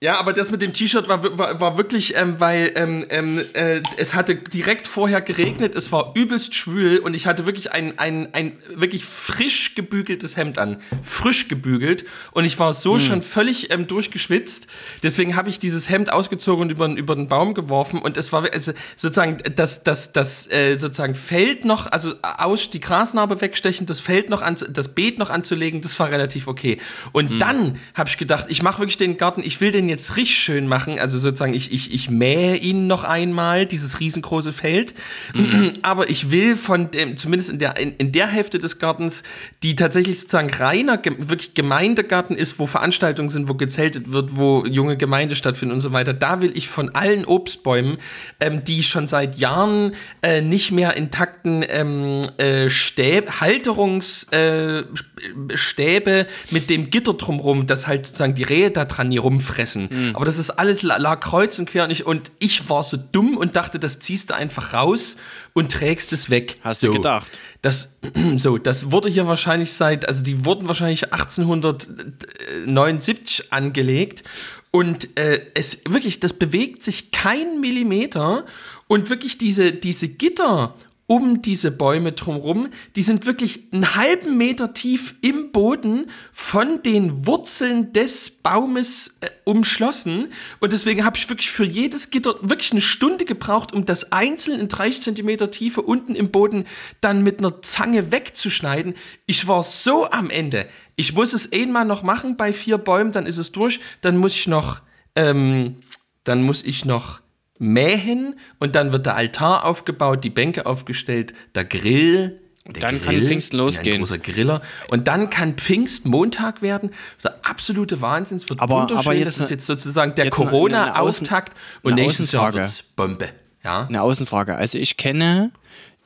Ja, 0.00 0.20
aber 0.20 0.32
das 0.32 0.52
mit 0.52 0.62
dem 0.62 0.72
T-Shirt 0.72 1.08
war, 1.08 1.36
war, 1.38 1.60
war 1.60 1.76
wirklich, 1.76 2.16
ähm, 2.16 2.36
weil 2.38 2.70
ähm, 2.76 3.04
ähm, 3.08 3.40
äh, 3.54 3.82
es 3.96 4.14
hatte 4.14 4.36
direkt 4.36 4.86
vorher 4.86 5.20
geregnet, 5.20 5.74
es 5.74 5.90
war 5.90 6.12
übelst 6.14 6.54
schwül 6.54 6.98
und 6.98 7.14
ich 7.14 7.26
hatte 7.26 7.46
wirklich 7.46 7.72
ein, 7.72 7.98
ein, 7.98 8.32
ein 8.32 8.52
wirklich 8.76 9.04
frisch 9.04 9.74
gebügeltes 9.74 10.36
Hemd 10.36 10.56
an. 10.58 10.76
Frisch 11.02 11.48
gebügelt 11.48 12.04
und 12.30 12.44
ich 12.44 12.60
war 12.60 12.74
so 12.74 12.94
hm. 12.94 13.00
schon 13.00 13.22
völlig 13.22 13.72
ähm, 13.72 13.88
durchgeschwitzt. 13.88 14.68
Deswegen 15.02 15.34
habe 15.34 15.50
ich 15.50 15.58
dieses 15.58 15.88
Hemd 15.88 16.12
ausgezogen 16.12 16.62
und 16.62 16.70
über, 16.70 16.86
über 16.86 17.16
den 17.16 17.26
Baum 17.26 17.54
geworfen 17.54 17.98
und 17.98 18.16
es 18.16 18.32
war 18.32 18.46
also 18.52 18.74
sozusagen 18.94 19.38
das, 19.56 19.82
das, 19.82 20.12
das 20.12 20.48
äh, 20.48 20.76
sozusagen 20.76 21.16
Feld 21.16 21.64
noch, 21.64 21.90
also 21.90 22.14
aus 22.22 22.70
die 22.70 22.78
Grasnarbe 22.78 23.40
wegstechen, 23.40 23.88
das 23.88 23.98
Feld 23.98 24.30
noch 24.30 24.42
an, 24.42 24.54
das 24.70 24.94
Beet 24.94 25.18
noch 25.18 25.30
anzulegen, 25.30 25.80
das 25.80 25.98
war 25.98 26.08
relativ 26.08 26.46
okay. 26.46 26.78
Und 27.10 27.30
hm. 27.30 27.38
dann 27.40 27.80
habe 27.94 28.08
ich 28.08 28.16
gedacht, 28.16 28.46
ich 28.48 28.62
mache 28.62 28.78
wirklich 28.78 28.96
den 28.96 29.16
Garten, 29.16 29.42
ich 29.42 29.60
will 29.60 29.72
den 29.72 29.87
jetzt 29.88 30.16
richtig 30.16 30.38
schön 30.38 30.66
machen. 30.66 30.98
Also 30.98 31.18
sozusagen, 31.18 31.54
ich, 31.54 31.72
ich, 31.72 31.92
ich 31.92 32.10
mähe 32.10 32.56
ihn 32.56 32.86
noch 32.86 33.04
einmal, 33.04 33.66
dieses 33.66 34.00
riesengroße 34.00 34.52
Feld. 34.52 34.94
Mhm. 35.34 35.72
Aber 35.82 36.10
ich 36.10 36.30
will 36.30 36.56
von 36.56 36.90
dem, 36.90 37.16
zumindest 37.16 37.50
in 37.50 37.58
der, 37.58 37.76
in, 37.78 37.94
in, 37.96 38.12
der 38.12 38.28
Hälfte 38.28 38.58
des 38.58 38.78
Gartens, 38.78 39.22
die 39.62 39.76
tatsächlich 39.76 40.20
sozusagen 40.20 40.50
reiner, 40.50 41.00
wirklich 41.04 41.54
Gemeindegarten 41.54 42.36
ist, 42.36 42.58
wo 42.58 42.66
Veranstaltungen 42.66 43.30
sind, 43.30 43.48
wo 43.48 43.54
gezeltet 43.54 44.12
wird, 44.12 44.36
wo 44.36 44.64
junge 44.66 44.96
Gemeinde 44.96 45.36
stattfindet 45.36 45.76
und 45.76 45.80
so 45.80 45.92
weiter, 45.92 46.12
da 46.12 46.40
will 46.40 46.52
ich 46.54 46.68
von 46.68 46.94
allen 46.94 47.24
Obstbäumen, 47.24 47.98
ähm, 48.40 48.64
die 48.64 48.82
schon 48.82 49.06
seit 49.06 49.38
Jahren 49.38 49.92
äh, 50.22 50.40
nicht 50.40 50.72
mehr 50.72 50.96
intakten 50.96 51.64
ähm, 51.68 52.22
äh, 52.38 52.70
Stäb, 52.70 53.40
Halterungsstäbe 53.40 56.10
äh, 56.10 56.26
mit 56.50 56.70
dem 56.70 56.90
Gitter 56.90 57.14
drumrum, 57.14 57.66
dass 57.66 57.86
halt 57.86 58.06
sozusagen 58.06 58.34
die 58.34 58.42
Rehe 58.42 58.70
da 58.70 58.84
dran 58.84 59.10
hier 59.10 59.20
rumfressen. 59.20 59.77
Mhm. 59.78 60.12
Aber 60.14 60.24
das 60.24 60.38
ist 60.38 60.50
alles 60.50 60.82
lag 60.82 61.20
kreuz 61.20 61.58
und 61.58 61.70
quer 61.70 61.86
nicht. 61.86 62.06
Und 62.06 62.30
ich 62.38 62.68
war 62.68 62.82
so 62.82 62.96
dumm 62.96 63.36
und 63.36 63.54
dachte, 63.56 63.78
das 63.78 64.00
ziehst 64.00 64.30
du 64.30 64.34
einfach 64.34 64.72
raus 64.72 65.16
und 65.52 65.70
trägst 65.72 66.12
es 66.12 66.30
weg. 66.30 66.58
Hast 66.62 66.80
so. 66.80 66.88
du 66.88 66.94
gedacht? 66.94 67.38
Das, 67.62 67.98
so, 68.36 68.58
das 68.58 68.90
wurde 68.90 69.08
hier 69.08 69.26
wahrscheinlich 69.26 69.72
seit, 69.72 70.08
also 70.08 70.24
die 70.24 70.44
wurden 70.44 70.66
wahrscheinlich 70.68 71.12
1879 71.12 73.52
angelegt. 73.52 74.24
Und 74.70 75.18
äh, 75.18 75.40
es 75.54 75.80
wirklich, 75.88 76.20
das 76.20 76.34
bewegt 76.34 76.84
sich 76.84 77.10
kein 77.10 77.60
Millimeter. 77.60 78.44
Und 78.86 79.10
wirklich 79.10 79.38
diese, 79.38 79.72
diese 79.72 80.08
Gitter 80.08 80.74
um 81.08 81.40
diese 81.40 81.70
Bäume 81.70 82.12
drumherum. 82.12 82.68
Die 82.94 83.02
sind 83.02 83.24
wirklich 83.24 83.64
einen 83.72 83.96
halben 83.96 84.36
Meter 84.36 84.74
tief 84.74 85.14
im 85.22 85.52
Boden 85.52 86.10
von 86.34 86.82
den 86.82 87.26
Wurzeln 87.26 87.94
des 87.94 88.30
Baumes 88.30 89.16
äh, 89.22 89.30
umschlossen. 89.44 90.28
Und 90.60 90.72
deswegen 90.72 91.04
habe 91.04 91.16
ich 91.16 91.28
wirklich 91.30 91.50
für 91.50 91.64
jedes 91.64 92.10
Gitter 92.10 92.36
wirklich 92.42 92.72
eine 92.72 92.82
Stunde 92.82 93.24
gebraucht, 93.24 93.72
um 93.72 93.86
das 93.86 94.12
einzeln 94.12 94.60
in 94.60 94.68
30 94.68 95.02
Zentimeter 95.02 95.50
Tiefe 95.50 95.80
unten 95.80 96.14
im 96.14 96.30
Boden 96.30 96.66
dann 97.00 97.22
mit 97.22 97.38
einer 97.38 97.62
Zange 97.62 98.12
wegzuschneiden. 98.12 98.94
Ich 99.24 99.48
war 99.48 99.62
so 99.62 100.10
am 100.10 100.28
Ende. 100.28 100.68
Ich 100.94 101.14
muss 101.14 101.32
es 101.32 101.50
einmal 101.50 101.86
noch 101.86 102.02
machen 102.02 102.36
bei 102.36 102.52
vier 102.52 102.76
Bäumen, 102.76 103.12
dann 103.12 103.24
ist 103.24 103.38
es 103.38 103.50
durch. 103.50 103.80
Dann 104.02 104.18
muss 104.18 104.34
ich 104.34 104.46
noch, 104.46 104.82
ähm, 105.16 105.76
dann 106.24 106.42
muss 106.42 106.62
ich 106.62 106.84
noch 106.84 107.22
mähen 107.58 108.34
und 108.58 108.74
dann 108.74 108.92
wird 108.92 109.06
der 109.06 109.16
Altar 109.16 109.64
aufgebaut, 109.64 110.24
die 110.24 110.30
Bänke 110.30 110.66
aufgestellt, 110.66 111.34
der 111.54 111.64
Grill. 111.64 112.40
Der 112.70 112.82
dann 112.82 113.00
kann 113.00 113.14
Pfingst 113.22 113.54
losgehen. 113.54 113.94
Ein 113.94 114.00
großer 114.00 114.18
Griller. 114.18 114.60
Und 114.90 115.08
dann 115.08 115.30
kann 115.30 115.54
Pfingst 115.54 116.04
Montag 116.04 116.60
werden. 116.60 116.90
Der 117.24 117.36
absolute 117.42 118.02
Wahnsinn. 118.02 118.36
Es 118.36 118.50
wird 118.50 118.60
Aber- 118.60 118.82
wunderschön. 118.82 118.98
aber 118.98 119.14
jetzt 119.14 119.26
das 119.38 119.44
ist 119.44 119.50
jetzt 119.50 119.66
sozusagen 119.66 120.14
der 120.16 120.28
Corona-Auftakt. 120.28 121.56
Und 121.82 121.94
nächstes 121.94 122.32
Jahr 122.32 122.52
wird's 122.52 122.82
Bombe. 122.82 123.30
Ja. 123.64 123.86
Eine 123.88 124.02
Außenfrage. 124.02 124.54
Also 124.54 124.76
ich 124.76 124.98
kenne 124.98 125.50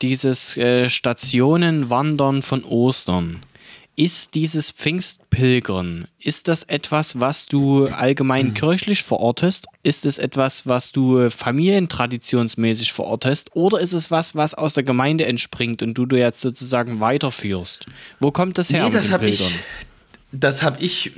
dieses 0.03 0.57
äh, 0.57 0.89
Stationenwandern 0.89 2.43
von 2.43 2.65
Ostern. 2.65 3.41
Ist 3.95 4.35
dieses 4.35 4.71
Pfingstpilgern, 4.71 6.07
ist 6.19 6.49
das 6.49 6.63
etwas, 6.63 7.21
was 7.21 7.45
du 7.45 7.89
allgemein 7.89 8.55
kirchlich 8.55 9.03
verortest? 9.03 9.67
Ist 9.83 10.07
es 10.07 10.17
etwas, 10.17 10.67
was 10.67 10.93
du 10.93 11.29
familientraditionsmäßig 11.29 12.93
verortest? 12.93 13.51
Oder 13.55 13.81
ist 13.81 13.93
es 13.93 14.11
was, 14.11 14.35
was 14.35 14.55
aus 14.55 14.73
der 14.73 14.83
Gemeinde 14.83 15.27
entspringt 15.27 15.83
und 15.83 15.93
du 15.95 16.07
du 16.07 16.17
jetzt 16.19 16.41
sozusagen 16.41 17.01
weiterführst? 17.01 17.85
Wo 18.19 18.31
kommt 18.31 18.57
das 18.57 18.73
her 18.73 18.85
Nee, 18.85 18.87
mit 18.87 18.95
das 18.95 19.11
habe 19.11 19.29
ich. 19.29 19.43
Das 20.35 20.63
habe 20.63 20.83
ich, 20.83 21.13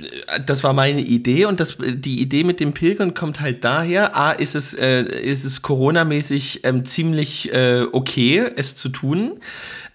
das 0.45 0.63
war 0.65 0.73
meine 0.73 0.99
Idee 1.01 1.45
und 1.45 1.61
das, 1.61 1.77
die 1.79 2.19
Idee 2.19 2.43
mit 2.43 2.59
dem 2.59 2.73
Pilgern 2.73 3.13
kommt 3.13 3.39
halt 3.39 3.63
daher. 3.63 4.15
A, 4.17 4.31
ist 4.31 4.55
es, 4.55 4.73
äh, 4.73 5.03
ist 5.03 5.45
es 5.45 5.61
Corona-mäßig 5.61 6.61
ähm, 6.63 6.83
ziemlich 6.83 7.53
äh, 7.53 7.85
okay, 7.91 8.45
es 8.57 8.75
zu 8.75 8.89
tun. 8.89 9.39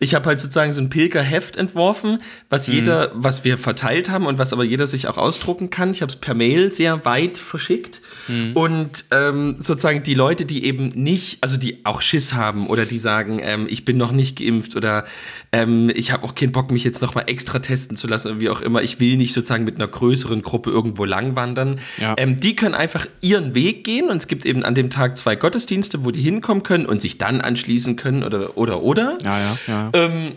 Ich 0.03 0.15
habe 0.15 0.25
halt 0.31 0.41
sozusagen 0.41 0.73
so 0.73 0.81
ein 0.81 0.89
Pilgerheft 0.89 1.59
entworfen, 1.59 2.23
was 2.49 2.67
Mhm. 2.69 2.75
jeder, 2.75 3.11
was 3.15 3.45
wir 3.45 3.59
verteilt 3.59 4.09
haben 4.09 4.25
und 4.25 4.39
was 4.39 4.55
aber 4.55 4.65
jeder 4.65 4.87
sich 4.87 5.07
auch 5.07 5.19
ausdrucken 5.19 5.69
kann. 5.69 5.91
Ich 5.91 6.01
habe 6.01 6.11
es 6.11 6.17
per 6.17 6.33
Mail 6.35 6.73
sehr 6.73 7.05
weit 7.05 7.37
verschickt 7.37 8.01
Mhm. 8.27 8.53
und 8.57 9.05
ähm, 9.11 9.57
sozusagen 9.59 10.03
die 10.03 10.15
Leute, 10.15 10.47
die 10.47 10.65
eben 10.65 10.89
nicht, 10.89 11.43
also 11.43 11.59
die 11.59 11.85
auch 11.85 12.01
Schiss 12.01 12.33
haben 12.33 12.69
oder 12.69 12.87
die 12.87 12.99
sagen, 12.99 13.41
ähm, 13.43 13.67
ich 13.69 13.85
bin 13.85 13.99
noch 13.99 14.13
nicht 14.13 14.39
geimpft 14.39 14.77
oder 14.77 15.05
ähm, 15.53 15.91
ich 15.95 16.13
habe 16.13 16.25
auch 16.25 16.35
keinen 16.35 16.53
Bock, 16.53 16.71
mich 16.71 16.85
jetzt 16.85 17.03
nochmal 17.03 17.25
extra 17.27 17.59
testen 17.59 17.99
zu 17.99 18.07
lassen 18.07 18.29
oder 18.29 18.41
wie 18.41 18.49
auch 18.49 18.63
immer. 18.63 18.81
Ich 18.81 18.99
will 19.01 19.10
nicht 19.17 19.33
sozusagen 19.33 19.65
mit 19.65 19.77
einer 19.77 19.89
größeren 19.89 20.43
Gruppe 20.43 20.71
irgendwo 20.71 21.05
lang 21.05 21.37
wandern. 21.37 21.81
Ja. 21.99 22.15
Ähm, 22.17 22.41
die 22.41 22.57
können 22.57 22.75
einfach 22.75 23.07
ihren 23.21 23.55
Weg 23.55 23.85
gehen 23.85 24.09
und 24.11 24.19
es 24.19 24.29
gibt 24.29 24.45
eben 24.45 24.65
an 24.65 24.75
dem 24.75 24.91
Tag 24.91 25.19
zwei 25.19 25.37
Gottesdienste, 25.37 26.05
wo 26.05 26.11
die 26.11 26.21
hinkommen 26.21 26.63
können 26.63 26.87
und 26.87 27.01
sich 27.01 27.19
dann 27.19 27.41
anschließen 27.41 27.97
können 27.97 28.23
oder 28.23 28.57
oder 28.57 28.83
oder. 28.83 29.19
Ja, 29.23 29.39
ja, 29.39 29.57
ja. 29.67 29.91
Ähm, 29.95 30.33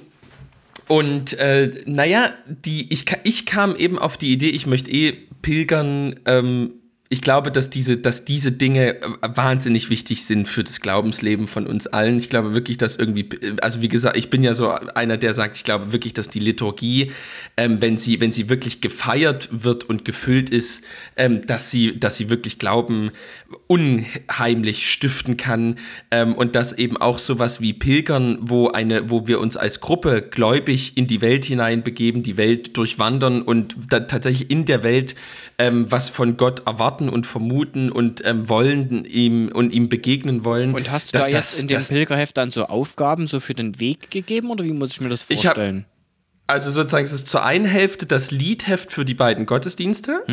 und 0.88 1.34
äh, 1.34 1.72
naja, 1.86 2.30
die, 2.48 2.92
ich, 2.92 3.06
ich 3.24 3.46
kam 3.46 3.76
eben 3.76 3.98
auf 3.98 4.18
die 4.18 4.32
Idee, 4.32 4.50
ich 4.50 4.68
möchte 4.68 4.92
eh 4.92 5.14
pilgern. 5.42 6.20
Ähm, 6.26 6.72
ich 7.14 7.22
glaube, 7.22 7.52
dass 7.52 7.70
diese, 7.70 7.98
dass 7.98 8.26
diese 8.26 8.52
Dinge 8.52 9.00
äh, 9.00 9.08
wahnsinnig 9.22 9.92
wichtig 9.92 10.26
sind 10.26 10.48
für 10.48 10.64
das 10.64 10.82
Glaubensleben 10.82 11.46
von 11.46 11.68
uns 11.68 11.86
allen. 11.86 12.18
Ich 12.18 12.28
glaube 12.28 12.56
wirklich, 12.56 12.78
dass 12.78 12.96
irgendwie, 12.96 13.30
also 13.62 13.84
wie 13.84 13.88
gesagt, 13.88 14.18
ich 14.18 14.32
bin 14.32 14.42
ja 14.42 14.56
so 14.56 14.72
einer, 14.72 15.18
der 15.18 15.36
sagt, 15.36 15.56
ich 15.56 15.64
glaube 15.64 15.94
wirklich, 15.94 16.14
dass 16.14 16.30
die 16.30 16.40
Liturgie, 16.40 17.12
ähm, 17.56 17.82
wenn 17.82 18.00
sie, 18.00 18.20
wenn 18.20 18.32
sie 18.32 18.50
wirklich 18.50 18.82
gefeiert 18.82 19.50
wird 19.52 19.84
und 19.84 20.06
gefüllt 20.06 20.50
ist, 20.50 20.84
ähm, 21.16 21.46
dass 21.46 21.70
sie, 21.70 22.00
dass 22.00 22.18
sie 22.18 22.32
wirklich 22.32 22.58
Glauben 22.58 23.12
unheimlich 23.68 24.90
stiften 24.90 25.38
kann 25.38 25.76
ähm, 26.10 26.34
und 26.34 26.56
dass 26.56 26.74
eben 26.74 26.98
auch 26.98 27.20
sowas 27.20 27.62
wie 27.62 27.74
Pilgern, 27.74 28.40
wo 28.42 28.70
eine, 28.70 29.12
wo 29.12 29.28
wir 29.28 29.40
uns 29.40 29.56
als 29.56 29.82
Gruppe 29.82 30.24
gläubig 30.24 30.98
in 30.98 31.06
die 31.06 31.22
Welt 31.22 31.46
hinein 31.46 31.84
begeben, 31.84 32.24
die 32.24 32.38
Welt 32.38 32.76
durchwandern 32.76 33.44
und 33.44 33.76
tatsächlich 33.92 34.50
in 34.50 34.66
der 34.66 34.84
Welt 34.84 35.14
ähm, 35.60 35.92
was 35.92 36.10
von 36.10 36.38
Gott 36.38 36.66
erwarten 36.66 37.03
und 37.10 37.26
vermuten 37.28 37.92
und 37.92 38.26
ähm, 38.26 38.50
wollen 38.50 39.06
ihm 39.06 39.50
und 39.54 39.72
ihm 39.74 39.90
begegnen 39.90 40.44
wollen. 40.46 40.74
Und 40.74 40.92
hast 40.92 41.14
du 41.14 41.20
da 41.20 41.26
jetzt 41.28 41.34
das- 41.54 41.60
in 41.60 41.68
dem 41.68 41.76
das- 41.78 41.90
Pilgerheft 41.90 42.38
dann 42.38 42.52
so 42.52 42.66
Aufgaben 42.66 43.28
so 43.28 43.40
für 43.40 43.54
den 43.54 43.80
Weg 43.80 44.10
gegeben 44.12 44.50
oder 44.50 44.64
wie 44.66 44.74
muss 44.74 44.92
ich 44.92 45.02
mir 45.02 45.10
das 45.10 45.26
Ich 45.30 45.46
hab- 45.46 45.56
vorstellen? 45.56 45.86
Also 46.48 46.72
sozusagen, 46.72 47.06
es 47.06 47.14
ist 47.14 47.28
zur 47.30 47.44
einen 47.46 47.66
Hälfte 47.66 48.06
das 48.06 48.30
Liedheft 48.32 48.92
für 48.92 49.06
die 49.06 49.14
beiden 49.14 49.46
Gottesdienste. 49.46 50.24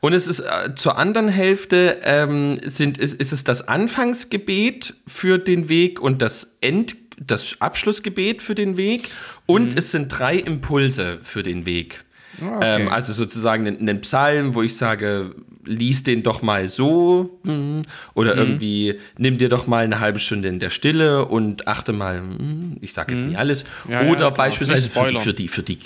Und 0.00 0.12
es 0.12 0.26
ist 0.26 0.40
äh, 0.40 0.74
zur 0.74 0.98
anderen 0.98 1.28
Hälfte 1.28 2.00
ähm, 2.02 2.58
sind, 2.66 2.98
ist, 2.98 3.14
ist 3.14 3.32
es 3.32 3.44
das 3.44 3.68
Anfangsgebet 3.68 4.94
für 5.06 5.38
den 5.38 5.68
Weg 5.68 6.00
und 6.00 6.20
das 6.20 6.58
End, 6.60 6.96
das 7.18 7.56
Abschlussgebet 7.60 8.42
für 8.42 8.54
den 8.54 8.76
Weg. 8.76 9.08
Und 9.46 9.78
es 9.78 9.90
sind 9.92 10.08
drei 10.08 10.36
Impulse 10.36 11.20
für 11.22 11.42
den 11.42 11.64
Weg. 11.64 12.04
Ähm, 12.40 12.88
also 12.88 13.12
sozusagen 13.12 13.66
einen, 13.66 14.00
Psalm, 14.00 14.54
wo 14.54 14.62
ich 14.62 14.76
sage, 14.76 15.34
lies 15.64 16.02
den 16.02 16.22
doch 16.22 16.42
mal 16.42 16.68
so 16.68 17.38
hm, 17.44 17.82
oder 18.14 18.36
irgendwie 18.36 18.98
nimm 19.16 19.38
dir 19.38 19.48
doch 19.48 19.66
mal 19.66 19.84
eine 19.84 20.00
halbe 20.00 20.18
Stunde 20.18 20.48
in 20.48 20.58
der 20.58 20.70
Stille 20.70 21.24
und 21.26 21.68
achte 21.68 21.92
mal, 21.92 22.18
hm, 22.18 22.78
ich 22.80 22.92
sage 22.92 23.14
jetzt 23.14 23.26
nicht 23.26 23.38
alles. 23.38 23.64
Ja, 23.88 24.02
ja, 24.02 24.10
oder 24.10 24.18
klar. 24.18 24.34
beispielsweise 24.34 24.88
für 24.88 25.08
die, 25.08 25.16
für 25.16 25.32
die, 25.32 25.48
für 25.48 25.62
die 25.62 25.78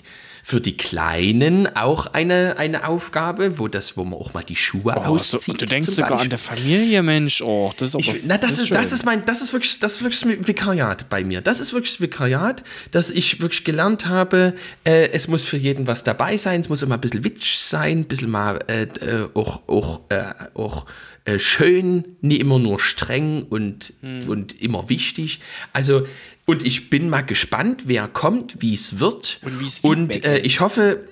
für 0.48 0.60
die 0.60 0.76
Kleinen 0.76 1.66
auch 1.74 2.06
eine, 2.06 2.56
eine 2.56 2.86
Aufgabe, 2.86 3.58
wo 3.58 3.66
das, 3.66 3.96
wo 3.96 4.04
man 4.04 4.12
auch 4.14 4.32
mal 4.32 4.44
die 4.44 4.54
Schuhe 4.54 4.94
Oh, 4.96 5.18
so, 5.18 5.38
auszieht. 5.38 5.48
und 5.48 5.60
du 5.60 5.66
denkst 5.66 5.88
sogar 5.90 6.20
an 6.20 6.30
der 6.30 6.38
Familie, 6.38 7.02
Mensch. 7.02 7.42
Oh, 7.42 7.72
das 7.76 7.88
ist 7.88 7.94
aber. 7.96 8.16
Ich, 8.16 8.22
na, 8.24 8.38
das, 8.38 8.60
ist, 8.60 8.70
das 8.70 8.92
ist 8.92 9.04
mein, 9.04 9.22
das 9.22 9.42
ist 9.42 9.52
wirklich, 9.52 9.80
das 9.80 9.94
ist 10.00 10.02
wirklich 10.04 10.46
Vikariat 10.46 11.08
bei 11.08 11.24
mir. 11.24 11.40
Das 11.40 11.58
ist 11.58 11.72
wirklich 11.72 11.94
das 11.94 12.00
Vikariat, 12.00 12.62
dass 12.92 13.10
ich 13.10 13.40
wirklich 13.40 13.64
gelernt 13.64 14.06
habe, 14.06 14.54
äh, 14.84 15.08
es 15.08 15.26
muss 15.26 15.42
für 15.42 15.56
jeden 15.56 15.88
was 15.88 16.04
dabei 16.04 16.36
sein, 16.36 16.60
es 16.60 16.68
muss 16.68 16.80
immer 16.80 16.94
ein 16.94 17.00
bisschen 17.00 17.24
witzig 17.24 17.58
sein, 17.58 17.98
ein 17.98 18.04
bisschen 18.04 18.30
mal 18.30 18.60
äh, 18.68 18.82
äh, 18.84 19.28
auch, 19.34 19.68
auch, 19.68 20.02
äh, 20.10 20.22
auch 20.54 20.86
äh, 21.24 21.40
schön, 21.40 22.04
nie 22.20 22.36
immer 22.36 22.60
nur 22.60 22.78
streng 22.78 23.42
und, 23.42 23.94
Hm. 24.00 24.28
und 24.28 24.62
immer 24.62 24.88
wichtig. 24.88 25.40
Also, 25.72 26.06
und 26.46 26.64
ich 26.64 26.88
bin 26.90 27.08
mal 27.10 27.22
gespannt, 27.22 27.82
wer 27.86 28.08
kommt, 28.08 28.62
wie 28.62 28.72
es 28.74 28.98
wird. 29.00 29.40
Und 29.42 29.60
wie's 29.60 29.80
Und 29.80 30.24
äh, 30.24 30.38
ich 30.38 30.60
hoffe, 30.60 31.04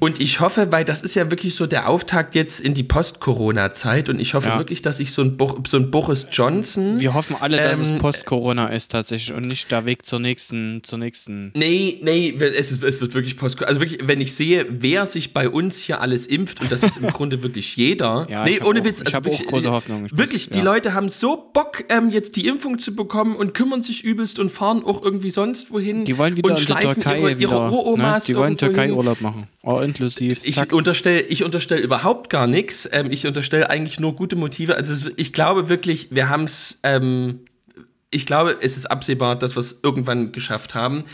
und 0.00 0.20
ich 0.20 0.40
hoffe, 0.40 0.72
weil 0.72 0.84
das 0.84 1.00
ist 1.02 1.14
ja 1.14 1.30
wirklich 1.30 1.54
so 1.54 1.66
der 1.66 1.88
Auftakt 1.88 2.34
jetzt 2.34 2.58
in 2.60 2.74
die 2.74 2.82
Post-Corona-Zeit 2.82 4.08
und 4.08 4.18
ich 4.18 4.34
hoffe 4.34 4.48
Ja. 4.48 4.58
wirklich, 4.58 4.82
dass 4.82 4.98
ich 5.00 5.12
so 5.12 5.22
ein, 5.22 5.36
Bo 5.36 5.62
so 5.66 5.76
ein 5.76 5.90
Boris 5.90 6.26
Johnson. 6.32 6.98
Wir 7.00 7.14
hoffen 7.14 7.36
alle, 7.38 7.56
dass 7.56 7.80
Ähm, 7.88 7.94
es 7.96 8.00
Post-Corona 8.02 8.66
ist 8.68 8.90
tatsächlich 8.90 9.32
und 9.36 9.46
nicht 9.46 9.70
der 9.70 9.86
Weg 9.86 10.04
zur 10.04 10.18
nächsten, 10.18 10.80
zur 10.82 10.98
nächsten. 10.98 11.52
Nee, 11.54 11.98
nee, 12.02 12.34
es, 12.38 12.72
ist, 12.72 12.82
es 12.82 13.00
wird 13.00 13.14
wirklich 13.14 13.36
post 13.36 13.62
Also 13.62 13.80
wirklich, 13.80 14.00
wenn 14.08 14.20
ich 14.20 14.34
sehe, 14.34 14.66
wer 14.68 15.06
sich 15.06 15.32
bei 15.32 15.48
uns 15.48 15.78
hier 15.78 16.00
alles 16.00 16.26
impft, 16.26 16.60
und 16.60 16.72
das 16.72 16.82
ist 16.82 16.96
im 16.96 17.06
Grunde 17.12 17.42
wirklich 17.42 17.76
jeder. 17.76 18.26
Ja, 18.28 18.44
nee, 18.44 18.56
ich 18.56 18.64
ohne 18.64 18.80
auch- 18.80 18.84
Witz. 18.84 19.02
ich 19.06 19.14
hab 19.14 19.24
wirklich, 19.24 19.46
auch 19.46 19.50
große 19.52 19.70
Hoffnung. 19.70 20.06
Ich 20.06 20.18
Wirklich, 20.18 20.46
muss- 20.48 20.52
die 20.54 20.58
ja. 20.58 20.64
Leute 20.64 20.94
haben 20.94 21.08
so 21.08 21.50
Bock, 21.52 21.84
ähm, 21.88 22.10
jetzt 22.10 22.34
die 22.36 22.46
Impfung 22.48 22.78
zu 22.78 22.96
bekommen 22.96 23.36
und 23.36 23.54
kümmern 23.54 23.82
sich 23.82 24.02
übelst 24.02 24.38
und 24.38 24.50
fahren 24.50 24.79
auch 24.84 25.02
irgendwie 25.02 25.30
sonst 25.30 25.70
wohin. 25.70 26.04
Die 26.04 26.18
wollen 26.18 26.36
wieder 26.36 26.50
und 26.50 26.60
in 26.60 26.66
die 26.66 26.72
Türkei 26.72 27.18
ihre, 27.18 27.30
ihre 27.32 27.70
wieder. 27.70 27.96
Ne? 27.96 28.18
Die 28.26 28.36
wollen. 28.36 28.56
Türkei-Urlaub 28.56 29.20
machen. 29.20 29.46
Oh, 29.62 29.78
inklusiv. 29.78 30.40
Ich 30.44 30.72
unterstelle 30.72 31.20
ich 31.22 31.44
unterstell 31.44 31.80
überhaupt 31.80 32.30
gar 32.30 32.46
nichts. 32.46 32.88
Ähm, 32.92 33.10
ich 33.10 33.26
unterstelle 33.26 33.70
eigentlich 33.70 34.00
nur 34.00 34.16
gute 34.16 34.36
Motive. 34.36 34.76
Also 34.76 35.10
ich 35.16 35.32
glaube 35.32 35.68
wirklich, 35.68 36.08
wir 36.10 36.28
haben 36.28 36.44
es. 36.44 36.80
Ähm, 36.82 37.40
ich 38.12 38.26
glaube, 38.26 38.56
es 38.60 38.76
ist 38.76 38.86
absehbar, 38.86 39.36
dass 39.36 39.54
wir 39.54 39.60
es 39.60 39.80
irgendwann 39.84 40.32
geschafft 40.32 40.74
haben. 40.74 41.04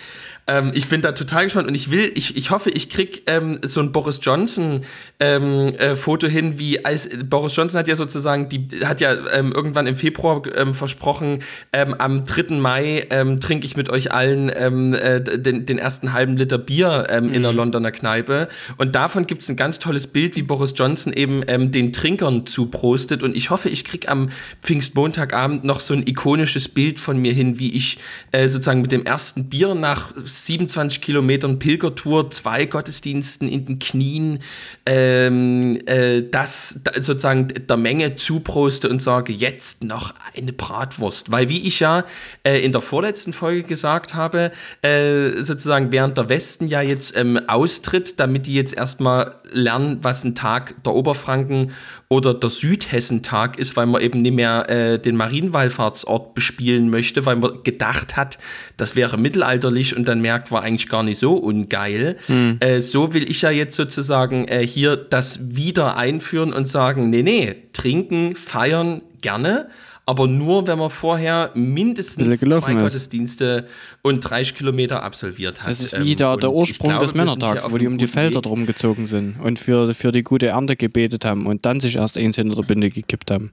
Ähm, 0.47 0.71
ich 0.75 0.89
bin 0.89 1.03
da 1.03 1.13
total 1.13 1.45
gespannt 1.45 1.69
und 1.69 1.75
ich 1.75 1.91
will, 1.91 2.11
ich, 2.15 2.37
ich 2.37 2.51
hoffe, 2.51 2.71
ich 2.71 2.89
krieg 2.89 3.23
ähm, 3.27 3.59
so 3.65 3.81
ein 3.81 3.93
Boris 3.93 4.21
Johnson 4.23 4.83
ähm, 5.21 5.75
äh, 5.77 5.97
Foto 5.97 6.27
hin, 6.27 6.59
wie 6.59 6.85
als 6.85 7.09
Boris 7.25 7.55
Johnson 7.55 7.79
hat 7.79 7.89
ja 7.89 7.97
sozusagen, 7.97 8.49
die 8.49 8.69
hat 8.85 9.01
ja 9.01 9.15
ähm, 9.33 9.53
irgendwann 9.53 9.87
im 9.87 9.97
Februar 9.97 10.43
ähm, 10.57 10.75
versprochen, 10.75 11.43
ähm, 11.73 11.95
am 11.99 12.25
3. 12.25 12.57
Mai 12.57 13.07
trinke 13.41 13.67
ich 13.67 13.77
mit 13.77 13.91
euch 13.91 14.13
allen 14.13 14.49
äh, 14.49 15.21
den, 15.23 15.67
den 15.67 15.79
ersten 15.79 16.13
halben 16.13 16.37
Liter 16.37 16.59
Bier 16.59 17.07
ähm, 17.11 17.33
in 17.33 17.43
der 17.43 17.53
Londoner 17.53 17.93
Kneipe. 17.93 18.49
Und 18.77 18.95
davon 18.95 19.27
gibt 19.27 19.43
es 19.43 19.49
ein 19.49 19.57
ganz 19.57 19.79
tolles 19.79 20.07
Bild, 20.07 20.37
wie 20.37 20.43
Boris 20.43 20.75
Johnson 20.77 21.13
eben 21.13 21.43
den 21.71 21.93
Trinkern 21.93 22.47
zuprostet. 22.47 23.23
Und 23.23 23.37
ich 23.37 23.51
hoffe, 23.51 23.69
ich 23.69 23.85
krieg 23.85 24.09
am 24.09 24.31
Pfingstmontagabend 24.63 25.65
noch 25.65 25.81
so 25.81 25.95
ein 25.95 26.07
ikonisches 26.07 26.69
Bild 26.69 26.87
Bild 26.87 27.01
von 27.01 27.19
mir 27.19 27.33
hin, 27.33 27.59
wie 27.59 27.75
ich 27.75 27.99
äh, 28.33 28.49
sozusagen 28.49 28.81
mit 28.81 28.93
dem 28.93 29.05
ersten 29.05 29.49
Bier 29.49 29.75
nach 29.75 30.13
27 30.45 31.01
Kilometern 31.01 31.59
Pilgertour, 31.59 32.31
zwei 32.31 32.67
Gottesdiensten 32.67 33.49
in 33.49 33.65
den 33.65 33.79
Knien, 33.79 34.41
ähm, 34.85 35.79
äh, 35.87 36.23
das 36.31 36.81
da, 36.85 36.93
sozusagen 36.95 37.49
der 37.49 37.77
Menge 37.77 38.17
zuproste 38.17 38.89
und 38.89 39.01
sage, 39.01 39.33
jetzt 39.33 39.85
noch 39.85 40.15
eine 40.37 40.53
Bratwurst. 40.53 41.31
Weil 41.31 41.49
wie 41.49 41.67
ich 41.67 41.81
ja 41.81 42.05
äh, 42.45 42.65
in 42.65 42.73
der 42.73 42.81
vorletzten 42.81 43.33
Folge 43.33 43.63
gesagt 43.63 44.15
habe, 44.15 44.53
äh, 44.83 45.43
sozusagen 45.43 45.93
während 45.93 46.19
der 46.19 46.29
Westen 46.29 46.69
ja 46.69 46.83
jetzt 46.83 47.17
ähm, 47.17 47.41
austritt, 47.49 48.21
damit 48.21 48.47
die 48.47 48.55
jetzt 48.55 48.77
erstmal 48.77 49.37
lernen, 49.51 49.99
was 50.03 50.25
ein 50.25 50.35
Tag 50.35 50.83
der 50.85 50.95
Oberfranken 50.95 51.73
oder 52.09 52.35
der 52.35 52.51
Südhessentag 52.51 53.59
ist, 53.59 53.77
weil 53.77 53.87
man 53.87 54.01
eben 54.01 54.23
nicht 54.23 54.35
mehr 54.35 54.69
äh, 54.71 54.99
den 54.99 55.17
Marienwallfahrtsort 55.17 56.35
bespielen 56.35 56.91
möchte, 56.91 57.27
weil 57.27 57.37
man 57.37 57.63
gedacht 57.65 58.17
hat, 58.17 58.39
das 58.77 58.95
wäre 58.95 59.19
mittelalterlich 59.19 59.97
und 59.97 60.07
dann 60.07 60.21
merkt, 60.27 60.51
war 60.51 60.63
eigentlich 60.63 60.89
gar 60.89 61.05
nicht 61.05 61.19
so 61.19 61.35
ungeil. 61.35 62.17
Hm. 62.27 62.57
Äh, 62.59 62.81
so 62.81 63.15
will 63.15 63.31
ich 63.31 63.43
ja 63.43 63.51
jetzt 63.51 63.77
sozusagen 63.77 64.49
äh, 64.49 64.67
hier 64.67 64.97
das 64.97 65.57
wieder 65.57 65.97
einführen 65.97 66.53
und 66.53 66.67
sagen, 66.67 67.11
nee, 67.11 67.23
nee, 67.23 67.55
trinken, 67.73 68.35
feiern 68.35 69.03
gerne, 69.21 69.69
aber 70.05 70.27
nur, 70.27 70.67
wenn 70.67 70.79
man 70.79 70.91
vorher 70.91 71.53
mindestens 71.55 72.41
zwei 72.41 72.73
ist. 72.73 72.79
Gottesdienste 72.79 73.67
und 74.03 74.21
30 74.21 74.57
Kilometer 74.57 75.05
absolviert 75.05 75.63
hat. 75.63 75.71
Das 75.71 75.81
ist 75.81 76.05
wieder 76.05 76.35
ähm, 76.35 76.41
der 76.41 76.53
Ursprung 76.53 76.91
glaube, 76.91 77.05
des 77.05 77.15
Männertags, 77.15 77.71
wo 77.71 77.79
die 77.79 77.87
um 77.87 77.99
die 77.99 78.07
Felder 78.09 78.37
Weg. 78.37 78.43
drum 78.43 78.67
gezogen 78.67 79.07
sind 79.07 79.39
und 79.41 79.61
für, 79.61 79.95
für 79.95 80.11
die 80.11 80.23
gute 80.23 80.47
Ernte 80.47 80.75
gebetet 80.75 81.25
haben 81.25 81.47
und 81.47 81.67
dann 81.67 81.79
sich 81.79 81.97
erst 81.97 82.19
eins 82.19 82.35
hinter 82.35 82.57
der 82.57 82.63
Binde 82.63 82.91
gekippt 82.91 83.31
haben. 83.31 83.53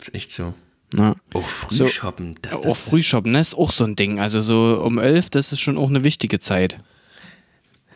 Ist 0.00 0.14
echt 0.14 0.32
so. 0.32 0.54
Ja. 0.96 1.14
Auch 1.34 1.48
Frühshoppen. 1.48 2.38
So, 2.50 2.70
auch 2.70 2.76
Frühshoppen, 2.76 3.32
das 3.32 3.48
ist 3.48 3.54
auch 3.54 3.70
so 3.70 3.84
ein 3.84 3.96
Ding. 3.96 4.20
Also 4.20 4.42
so 4.42 4.82
um 4.84 4.98
elf, 4.98 5.30
das 5.30 5.52
ist 5.52 5.60
schon 5.60 5.78
auch 5.78 5.88
eine 5.88 6.04
wichtige 6.04 6.38
Zeit. 6.38 6.78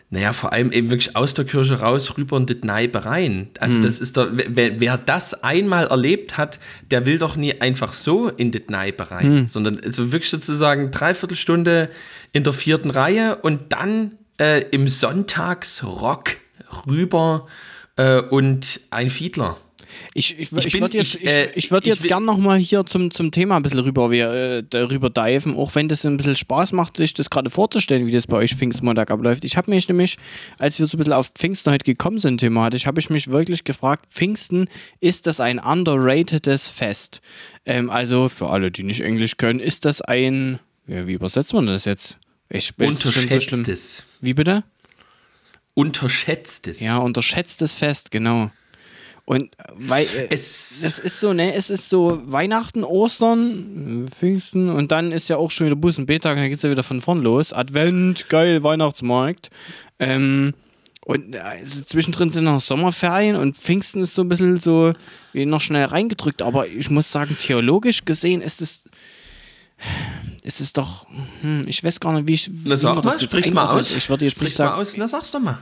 Naja, 0.09 0.33
vor 0.33 0.53
allem 0.53 0.71
eben 0.71 0.89
wirklich 0.89 1.17
aus 1.17 1.35
der 1.35 1.45
Kirche 1.45 1.81
raus, 1.81 2.17
rüber 2.17 2.37
in 2.37 2.47
die 2.47 2.55
Kneipe 2.55 3.05
rein. 3.05 3.49
Also, 3.59 3.79
mhm. 3.79 3.83
das 3.83 3.99
ist 3.99 4.17
doch, 4.17 4.29
wer, 4.31 4.81
wer, 4.81 4.99
das 4.99 5.43
einmal 5.43 5.89
erlebt 5.89 6.39
hat, 6.39 6.61
der 6.93 7.07
will 7.07 7.19
doch 7.19 7.35
nie 7.35 7.61
einfach 7.61 7.93
so 7.93 8.29
in 8.29 8.53
die 8.53 8.61
Kneipe 8.61 9.11
rein, 9.11 9.35
mhm. 9.35 9.47
sondern 9.49 9.81
also 9.81 10.13
wirklich 10.13 10.31
sozusagen 10.31 10.93
dreiviertel 10.93 11.37
Stunde 11.37 11.91
in 12.33 12.45
der 12.45 12.53
vierten 12.53 12.91
Reihe 12.91 13.37
und 13.37 13.73
dann 13.73 14.13
äh, 14.39 14.61
im 14.71 14.87
Sonntagsrock 14.87 16.37
rüber 16.87 17.49
äh, 17.97 18.21
und 18.21 18.81
ein 18.91 19.11
Fiedler. 19.11 19.57
Ich, 20.15 20.39
ich, 20.39 20.53
ich, 20.53 20.67
ich 20.67 20.81
würde 20.81 20.99
jetzt, 20.99 21.15
ich, 21.17 21.27
äh, 21.27 21.51
ich 21.55 21.71
würd 21.71 21.87
jetzt 21.87 22.03
gern 22.03 22.25
nochmal 22.25 22.59
hier 22.59 22.85
zum, 22.87 23.11
zum 23.11 23.31
Thema 23.31 23.57
ein 23.57 23.63
bisschen 23.63 23.81
rüber, 23.81 24.11
äh, 24.13 24.63
darüber 24.69 25.11
diven, 25.11 25.57
auch 25.57 25.75
wenn 25.75 25.89
das 25.89 26.05
ein 26.07 26.17
bisschen 26.17 26.37
Spaß 26.37 26.73
macht, 26.73 26.97
sich 26.97 27.15
das 27.15 27.31
gerade 27.31 27.51
vorzustellen, 27.51 28.07
wie 28.07 28.13
das 28.13 28.27
bei 28.27 28.37
euch 28.37 28.55
Pfingstmontag 28.55 29.11
abläuft. 29.11 29.45
Ich 29.45 29.57
habe 29.57 29.71
mich 29.71 29.89
nämlich, 29.89 30.17
als 30.59 30.79
wir 30.79 30.87
so 30.87 30.97
ein 30.97 30.99
bisschen 30.99 31.13
auf 31.13 31.29
Pfingsten 31.29 31.73
heute 31.73 31.85
gekommen 31.85 32.19
sind 32.19 32.39
thematisch, 32.39 32.87
habe 32.87 33.01
ich 33.01 33.11
mich 33.11 33.29
wirklich 33.29 33.65
gefragt, 33.65 34.07
Pfingsten, 34.11 34.69
ist 35.01 35.27
das 35.27 35.41
ein 35.41 35.59
underratedes 35.59 36.69
Fest? 36.69 37.21
Ähm, 37.65 37.91
also 37.91 38.29
für 38.29 38.49
alle, 38.49 38.71
die 38.71 38.83
nicht 38.83 39.01
Englisch 39.01 39.37
können, 39.37 39.61
ist 39.61 39.85
das 39.85 40.01
ein, 40.01 40.59
ja, 40.87 41.07
wie 41.07 41.15
übersetzt 41.15 41.53
man 41.53 41.67
das 41.67 41.85
jetzt? 41.85 42.19
Ich, 42.49 42.73
Unterschätztes. 42.79 43.97
So 43.97 44.03
wie 44.21 44.35
bitte? 44.35 44.63
Unterschätztes. 45.75 46.81
Ja, 46.81 46.99
unterschätztes 46.99 47.75
Fest, 47.75 48.11
genau. 48.11 48.51
Und 49.27 49.57
weil 49.75 50.05
äh, 50.05 50.29
es, 50.31 50.85
es 50.85 51.01
ist 51.01 51.19
so, 51.19 51.33
ne, 51.33 51.53
es 51.55 51.69
ist 51.69 51.89
so 51.89 52.23
Weihnachten, 52.27 52.85
Ostern, 52.85 54.07
Pfingsten 54.09 54.71
und 54.71 54.93
dann 54.93 55.11
ist 55.11 55.29
ja 55.29 55.37
auch 55.37 55.51
schon 55.51 55.67
wieder 55.67 55.75
Bus 55.75 55.99
und 55.99 56.07
B-Tag, 56.07 56.37
dann 56.37 56.49
geht 56.49 56.59
es 56.59 56.63
ja 56.63 56.71
wieder 56.71 56.85
von 56.85 57.01
vorn 57.01 57.23
los. 57.23 57.53
Advent, 57.53 58.29
geil, 58.29 58.63
Weihnachtsmarkt. 58.63 59.51
Ähm, 59.99 60.55
und 61.05 61.35
äh, 61.35 61.63
zwischendrin 61.63 62.31
sind 62.31 62.45
noch 62.45 62.61
Sommerferien 62.61 63.35
und 63.35 63.57
Pfingsten 63.57 64.01
ist 64.03 64.15
so 64.15 64.23
ein 64.23 64.29
bisschen 64.29 64.61
so 64.61 64.93
wie 65.33 65.45
noch 65.45 65.61
schnell 65.61 65.87
reingedrückt. 65.87 66.41
Aber 66.41 66.69
ich 66.69 66.89
muss 66.91 67.11
sagen, 67.11 67.37
theologisch 67.41 68.05
gesehen 68.05 68.41
ist 68.41 68.63
es. 68.63 68.85
Ist 70.43 70.61
es 70.61 70.73
doch. 70.73 71.07
Hm, 71.43 71.65
ich 71.67 71.83
weiß 71.83 72.01
gar 72.01 72.13
nicht, 72.13 72.29
wie 72.29 72.35
ich. 72.35 72.51
Na, 72.65 72.77
sag 72.77 73.05
mal, 73.05 73.21
sprich's 73.21 73.51
mal 73.51 73.67
aus. 73.67 73.91
Ich 73.91 74.09
würde 74.09 74.25
jetzt 74.25 74.39
sagen. 74.55 74.71
Mal 74.71 74.81
aus. 74.81 74.97
Na, 74.97 75.07
sag's 75.07 75.33
doch 75.33 75.41
mal. 75.41 75.59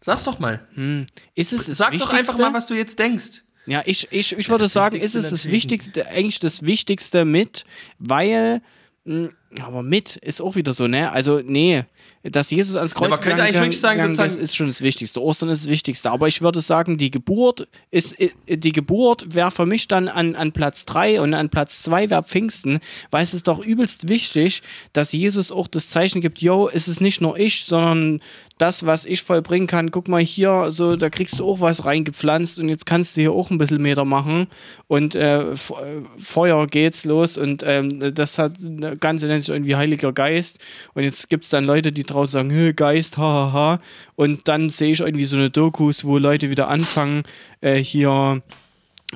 Sag's 0.00 0.24
doch 0.24 0.38
mal. 0.38 0.66
Hm. 0.74 1.06
Ist 1.34 1.52
es 1.52 1.66
Sag 1.66 1.96
doch 1.98 2.12
einfach 2.12 2.38
mal, 2.38 2.52
was 2.52 2.66
du 2.66 2.74
jetzt 2.74 2.98
denkst. 2.98 3.42
Ja, 3.66 3.82
ich, 3.84 4.08
ich, 4.10 4.36
ich 4.36 4.48
würde 4.48 4.68
sagen, 4.68 4.98
ist 4.98 5.14
es 5.14 5.30
das 5.30 5.46
Wichtigste, 5.46 6.06
eigentlich 6.08 6.38
das 6.38 6.62
Wichtigste 6.62 7.24
mit, 7.24 7.64
weil, 7.98 8.62
hm, 9.04 9.30
aber 9.60 9.82
mit 9.82 10.16
ist 10.16 10.40
auch 10.40 10.56
wieder 10.56 10.72
so, 10.72 10.88
ne? 10.88 11.12
Also, 11.12 11.40
nee, 11.44 11.84
dass 12.22 12.50
Jesus 12.50 12.76
ans 12.76 12.94
Kreuz 12.94 13.08
ja, 13.08 13.16
man 13.16 13.20
könnte 13.20 13.42
eigentlich 13.42 13.56
wirklich 13.56 13.80
sagen, 13.80 13.98
gegangen, 13.98 14.16
das 14.16 14.36
ist 14.36 14.54
schon 14.54 14.66
das 14.66 14.82
Wichtigste. 14.82 15.22
Ostern 15.22 15.48
ist 15.48 15.64
das 15.64 15.70
Wichtigste. 15.70 16.10
Aber 16.10 16.28
ich 16.28 16.42
würde 16.42 16.60
sagen, 16.60 16.98
die 16.98 17.10
Geburt 17.10 17.66
ist 17.90 18.20
äh, 18.20 18.30
die 18.46 18.72
Geburt 18.72 19.34
wäre 19.34 19.50
für 19.50 19.64
mich 19.64 19.88
dann 19.88 20.08
an, 20.08 20.34
an 20.34 20.52
Platz 20.52 20.84
3 20.84 21.22
und 21.22 21.32
an 21.32 21.48
Platz 21.48 21.82
2 21.82 22.10
wäre 22.10 22.22
Pfingsten, 22.22 22.80
weil 23.10 23.22
es 23.22 23.32
ist 23.32 23.48
doch 23.48 23.64
übelst 23.64 24.08
wichtig, 24.08 24.62
dass 24.92 25.12
Jesus 25.12 25.50
auch 25.50 25.66
das 25.66 25.88
Zeichen 25.88 26.20
gibt, 26.20 26.42
yo, 26.42 26.68
es 26.72 26.88
ist 26.88 27.00
nicht 27.00 27.20
nur 27.22 27.38
ich, 27.38 27.64
sondern 27.64 28.20
das, 28.60 28.84
was 28.84 29.06
ich 29.06 29.22
vollbringen 29.22 29.66
kann, 29.66 29.90
guck 29.90 30.08
mal 30.08 30.20
hier, 30.20 30.66
so, 30.70 30.96
da 30.96 31.08
kriegst 31.08 31.40
du 31.40 31.48
auch 31.48 31.60
was 31.60 31.86
reingepflanzt 31.86 32.58
und 32.58 32.68
jetzt 32.68 32.84
kannst 32.84 33.16
du 33.16 33.22
hier 33.22 33.32
auch 33.32 33.50
ein 33.50 33.56
bisschen 33.56 33.80
Meter 33.80 34.04
machen 34.04 34.48
und 34.86 35.14
äh, 35.14 35.56
Feuer 35.56 36.66
geht's 36.66 37.06
los 37.06 37.38
und 37.38 37.62
ähm, 37.66 38.14
das 38.14 38.38
hat 38.38 38.52
das 38.60 39.00
Ganze 39.00 39.26
nennt 39.26 39.44
sich 39.44 39.54
irgendwie 39.54 39.76
Heiliger 39.76 40.12
Geist 40.12 40.58
und 40.92 41.04
jetzt 41.04 41.30
gibt 41.30 41.44
es 41.44 41.50
dann 41.50 41.64
Leute, 41.64 41.90
die 41.90 42.04
draußen 42.10 42.32
sagen, 42.32 42.50
hey, 42.50 42.72
Geist, 42.72 43.16
hahaha. 43.16 43.52
Ha, 43.52 43.72
ha. 43.72 43.78
Und 44.16 44.48
dann 44.48 44.68
sehe 44.68 44.92
ich 44.92 45.00
irgendwie 45.00 45.24
so 45.24 45.36
eine 45.36 45.50
Dokus, 45.50 46.04
wo 46.04 46.18
Leute 46.18 46.50
wieder 46.50 46.68
anfangen, 46.68 47.22
äh, 47.60 47.76
hier 47.76 48.42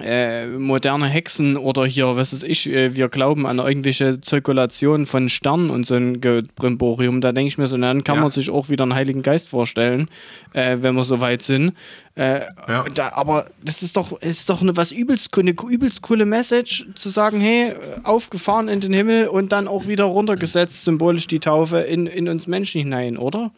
äh, 0.03 0.47
moderne 0.47 1.07
Hexen 1.07 1.57
oder 1.57 1.86
hier, 1.86 2.16
was 2.16 2.32
weiß 2.32 2.42
ich, 2.42 2.68
äh, 2.68 2.97
wir 2.97 3.09
glauben 3.09 3.47
an 3.47 3.59
irgendwelche 3.59 4.20
Zirkulation 4.20 5.07
von 5.07 5.28
Sternen 5.28 5.70
und 5.70 5.86
so 5.86 5.95
ein 5.95 6.20
Brimborium. 6.20 7.20
Da 7.20 7.30
denke 7.30 7.49
ich 7.49 7.59
mir 7.59 7.68
so, 7.68 7.76
dann 7.76 8.03
kann 8.03 8.16
ja. 8.16 8.22
man 8.22 8.32
sich 8.32 8.51
auch 8.51 8.68
wieder 8.68 8.82
einen 8.82 8.95
Heiligen 8.95 9.22
Geist 9.22 9.49
vorstellen, 9.49 10.09
äh, 10.53 10.78
wenn 10.80 10.97
wir 10.97 11.05
so 11.05 11.20
weit 11.20 11.42
sind. 11.42 11.74
Äh, 12.16 12.40
ja. 12.68 12.84
da, 12.92 13.12
aber 13.12 13.47
das 13.62 13.82
ist 13.82 13.97
doch, 13.97 14.20
ist 14.20 14.51
doch 14.51 14.62
eine, 14.62 14.76
was 14.76 14.90
übelst, 14.90 15.36
eine 15.38 15.53
übelst 15.53 16.03
coole 16.03 16.26
Message, 16.26 16.86
zu 16.97 17.09
sagen, 17.09 17.40
hey, 17.40 17.74
aufgefahren 18.03 18.68
in 18.68 18.80
den 18.80 18.92
Himmel 18.92 19.28
und 19.28 19.53
dann 19.53 19.68
auch 19.68 19.86
wieder 19.86 20.05
runtergesetzt, 20.05 20.84
symbolisch 20.84 21.28
die 21.28 21.40
Taufe 21.40 21.78
in, 21.78 22.09
in 22.09 22.28
uns 22.28 22.49
Menschen 22.49 22.80
hinein, 22.80 23.16
oder? 23.16 23.53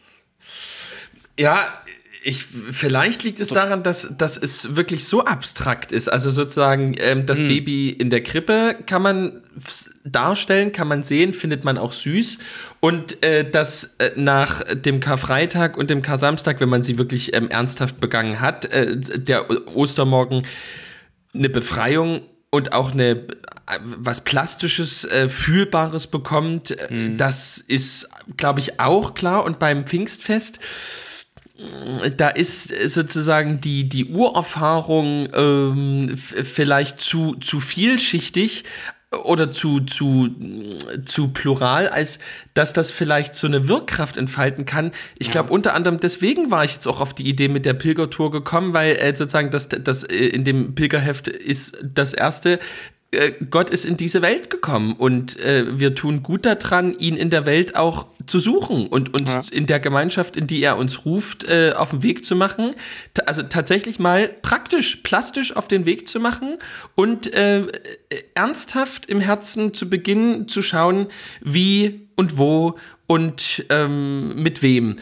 Ja, 1.39 1.67
ich, 2.27 2.45
vielleicht 2.73 3.23
liegt 3.23 3.39
es 3.39 3.51
daran, 3.51 3.85
dass, 3.85 4.17
dass 4.19 4.37
es 4.37 4.75
wirklich 4.75 5.07
so 5.07 5.25
abstrakt 5.25 5.93
ist. 5.93 6.09
Also 6.09 6.33
sozusagen 6.33 6.97
ähm, 6.99 7.25
das 7.25 7.39
hm. 7.39 7.47
Baby 7.47 7.91
in 7.91 8.11
der 8.11 8.21
Krippe 8.21 8.77
kann 8.85 9.03
man 9.03 9.43
darstellen, 10.05 10.73
kann 10.73 10.89
man 10.89 11.05
sehen, 11.05 11.35
findet 11.35 11.63
man 11.63 11.79
auch 11.79 11.93
süß. 11.93 12.39
Und 12.81 13.23
äh, 13.23 13.49
dass 13.49 13.95
äh, 13.99 14.11
nach 14.17 14.65
dem 14.75 14.99
Karfreitag 14.99 15.77
und 15.77 15.89
dem 15.89 16.03
Kar-Samstag, 16.03 16.61
wenn 16.61 16.69
man 16.69 16.83
sie 16.83 16.99
wirklich 16.99 17.33
ähm, 17.33 17.49
ernsthaft 17.49 18.01
begangen 18.01 18.41
hat, 18.41 18.65
äh, 18.73 18.97
der 18.97 19.47
Ostermorgen 19.77 20.43
eine 21.33 21.49
Befreiung 21.49 22.23
und 22.51 22.73
auch 22.73 22.91
eine 22.91 23.11
äh, 23.11 23.79
was 23.85 24.25
Plastisches, 24.25 25.05
äh, 25.05 25.29
Fühlbares 25.29 26.09
bekommt, 26.09 26.77
hm. 26.89 27.19
das 27.19 27.59
ist, 27.59 28.09
glaube 28.37 28.59
ich, 28.59 28.81
auch 28.81 29.15
klar. 29.15 29.45
Und 29.45 29.61
beim 29.61 29.87
Pfingstfest 29.87 30.59
da 32.17 32.29
ist 32.29 32.69
sozusagen 32.91 33.61
die, 33.61 33.89
die 33.89 34.07
Urerfahrung 34.07 35.29
ähm, 35.33 36.15
vielleicht 36.17 37.01
zu, 37.01 37.37
zu 37.37 37.61
vielschichtig 37.61 38.65
oder 39.25 39.53
zu, 39.53 39.81
zu, 39.81 40.29
zu 41.05 41.29
plural, 41.29 41.89
als 41.89 42.19
dass 42.55 42.73
das 42.73 42.91
vielleicht 42.91 43.35
so 43.35 43.47
eine 43.47 43.69
Wirkkraft 43.69 44.17
entfalten 44.17 44.67
kann. 44.67 44.93
Ich 45.19 45.29
ja. 45.29 45.35
glaube, 45.35 45.53
unter 45.53 45.75
anderem 45.75 46.01
deswegen 46.01 46.51
war 46.51 46.65
ich 46.65 46.75
jetzt 46.75 46.87
auch 46.87 47.01
auf 47.01 47.15
die 47.15 47.29
Idee 47.29 47.49
mit 47.49 47.65
der 47.65 47.75
Pilgertour 47.75 48.31
gekommen, 48.31 48.75
weil 48.75 48.97
äh, 48.97 49.15
sozusagen 49.15 49.51
das, 49.51 49.69
das 49.69 50.03
äh, 50.03 50.15
in 50.17 50.45
dem 50.45 50.75
Pilgerheft 50.75 51.29
ist 51.29 51.79
das 51.83 52.13
erste, 52.13 52.59
Gott 53.51 53.71
ist 53.71 53.85
in 53.85 53.97
diese 53.97 54.21
Welt 54.21 54.51
gekommen 54.51 54.95
und 54.95 55.39
äh, 55.39 55.79
wir 55.79 55.95
tun 55.95 56.23
gut 56.23 56.45
daran, 56.45 56.99
ihn 56.99 57.17
in 57.17 57.31
der 57.31 57.47
Welt 57.47 57.77
auch 57.77 58.07
zu 58.27 58.41
suchen 58.41 58.89
und 58.89 59.15
uns 59.15 59.33
ja. 59.33 59.43
in 59.53 59.67
der 59.67 59.79
Gemeinschaft, 59.79 60.37
in 60.37 60.47
die 60.47 60.61
er 60.63 60.77
uns 60.77 61.05
ruft, 61.05 61.45
äh, 61.45 61.73
auf 61.77 61.91
den 61.91 62.03
Weg 62.03 62.25
zu 62.25 62.35
machen. 62.35 62.75
Also 63.25 63.45
tatsächlich 63.45 63.99
mal 63.99 64.29
praktisch, 64.29 64.97
plastisch 64.97 65.55
auf 65.55 65.69
den 65.69 65.87
Weg 65.87 66.09
zu 66.09 66.19
machen 66.19 66.59
und 66.95 67.33
äh, 67.33 67.67
ernsthaft 68.35 69.07
im 69.07 69.21
Herzen 69.21 69.73
zu 69.73 69.89
beginnen 69.89 70.49
zu 70.49 70.61
schauen, 70.61 71.07
wie 71.41 72.09
und 72.17 72.39
wo 72.39 72.77
und 73.07 73.65
ähm, 73.71 74.43
mit 74.43 74.63
wem 74.63 74.97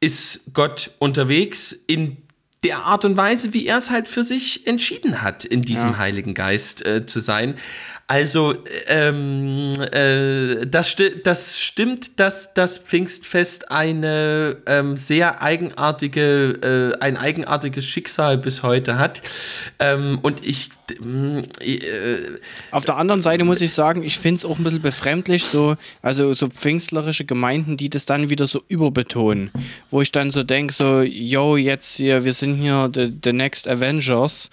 ist 0.00 0.52
Gott 0.52 0.90
unterwegs 0.98 1.72
in 1.86 2.16
der 2.62 2.84
Art 2.84 3.04
und 3.04 3.16
Weise, 3.16 3.54
wie 3.54 3.66
er 3.66 3.78
es 3.78 3.90
halt 3.90 4.08
für 4.08 4.22
sich 4.22 4.66
entschieden 4.66 5.22
hat, 5.22 5.44
in 5.44 5.62
diesem 5.62 5.90
ja. 5.90 5.98
Heiligen 5.98 6.34
Geist 6.34 6.84
äh, 6.86 7.06
zu 7.06 7.20
sein. 7.20 7.56
Also, 8.12 8.56
ähm, 8.88 9.72
äh, 9.90 10.66
das, 10.66 10.90
sti 10.90 11.22
das 11.24 11.62
stimmt, 11.62 12.20
dass 12.20 12.52
das 12.52 12.76
Pfingstfest 12.76 13.70
eine 13.70 14.58
ähm, 14.66 14.98
sehr 14.98 15.40
eigenartige, 15.40 16.92
äh, 16.92 17.02
ein 17.02 17.16
eigenartiges 17.16 17.86
Schicksal 17.86 18.36
bis 18.36 18.62
heute 18.62 18.98
hat. 18.98 19.22
Ähm, 19.78 20.18
und 20.20 20.44
ich. 20.44 20.68
Äh, 21.00 22.22
Auf 22.70 22.84
der 22.84 22.98
anderen 22.98 23.22
Seite 23.22 23.44
muss 23.44 23.62
ich 23.62 23.72
sagen, 23.72 24.02
ich 24.02 24.18
finde 24.18 24.40
es 24.40 24.44
auch 24.44 24.58
ein 24.58 24.64
bisschen 24.64 24.82
befremdlich, 24.82 25.44
so, 25.44 25.76
also 26.02 26.34
so 26.34 26.48
pfingstlerische 26.48 27.24
Gemeinden, 27.24 27.78
die 27.78 27.88
das 27.88 28.04
dann 28.04 28.28
wieder 28.28 28.46
so 28.46 28.60
überbetonen. 28.68 29.50
Wo 29.90 30.02
ich 30.02 30.12
dann 30.12 30.30
so 30.30 30.42
denke, 30.42 30.74
so, 30.74 31.00
yo, 31.00 31.56
jetzt 31.56 31.96
hier, 31.96 32.26
wir 32.26 32.34
sind 32.34 32.56
hier 32.56 32.90
the, 32.94 33.10
the 33.24 33.32
Next 33.32 33.66
Avengers. 33.66 34.50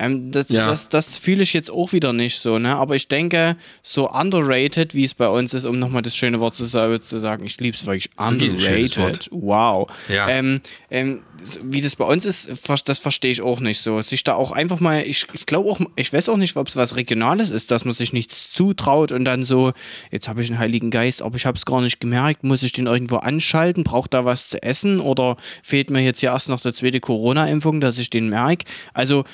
Ähm, 0.00 0.30
das, 0.30 0.48
ja. 0.48 0.66
das, 0.66 0.88
das 0.88 1.18
fühle 1.18 1.42
ich 1.42 1.52
jetzt 1.52 1.70
auch 1.70 1.92
wieder 1.92 2.14
nicht 2.14 2.38
so, 2.38 2.58
ne? 2.58 2.74
Aber 2.74 2.96
ich 2.96 3.08
denke, 3.08 3.56
so 3.82 4.08
underrated, 4.08 4.94
wie 4.94 5.04
es 5.04 5.12
bei 5.12 5.28
uns 5.28 5.52
ist, 5.52 5.66
um 5.66 5.78
nochmal 5.78 6.00
das 6.00 6.16
schöne 6.16 6.40
Wort 6.40 6.56
zu, 6.56 6.64
sagen, 6.64 7.44
ich 7.44 7.60
liebe 7.60 7.76
es 7.76 7.84
wirklich, 7.84 8.08
underrated. 8.16 9.28
Wow. 9.30 9.90
Ja. 10.08 10.28
Ähm, 10.30 10.62
ähm, 10.90 11.20
wie 11.64 11.82
das 11.82 11.96
bei 11.96 12.06
uns 12.06 12.24
ist, 12.24 12.50
das 12.86 12.98
verstehe 12.98 13.30
ich 13.30 13.42
auch 13.42 13.60
nicht 13.60 13.80
so. 13.80 14.00
Sich 14.00 14.24
da 14.24 14.34
auch 14.34 14.52
einfach 14.52 14.80
mal, 14.80 15.02
ich, 15.02 15.26
ich 15.34 15.44
glaube 15.44 15.68
auch, 15.68 15.78
ich 15.96 16.10
weiß 16.12 16.30
auch 16.30 16.38
nicht, 16.38 16.56
ob 16.56 16.68
es 16.68 16.76
was 16.76 16.96
Regionales 16.96 17.50
ist, 17.50 17.70
dass 17.70 17.84
man 17.84 17.92
sich 17.92 18.14
nichts 18.14 18.52
zutraut 18.52 19.12
und 19.12 19.26
dann 19.26 19.44
so, 19.44 19.72
jetzt 20.10 20.28
habe 20.28 20.42
ich 20.42 20.48
einen 20.48 20.58
Heiligen 20.58 20.90
Geist, 20.90 21.20
aber 21.20 21.36
ich 21.36 21.44
habe 21.44 21.58
es 21.58 21.66
gar 21.66 21.82
nicht 21.82 22.00
gemerkt, 22.00 22.42
muss 22.42 22.62
ich 22.62 22.72
den 22.72 22.86
irgendwo 22.86 23.16
anschalten, 23.16 23.84
braucht 23.84 24.14
da 24.14 24.24
was 24.24 24.48
zu 24.48 24.62
essen 24.62 24.98
oder 24.98 25.36
fehlt 25.62 25.90
mir 25.90 26.00
jetzt 26.00 26.20
hier 26.20 26.30
erst 26.30 26.48
noch 26.48 26.60
der 26.60 26.72
zweite 26.72 27.00
Corona-Impfung, 27.00 27.82
dass 27.82 27.98
ich 27.98 28.08
den 28.08 28.30
merke? 28.30 28.64
Also, 28.94 29.24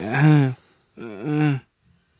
äh, 0.00 0.46
äh. 1.00 1.58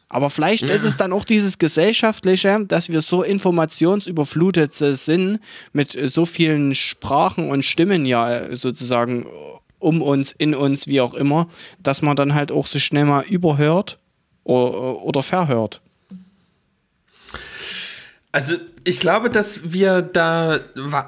Aber 0.08 0.30
vielleicht 0.30 0.62
ja. 0.62 0.68
ist 0.68 0.84
es 0.84 0.96
dann 0.96 1.12
auch 1.12 1.24
dieses 1.24 1.58
Gesellschaftliche, 1.58 2.64
dass 2.68 2.88
wir 2.88 3.00
so 3.00 3.24
informationsüberflutet 3.24 4.72
sind 4.72 5.40
mit 5.72 5.90
so 5.90 6.24
vielen 6.24 6.74
Sprachen 6.76 7.50
und 7.50 7.64
Stimmen 7.64 8.06
ja 8.06 8.54
sozusagen 8.54 9.26
um 9.80 10.02
uns, 10.02 10.32
in 10.32 10.54
uns, 10.54 10.86
wie 10.86 11.00
auch 11.00 11.14
immer, 11.14 11.48
dass 11.82 12.00
man 12.00 12.16
dann 12.16 12.34
halt 12.34 12.52
auch 12.52 12.66
so 12.66 12.78
schnell 12.78 13.06
mal 13.06 13.24
überhört 13.24 13.98
oder 14.44 15.22
verhört. 15.22 15.80
Also 18.34 18.56
ich 18.82 18.98
glaube, 18.98 19.30
dass 19.30 19.72
wir 19.72 20.02
da 20.02 20.58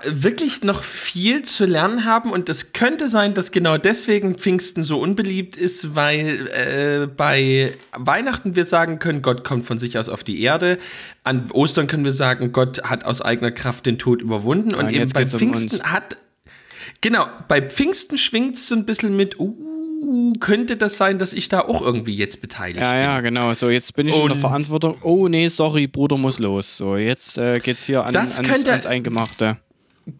wirklich 0.04 0.62
noch 0.62 0.84
viel 0.84 1.42
zu 1.42 1.66
lernen 1.66 2.04
haben 2.04 2.30
und 2.30 2.48
es 2.48 2.72
könnte 2.72 3.08
sein, 3.08 3.34
dass 3.34 3.50
genau 3.50 3.78
deswegen 3.78 4.36
Pfingsten 4.36 4.84
so 4.84 5.00
unbeliebt 5.00 5.56
ist, 5.56 5.96
weil 5.96 6.46
äh, 6.46 7.08
bei 7.08 7.76
Weihnachten 7.96 8.54
wir 8.54 8.64
sagen 8.64 9.00
können, 9.00 9.22
Gott 9.22 9.42
kommt 9.42 9.66
von 9.66 9.76
sich 9.76 9.98
aus 9.98 10.08
auf 10.08 10.22
die 10.22 10.40
Erde. 10.40 10.78
An 11.24 11.50
Ostern 11.50 11.88
können 11.88 12.04
wir 12.04 12.12
sagen, 12.12 12.52
Gott 12.52 12.84
hat 12.84 13.04
aus 13.04 13.20
eigener 13.20 13.50
Kraft 13.50 13.86
den 13.86 13.98
Tod 13.98 14.22
überwunden 14.22 14.70
ja, 14.70 14.76
und 14.76 14.90
eben 14.90 15.10
bei 15.10 15.26
Pfingsten 15.26 15.80
um 15.80 15.92
hat 15.92 16.18
Genau, 17.00 17.26
bei 17.48 17.60
Pfingsten 17.60 18.18
schwingt 18.18 18.54
es 18.54 18.68
so 18.68 18.76
ein 18.76 18.86
bisschen 18.86 19.16
mit, 19.16 19.40
uh, 19.40 19.54
könnte 20.40 20.76
das 20.76 20.96
sein, 20.96 21.18
dass 21.18 21.32
ich 21.32 21.48
da 21.48 21.60
auch 21.60 21.82
irgendwie 21.82 22.14
jetzt 22.14 22.40
beteiligt 22.40 22.80
ja, 22.80 22.92
bin. 22.92 23.00
Ja, 23.00 23.20
genau. 23.20 23.54
So, 23.54 23.70
jetzt 23.70 23.94
bin 23.94 24.08
ich 24.08 24.14
und 24.14 24.22
in 24.22 24.28
der 24.28 24.36
Verantwortung. 24.36 24.96
Oh, 25.02 25.28
nee, 25.28 25.48
sorry, 25.48 25.86
Bruder 25.86 26.16
muss 26.16 26.38
los. 26.38 26.76
So, 26.76 26.96
jetzt 26.96 27.38
äh, 27.38 27.58
geht's 27.60 27.84
hier 27.86 28.04
an, 28.04 28.12
das 28.12 28.36
ans, 28.36 28.50
könnte, 28.50 28.72
ans 28.72 28.86
Eingemachte. 28.86 29.58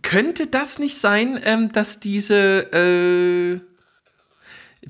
Könnte 0.03 0.47
das 0.47 0.79
nicht 0.79 0.99
sein, 0.99 1.39
ähm, 1.45 1.71
dass 1.73 2.01
diese, 2.01 2.73
äh, 2.73 3.61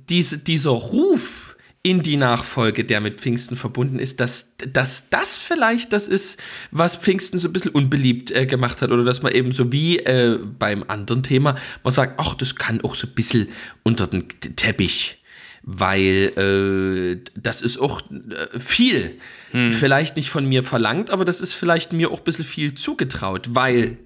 diese, 0.08 0.38
dieser 0.38 0.70
Ruf 0.70 1.55
in 1.86 2.02
die 2.02 2.16
Nachfolge, 2.16 2.84
der 2.84 3.00
mit 3.00 3.20
Pfingsten 3.20 3.56
verbunden 3.56 4.00
ist, 4.00 4.18
dass, 4.18 4.56
dass 4.72 5.08
das 5.08 5.38
vielleicht 5.38 5.92
das 5.92 6.08
ist, 6.08 6.42
was 6.72 6.96
Pfingsten 6.96 7.38
so 7.38 7.48
ein 7.48 7.52
bisschen 7.52 7.70
unbeliebt 7.70 8.32
äh, 8.32 8.44
gemacht 8.44 8.82
hat 8.82 8.90
oder 8.90 9.04
dass 9.04 9.22
man 9.22 9.30
eben 9.30 9.52
so 9.52 9.70
wie 9.70 10.00
äh, 10.00 10.40
beim 10.58 10.82
anderen 10.88 11.22
Thema, 11.22 11.54
man 11.84 11.92
sagt, 11.92 12.14
ach, 12.16 12.34
das 12.34 12.56
kann 12.56 12.80
auch 12.80 12.96
so 12.96 13.06
ein 13.06 13.14
bisschen 13.14 13.46
unter 13.84 14.08
den 14.08 14.26
Teppich 14.28 15.22
weil 15.68 16.32
äh, 16.38 17.30
das 17.34 17.60
ist 17.60 17.78
auch 17.78 18.00
äh, 18.00 18.58
viel. 18.60 19.18
Hm. 19.50 19.72
Vielleicht 19.72 20.14
nicht 20.14 20.30
von 20.30 20.46
mir 20.46 20.62
verlangt, 20.62 21.10
aber 21.10 21.24
das 21.24 21.40
ist 21.40 21.54
vielleicht 21.54 21.92
mir 21.92 22.12
auch 22.12 22.18
ein 22.18 22.24
bisschen 22.24 22.44
viel 22.44 22.74
zugetraut, 22.74 23.48
weil 23.50 23.98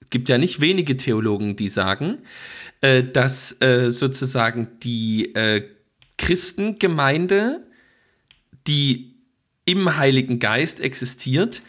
es 0.00 0.10
gibt 0.10 0.28
ja 0.28 0.38
nicht 0.38 0.60
wenige 0.60 0.96
Theologen, 0.96 1.56
die 1.56 1.68
sagen, 1.68 2.18
äh, 2.80 3.02
dass 3.02 3.60
äh, 3.60 3.90
sozusagen 3.90 4.68
die 4.84 5.34
äh, 5.34 5.64
Christengemeinde, 6.20 7.66
die 8.66 9.14
im 9.64 9.96
Heiligen 9.96 10.38
Geist 10.38 10.78
existiert, 10.78 11.62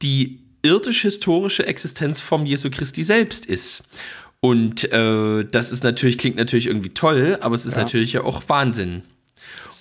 die 0.00 0.40
irdisch-historische 0.62 1.66
Existenzform 1.66 2.46
Jesu 2.46 2.70
Christi 2.70 3.04
selbst 3.04 3.44
ist. 3.44 3.84
Und 4.40 4.90
äh, 4.92 5.44
das 5.44 5.72
ist 5.72 5.84
natürlich, 5.84 6.16
klingt 6.16 6.36
natürlich 6.36 6.68
irgendwie 6.68 6.90
toll, 6.90 7.36
aber 7.40 7.54
es 7.54 7.66
ist 7.66 7.76
ja. 7.76 7.82
natürlich 7.82 8.14
ja 8.14 8.24
auch 8.24 8.42
Wahnsinn. 8.48 9.02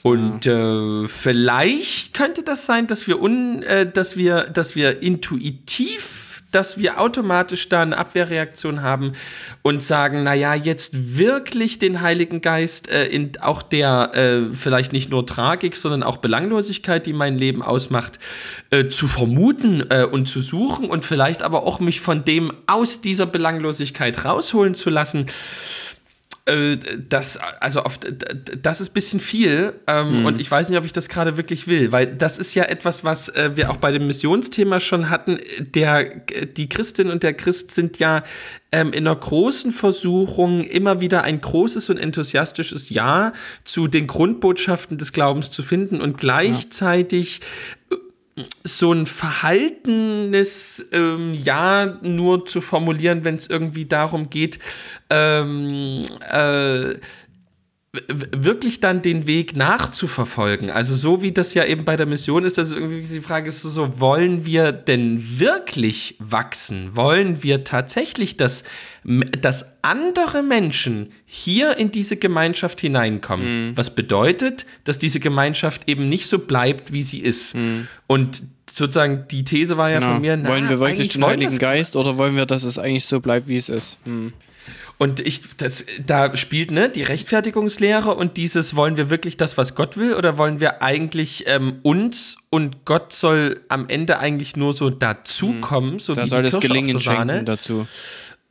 Und 0.03 0.45
äh, 0.45 1.07
vielleicht 1.07 2.13
könnte 2.13 2.43
das 2.43 2.65
sein, 2.65 2.87
dass 2.87 3.07
wir 3.07 3.21
un, 3.21 3.63
äh, 3.63 3.89
dass 3.89 4.17
wir, 4.17 4.43
dass 4.43 4.75
wir 4.75 5.01
intuitiv 5.01 6.26
dass 6.57 6.79
wir 6.79 6.99
automatisch 6.99 7.69
da 7.69 7.83
eine 7.83 7.95
Abwehrreaktion 7.95 8.81
haben 8.81 9.13
und 9.61 9.83
sagen, 9.83 10.23
naja, 10.23 10.55
jetzt 10.55 11.15
wirklich 11.15 11.77
den 11.77 12.01
Heiligen 12.01 12.41
Geist 12.41 12.89
äh, 12.89 13.05
in 13.05 13.39
auch 13.41 13.61
der 13.61 14.15
äh, 14.15 14.55
vielleicht 14.55 14.91
nicht 14.91 15.11
nur 15.11 15.23
Tragik, 15.27 15.75
sondern 15.75 16.01
auch 16.01 16.17
Belanglosigkeit, 16.17 17.05
die 17.05 17.13
mein 17.13 17.37
Leben 17.37 17.61
ausmacht, 17.61 18.17
äh, 18.71 18.87
zu 18.87 19.07
vermuten 19.07 19.85
äh, 19.91 20.05
und 20.05 20.27
zu 20.27 20.41
suchen 20.41 20.89
und 20.89 21.05
vielleicht 21.05 21.43
aber 21.43 21.61
auch 21.61 21.79
mich 21.79 22.01
von 22.01 22.25
dem 22.25 22.51
aus 22.65 23.01
dieser 23.01 23.27
Belanglosigkeit 23.27 24.25
rausholen 24.25 24.73
zu 24.73 24.89
lassen 24.89 25.27
äh, 26.47 26.77
das, 27.09 27.37
also 27.37 27.81
auf, 27.81 27.99
das 28.61 28.81
ist 28.81 28.91
ein 28.91 28.93
bisschen 28.93 29.19
viel 29.19 29.73
ähm, 29.85 30.21
mhm. 30.21 30.25
und 30.25 30.41
ich 30.41 30.49
weiß 30.49 30.69
nicht, 30.69 30.77
ob 30.77 30.85
ich 30.85 30.93
das 30.93 31.09
gerade 31.09 31.37
wirklich 31.37 31.67
will, 31.67 31.91
weil 31.91 32.07
das 32.07 32.37
ist 32.37 32.55
ja 32.55 32.63
etwas, 32.63 33.03
was 33.03 33.29
äh, 33.29 33.51
wir 33.55 33.69
auch 33.69 33.77
bei 33.77 33.91
dem 33.91 34.07
Missionsthema 34.07 34.79
schon 34.79 35.09
hatten. 35.09 35.39
Der, 35.59 36.03
die 36.05 36.69
Christin 36.69 37.11
und 37.11 37.23
der 37.23 37.33
Christ 37.33 37.71
sind 37.71 37.99
ja 37.99 38.23
ähm, 38.71 38.93
in 38.93 39.07
einer 39.07 39.15
großen 39.15 39.71
Versuchung, 39.71 40.61
immer 40.61 41.01
wieder 41.01 41.23
ein 41.23 41.41
großes 41.41 41.89
und 41.89 41.97
enthusiastisches 41.97 42.89
Ja 42.89 43.33
zu 43.63 43.87
den 43.87 44.07
Grundbotschaften 44.07 44.97
des 44.97 45.13
Glaubens 45.13 45.51
zu 45.51 45.63
finden 45.63 46.01
und 46.01 46.17
gleichzeitig 46.17 47.41
so 48.63 48.93
ein 48.93 49.05
verhaltenes 49.05 50.89
ähm, 50.91 51.33
Ja 51.33 51.97
nur 52.01 52.45
zu 52.45 52.61
formulieren, 52.61 53.25
wenn 53.25 53.35
es 53.35 53.47
irgendwie 53.49 53.85
darum 53.85 54.29
geht, 54.29 54.59
ähm, 55.09 56.05
äh, 56.31 56.95
wirklich 58.07 58.79
dann 58.79 59.01
den 59.01 59.27
Weg 59.27 59.55
nachzuverfolgen. 59.55 60.69
Also 60.69 60.95
so 60.95 61.21
wie 61.21 61.31
das 61.31 61.53
ja 61.53 61.63
eben 61.63 61.85
bei 61.85 61.95
der 61.95 62.05
Mission 62.05 62.43
ist, 62.43 62.57
dass 62.57 62.71
irgendwie 62.71 63.01
die 63.01 63.21
Frage 63.21 63.49
ist 63.49 63.61
so, 63.61 63.99
wollen 63.99 64.45
wir 64.45 64.71
denn 64.71 65.39
wirklich 65.39 66.15
wachsen? 66.19 66.95
Wollen 66.95 67.43
wir 67.43 67.63
tatsächlich, 67.63 68.37
dass, 68.37 68.65
dass 69.41 69.77
andere 69.81 70.43
Menschen 70.43 71.11
hier 71.25 71.77
in 71.77 71.91
diese 71.91 72.17
Gemeinschaft 72.17 72.81
hineinkommen? 72.81 73.69
Mhm. 73.69 73.77
Was 73.77 73.95
bedeutet, 73.95 74.65
dass 74.83 74.99
diese 74.99 75.19
Gemeinschaft 75.19 75.87
eben 75.87 76.09
nicht 76.09 76.27
so 76.27 76.39
bleibt, 76.39 76.91
wie 76.91 77.01
sie 77.01 77.19
ist. 77.19 77.55
Mhm. 77.55 77.87
Und 78.05 78.43
sozusagen 78.69 79.25
die 79.31 79.43
These 79.43 79.77
war 79.77 79.89
ja 79.89 79.99
genau. 79.99 80.13
von 80.13 80.21
mir, 80.21 80.37
na, 80.37 80.49
wollen 80.49 80.69
wir 80.69 80.79
wirklich 80.79 81.09
den 81.09 81.25
Heiligen 81.25 81.57
Geist 81.57 81.95
oder 81.95 82.17
wollen 82.17 82.35
wir, 82.35 82.45
dass 82.45 82.63
es 82.63 82.77
eigentlich 82.77 83.05
so 83.05 83.21
bleibt, 83.21 83.47
wie 83.47 83.55
es 83.55 83.69
ist? 83.69 84.05
Mhm. 84.05 84.33
Und 84.99 85.19
ich, 85.19 85.41
das, 85.57 85.85
da 86.03 86.35
spielt 86.35 86.71
ne, 86.71 86.89
die 86.89 87.03
Rechtfertigungslehre 87.03 88.15
und 88.15 88.35
dieses, 88.35 88.75
wollen 88.75 88.97
wir 88.97 89.11
wirklich 89.11 89.37
das, 89.37 89.55
was 89.55 89.75
Gott 89.75 89.95
will, 89.95 90.15
oder 90.15 90.39
wollen 90.39 90.59
wir 90.59 90.81
eigentlich 90.81 91.43
ähm, 91.45 91.79
uns 91.83 92.37
und 92.49 92.83
Gott 92.85 93.13
soll 93.13 93.59
am 93.69 93.89
Ende 93.89 94.17
eigentlich 94.17 94.55
nur 94.55 94.73
so 94.73 94.89
dazukommen, 94.89 95.93
mhm. 95.93 95.99
so 95.99 96.15
da 96.15 96.23
wie 96.23 96.27
soll 96.27 96.41
die 96.41 96.49
das 96.49 96.59
Gelingen 96.59 96.99
schenken 96.99 97.45
dazu. 97.45 97.85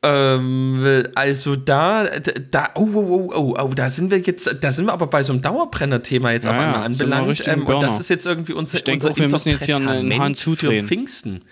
Ähm, 0.04 1.04
also 1.16 1.56
da, 1.56 2.04
da, 2.50 2.70
oh, 2.74 2.88
oh, 2.94 2.98
oh, 2.98 3.32
oh, 3.34 3.56
oh, 3.58 3.72
da 3.74 3.90
sind 3.90 4.12
wir 4.12 4.18
jetzt, 4.18 4.56
da 4.60 4.70
sind 4.70 4.86
wir 4.86 4.92
aber 4.92 5.08
bei 5.08 5.24
so 5.24 5.32
einem 5.32 5.42
Dauerbrenner-Thema 5.42 6.30
jetzt 6.30 6.44
ja, 6.44 6.52
auf 6.52 6.58
einmal 6.58 6.84
anbelangt. 6.84 7.42
Ähm, 7.48 7.66
und 7.66 7.82
das 7.82 7.98
ist 7.98 8.08
jetzt 8.08 8.24
irgendwie 8.24 8.52
unser, 8.52 8.76
ich 8.76 8.84
denke 8.84 9.08
unser 9.08 9.14
auch, 9.14 9.18
wir 9.20 9.28
müssen 9.28 9.48
jetzt 9.48 9.64
hier 9.64 9.76
einen 9.76 10.16
Hahn 10.20 10.34
zudrehen. 10.34 10.82
für 10.82 10.86
Pfingsten. 10.86 11.42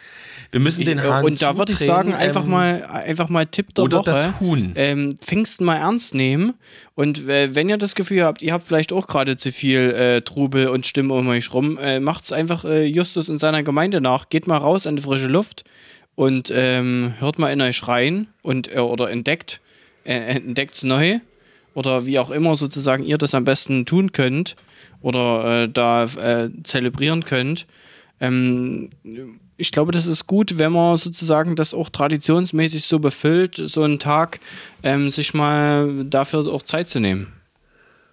Wir 0.54 0.60
müssen 0.60 0.84
den 0.84 1.02
Hahn 1.02 1.24
Und 1.24 1.42
da 1.42 1.58
würde 1.58 1.72
ich 1.72 1.80
sagen, 1.80 2.14
einfach 2.14 2.44
ähm, 2.44 2.50
mal, 2.50 2.84
einfach 2.84 3.28
mal 3.28 3.44
Tipp 3.44 3.74
der 3.74 3.82
oder 3.82 3.98
Woche. 3.98 4.10
das 4.12 4.38
Huhn. 4.38 4.70
Ähm, 4.76 5.16
Pfingsten 5.20 5.64
mal 5.64 5.78
ernst 5.78 6.14
nehmen. 6.14 6.54
Und 6.94 7.28
äh, 7.28 7.56
wenn 7.56 7.68
ihr 7.68 7.76
das 7.76 7.96
Gefühl 7.96 8.22
habt, 8.22 8.40
ihr 8.40 8.52
habt 8.52 8.64
vielleicht 8.64 8.92
auch 8.92 9.08
gerade 9.08 9.36
zu 9.36 9.50
viel 9.50 9.90
äh, 9.90 10.20
Trubel 10.22 10.68
und 10.68 10.86
Stimmen 10.86 11.10
um 11.10 11.26
euch 11.26 11.52
rum, 11.52 11.76
äh, 11.78 11.98
macht's 11.98 12.30
einfach 12.30 12.64
äh, 12.64 12.84
Justus 12.84 13.28
in 13.28 13.40
seiner 13.40 13.64
Gemeinde 13.64 14.00
nach. 14.00 14.28
Geht 14.28 14.46
mal 14.46 14.58
raus 14.58 14.86
an 14.86 14.94
die 14.94 15.02
frische 15.02 15.26
Luft 15.26 15.64
und 16.14 16.52
ähm, 16.54 17.14
hört 17.18 17.40
mal 17.40 17.52
in 17.52 17.60
euch 17.60 17.88
rein 17.88 18.28
und 18.42 18.72
äh, 18.72 18.78
oder 18.78 19.10
entdeckt, 19.10 19.60
äh, 20.04 20.14
entdeckt's 20.14 20.84
neu 20.84 21.18
oder 21.74 22.06
wie 22.06 22.20
auch 22.20 22.30
immer 22.30 22.54
sozusagen 22.54 23.02
ihr 23.02 23.18
das 23.18 23.34
am 23.34 23.44
besten 23.44 23.86
tun 23.86 24.12
könnt 24.12 24.54
oder 25.02 25.64
äh, 25.64 25.68
da 25.68 26.04
äh, 26.04 26.50
zelebrieren 26.62 27.24
könnt. 27.24 27.66
Ähm, 28.20 28.90
ich 29.56 29.72
glaube, 29.72 29.92
das 29.92 30.06
ist 30.06 30.26
gut, 30.26 30.58
wenn 30.58 30.72
man 30.72 30.96
sozusagen 30.96 31.56
das 31.56 31.74
auch 31.74 31.88
traditionsmäßig 31.88 32.84
so 32.84 32.98
befüllt, 32.98 33.56
so 33.56 33.82
einen 33.82 33.98
Tag, 33.98 34.40
ähm, 34.82 35.10
sich 35.10 35.34
mal 35.34 36.04
dafür 36.04 36.52
auch 36.52 36.62
Zeit 36.62 36.88
zu 36.88 37.00
nehmen. 37.00 37.32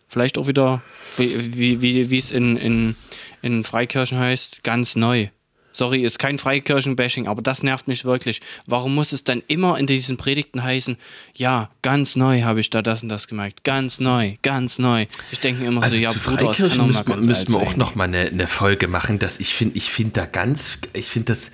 Vielleicht 0.07 0.37
auch 0.37 0.47
wieder, 0.47 0.81
wie, 1.17 1.81
wie, 1.81 2.09
wie 2.09 2.17
es 2.17 2.31
in, 2.31 2.57
in, 2.57 2.95
in 3.41 3.63
Freikirchen 3.63 4.19
heißt, 4.19 4.63
ganz 4.63 4.95
neu. 4.95 5.29
Sorry, 5.73 6.03
ist 6.03 6.19
kein 6.19 6.37
Freikirchen-Bashing, 6.37 7.27
aber 7.27 7.41
das 7.41 7.63
nervt 7.63 7.87
mich 7.87 8.05
wirklich. 8.05 8.41
Warum 8.67 8.93
muss 8.93 9.13
es 9.13 9.23
dann 9.23 9.41
immer 9.47 9.77
in 9.77 9.87
diesen 9.87 10.17
Predigten 10.17 10.63
heißen, 10.63 10.97
ja, 11.35 11.69
ganz 11.81 12.15
neu 12.15 12.43
habe 12.43 12.59
ich 12.59 12.69
da 12.69 12.81
das 12.81 13.03
und 13.03 13.09
das 13.09 13.27
gemerkt. 13.27 13.63
Ganz 13.63 13.99
neu, 13.99 14.35
ganz 14.41 14.79
neu. 14.79 15.05
Ich 15.31 15.39
denke 15.39 15.61
mir 15.61 15.67
immer 15.69 15.83
also 15.83 15.95
so, 15.95 16.01
ja, 16.01 16.11
Bruder, 16.11 16.45
das 16.47 16.57
kann 16.57 16.87
müssen, 16.87 17.05
ganz 17.05 17.25
müssen 17.25 17.53
wir 17.53 17.59
auch 17.61 17.69
sein. 17.69 17.79
noch 17.79 17.95
mal 17.95 18.03
eine, 18.05 18.27
eine 18.27 18.47
Folge 18.47 18.87
machen. 18.87 19.19
Dass 19.19 19.39
ich 19.39 19.53
finde, 19.53 19.77
ich 19.77 19.91
finde 19.91 20.13
da 20.13 20.25
ganz, 20.25 20.77
ich 20.93 21.07
finde 21.07 21.33
das, 21.33 21.51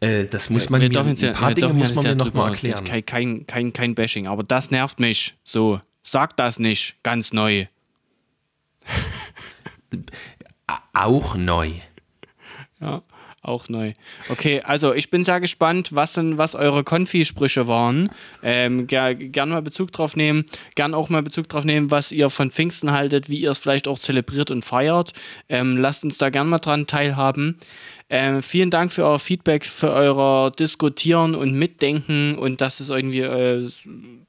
äh, 0.00 0.24
das 0.24 0.50
muss 0.50 0.70
man 0.70 0.80
wir 0.80 0.88
mir, 0.88 1.00
ein 1.00 1.16
ja- 1.16 1.32
paar 1.32 1.54
Dinge 1.54 1.74
muss 1.74 1.94
man 1.94 2.04
mir 2.04 2.10
ja 2.10 2.14
noch 2.16 2.32
mal 2.32 2.52
drüber- 2.54 2.70
erklären. 2.70 2.84
Kein, 2.84 3.04
kein, 3.04 3.46
kein, 3.46 3.72
kein 3.72 3.94
Bashing, 3.94 4.26
aber 4.26 4.42
das 4.44 4.70
nervt 4.70 5.00
mich. 5.00 5.34
So, 5.44 5.80
sag 6.02 6.36
das 6.36 6.58
nicht, 6.58 6.96
ganz 7.02 7.32
neu. 7.32 7.66
Auch 10.92 11.34
neu. 11.36 11.70
Ja, 12.80 13.02
auch 13.42 13.68
neu. 13.68 13.92
Okay, 14.28 14.60
also 14.62 14.92
ich 14.92 15.10
bin 15.10 15.24
sehr 15.24 15.40
gespannt, 15.40 15.90
was, 15.92 16.14
denn, 16.14 16.38
was 16.38 16.54
eure 16.54 16.84
Konfi-Sprüche 16.84 17.66
waren. 17.66 18.10
Ähm, 18.42 18.86
ger 18.86 19.14
gern 19.14 19.50
mal 19.50 19.62
Bezug 19.62 19.92
drauf 19.92 20.16
nehmen. 20.16 20.44
Gern 20.74 20.94
auch 20.94 21.08
mal 21.08 21.22
Bezug 21.22 21.48
drauf 21.48 21.64
nehmen, 21.64 21.90
was 21.90 22.12
ihr 22.12 22.30
von 22.30 22.50
Pfingsten 22.50 22.92
haltet, 22.92 23.28
wie 23.28 23.38
ihr 23.38 23.50
es 23.50 23.58
vielleicht 23.58 23.88
auch 23.88 23.98
zelebriert 23.98 24.50
und 24.50 24.64
feiert. 24.64 25.12
Ähm, 25.48 25.76
lasst 25.76 26.04
uns 26.04 26.18
da 26.18 26.30
gern 26.30 26.48
mal 26.48 26.58
dran 26.58 26.86
teilhaben. 26.86 27.58
Ähm, 28.10 28.42
vielen 28.42 28.70
Dank 28.70 28.90
für 28.90 29.04
euer 29.04 29.18
Feedback, 29.18 29.66
für 29.66 29.92
euer 29.92 30.50
Diskutieren 30.50 31.34
und 31.34 31.52
Mitdenken 31.52 32.36
und 32.38 32.62
dass 32.62 32.80
es 32.80 32.88
irgendwie, 32.88 33.20
äh, 33.20 33.68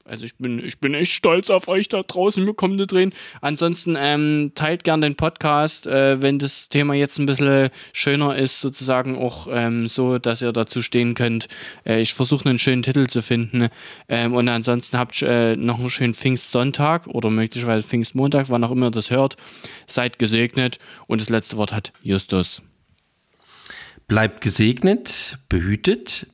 also 0.04 0.24
ich 0.26 0.36
bin, 0.36 0.62
ich 0.62 0.78
bin 0.80 0.92
echt 0.92 1.12
stolz 1.12 1.48
auf 1.48 1.66
euch 1.66 1.88
da 1.88 2.02
draußen, 2.02 2.44
wir 2.44 2.52
kommen 2.52 2.76
da 2.76 2.84
drin. 2.84 3.14
Ansonsten 3.40 3.96
ähm, 3.98 4.52
teilt 4.54 4.84
gern 4.84 5.00
den 5.00 5.14
Podcast, 5.14 5.86
äh, 5.86 6.20
wenn 6.20 6.38
das 6.38 6.68
Thema 6.68 6.92
jetzt 6.92 7.18
ein 7.18 7.24
bisschen 7.24 7.70
schöner 7.94 8.36
ist, 8.36 8.60
sozusagen 8.60 9.16
auch 9.16 9.48
ähm, 9.50 9.88
so, 9.88 10.18
dass 10.18 10.42
ihr 10.42 10.52
dazu 10.52 10.82
stehen 10.82 11.14
könnt. 11.14 11.48
Äh, 11.86 12.02
ich 12.02 12.12
versuche 12.12 12.46
einen 12.50 12.58
schönen 12.58 12.82
Titel 12.82 13.06
zu 13.06 13.22
finden 13.22 13.70
ähm, 14.10 14.34
und 14.34 14.46
ansonsten 14.48 14.98
habt 14.98 15.22
äh, 15.22 15.56
noch 15.56 15.78
einen 15.78 15.88
schönen 15.88 16.12
Pfingstsonntag 16.12 17.06
oder 17.06 17.30
möglicherweise 17.30 17.88
Pfingstmontag, 17.88 18.50
wann 18.50 18.62
auch 18.62 18.72
immer 18.72 18.88
ihr 18.88 18.90
das 18.90 19.10
hört. 19.10 19.36
Seid 19.86 20.18
gesegnet 20.18 20.78
und 21.06 21.22
das 21.22 21.30
letzte 21.30 21.56
Wort 21.56 21.72
hat 21.72 21.94
Justus. 22.02 22.62
Bleibt 24.10 24.40
gesegnet, 24.40 25.38
behütet. 25.48 26.26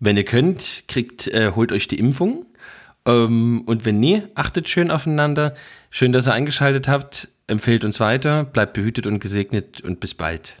Wenn 0.00 0.16
ihr 0.16 0.24
könnt, 0.24 0.82
kriegt, 0.88 1.28
äh, 1.28 1.52
holt 1.54 1.70
euch 1.70 1.86
die 1.86 2.00
Impfung. 2.00 2.46
Ähm, 3.06 3.62
und 3.64 3.84
wenn 3.84 4.00
nie, 4.00 4.24
achtet 4.34 4.68
schön 4.68 4.90
aufeinander. 4.90 5.54
Schön, 5.88 6.10
dass 6.10 6.26
ihr 6.26 6.32
eingeschaltet 6.32 6.88
habt. 6.88 7.28
Empfehlt 7.46 7.84
uns 7.84 8.00
weiter. 8.00 8.44
Bleibt 8.44 8.72
behütet 8.72 9.06
und 9.06 9.20
gesegnet 9.20 9.82
und 9.82 10.00
bis 10.00 10.14
bald. 10.14 10.56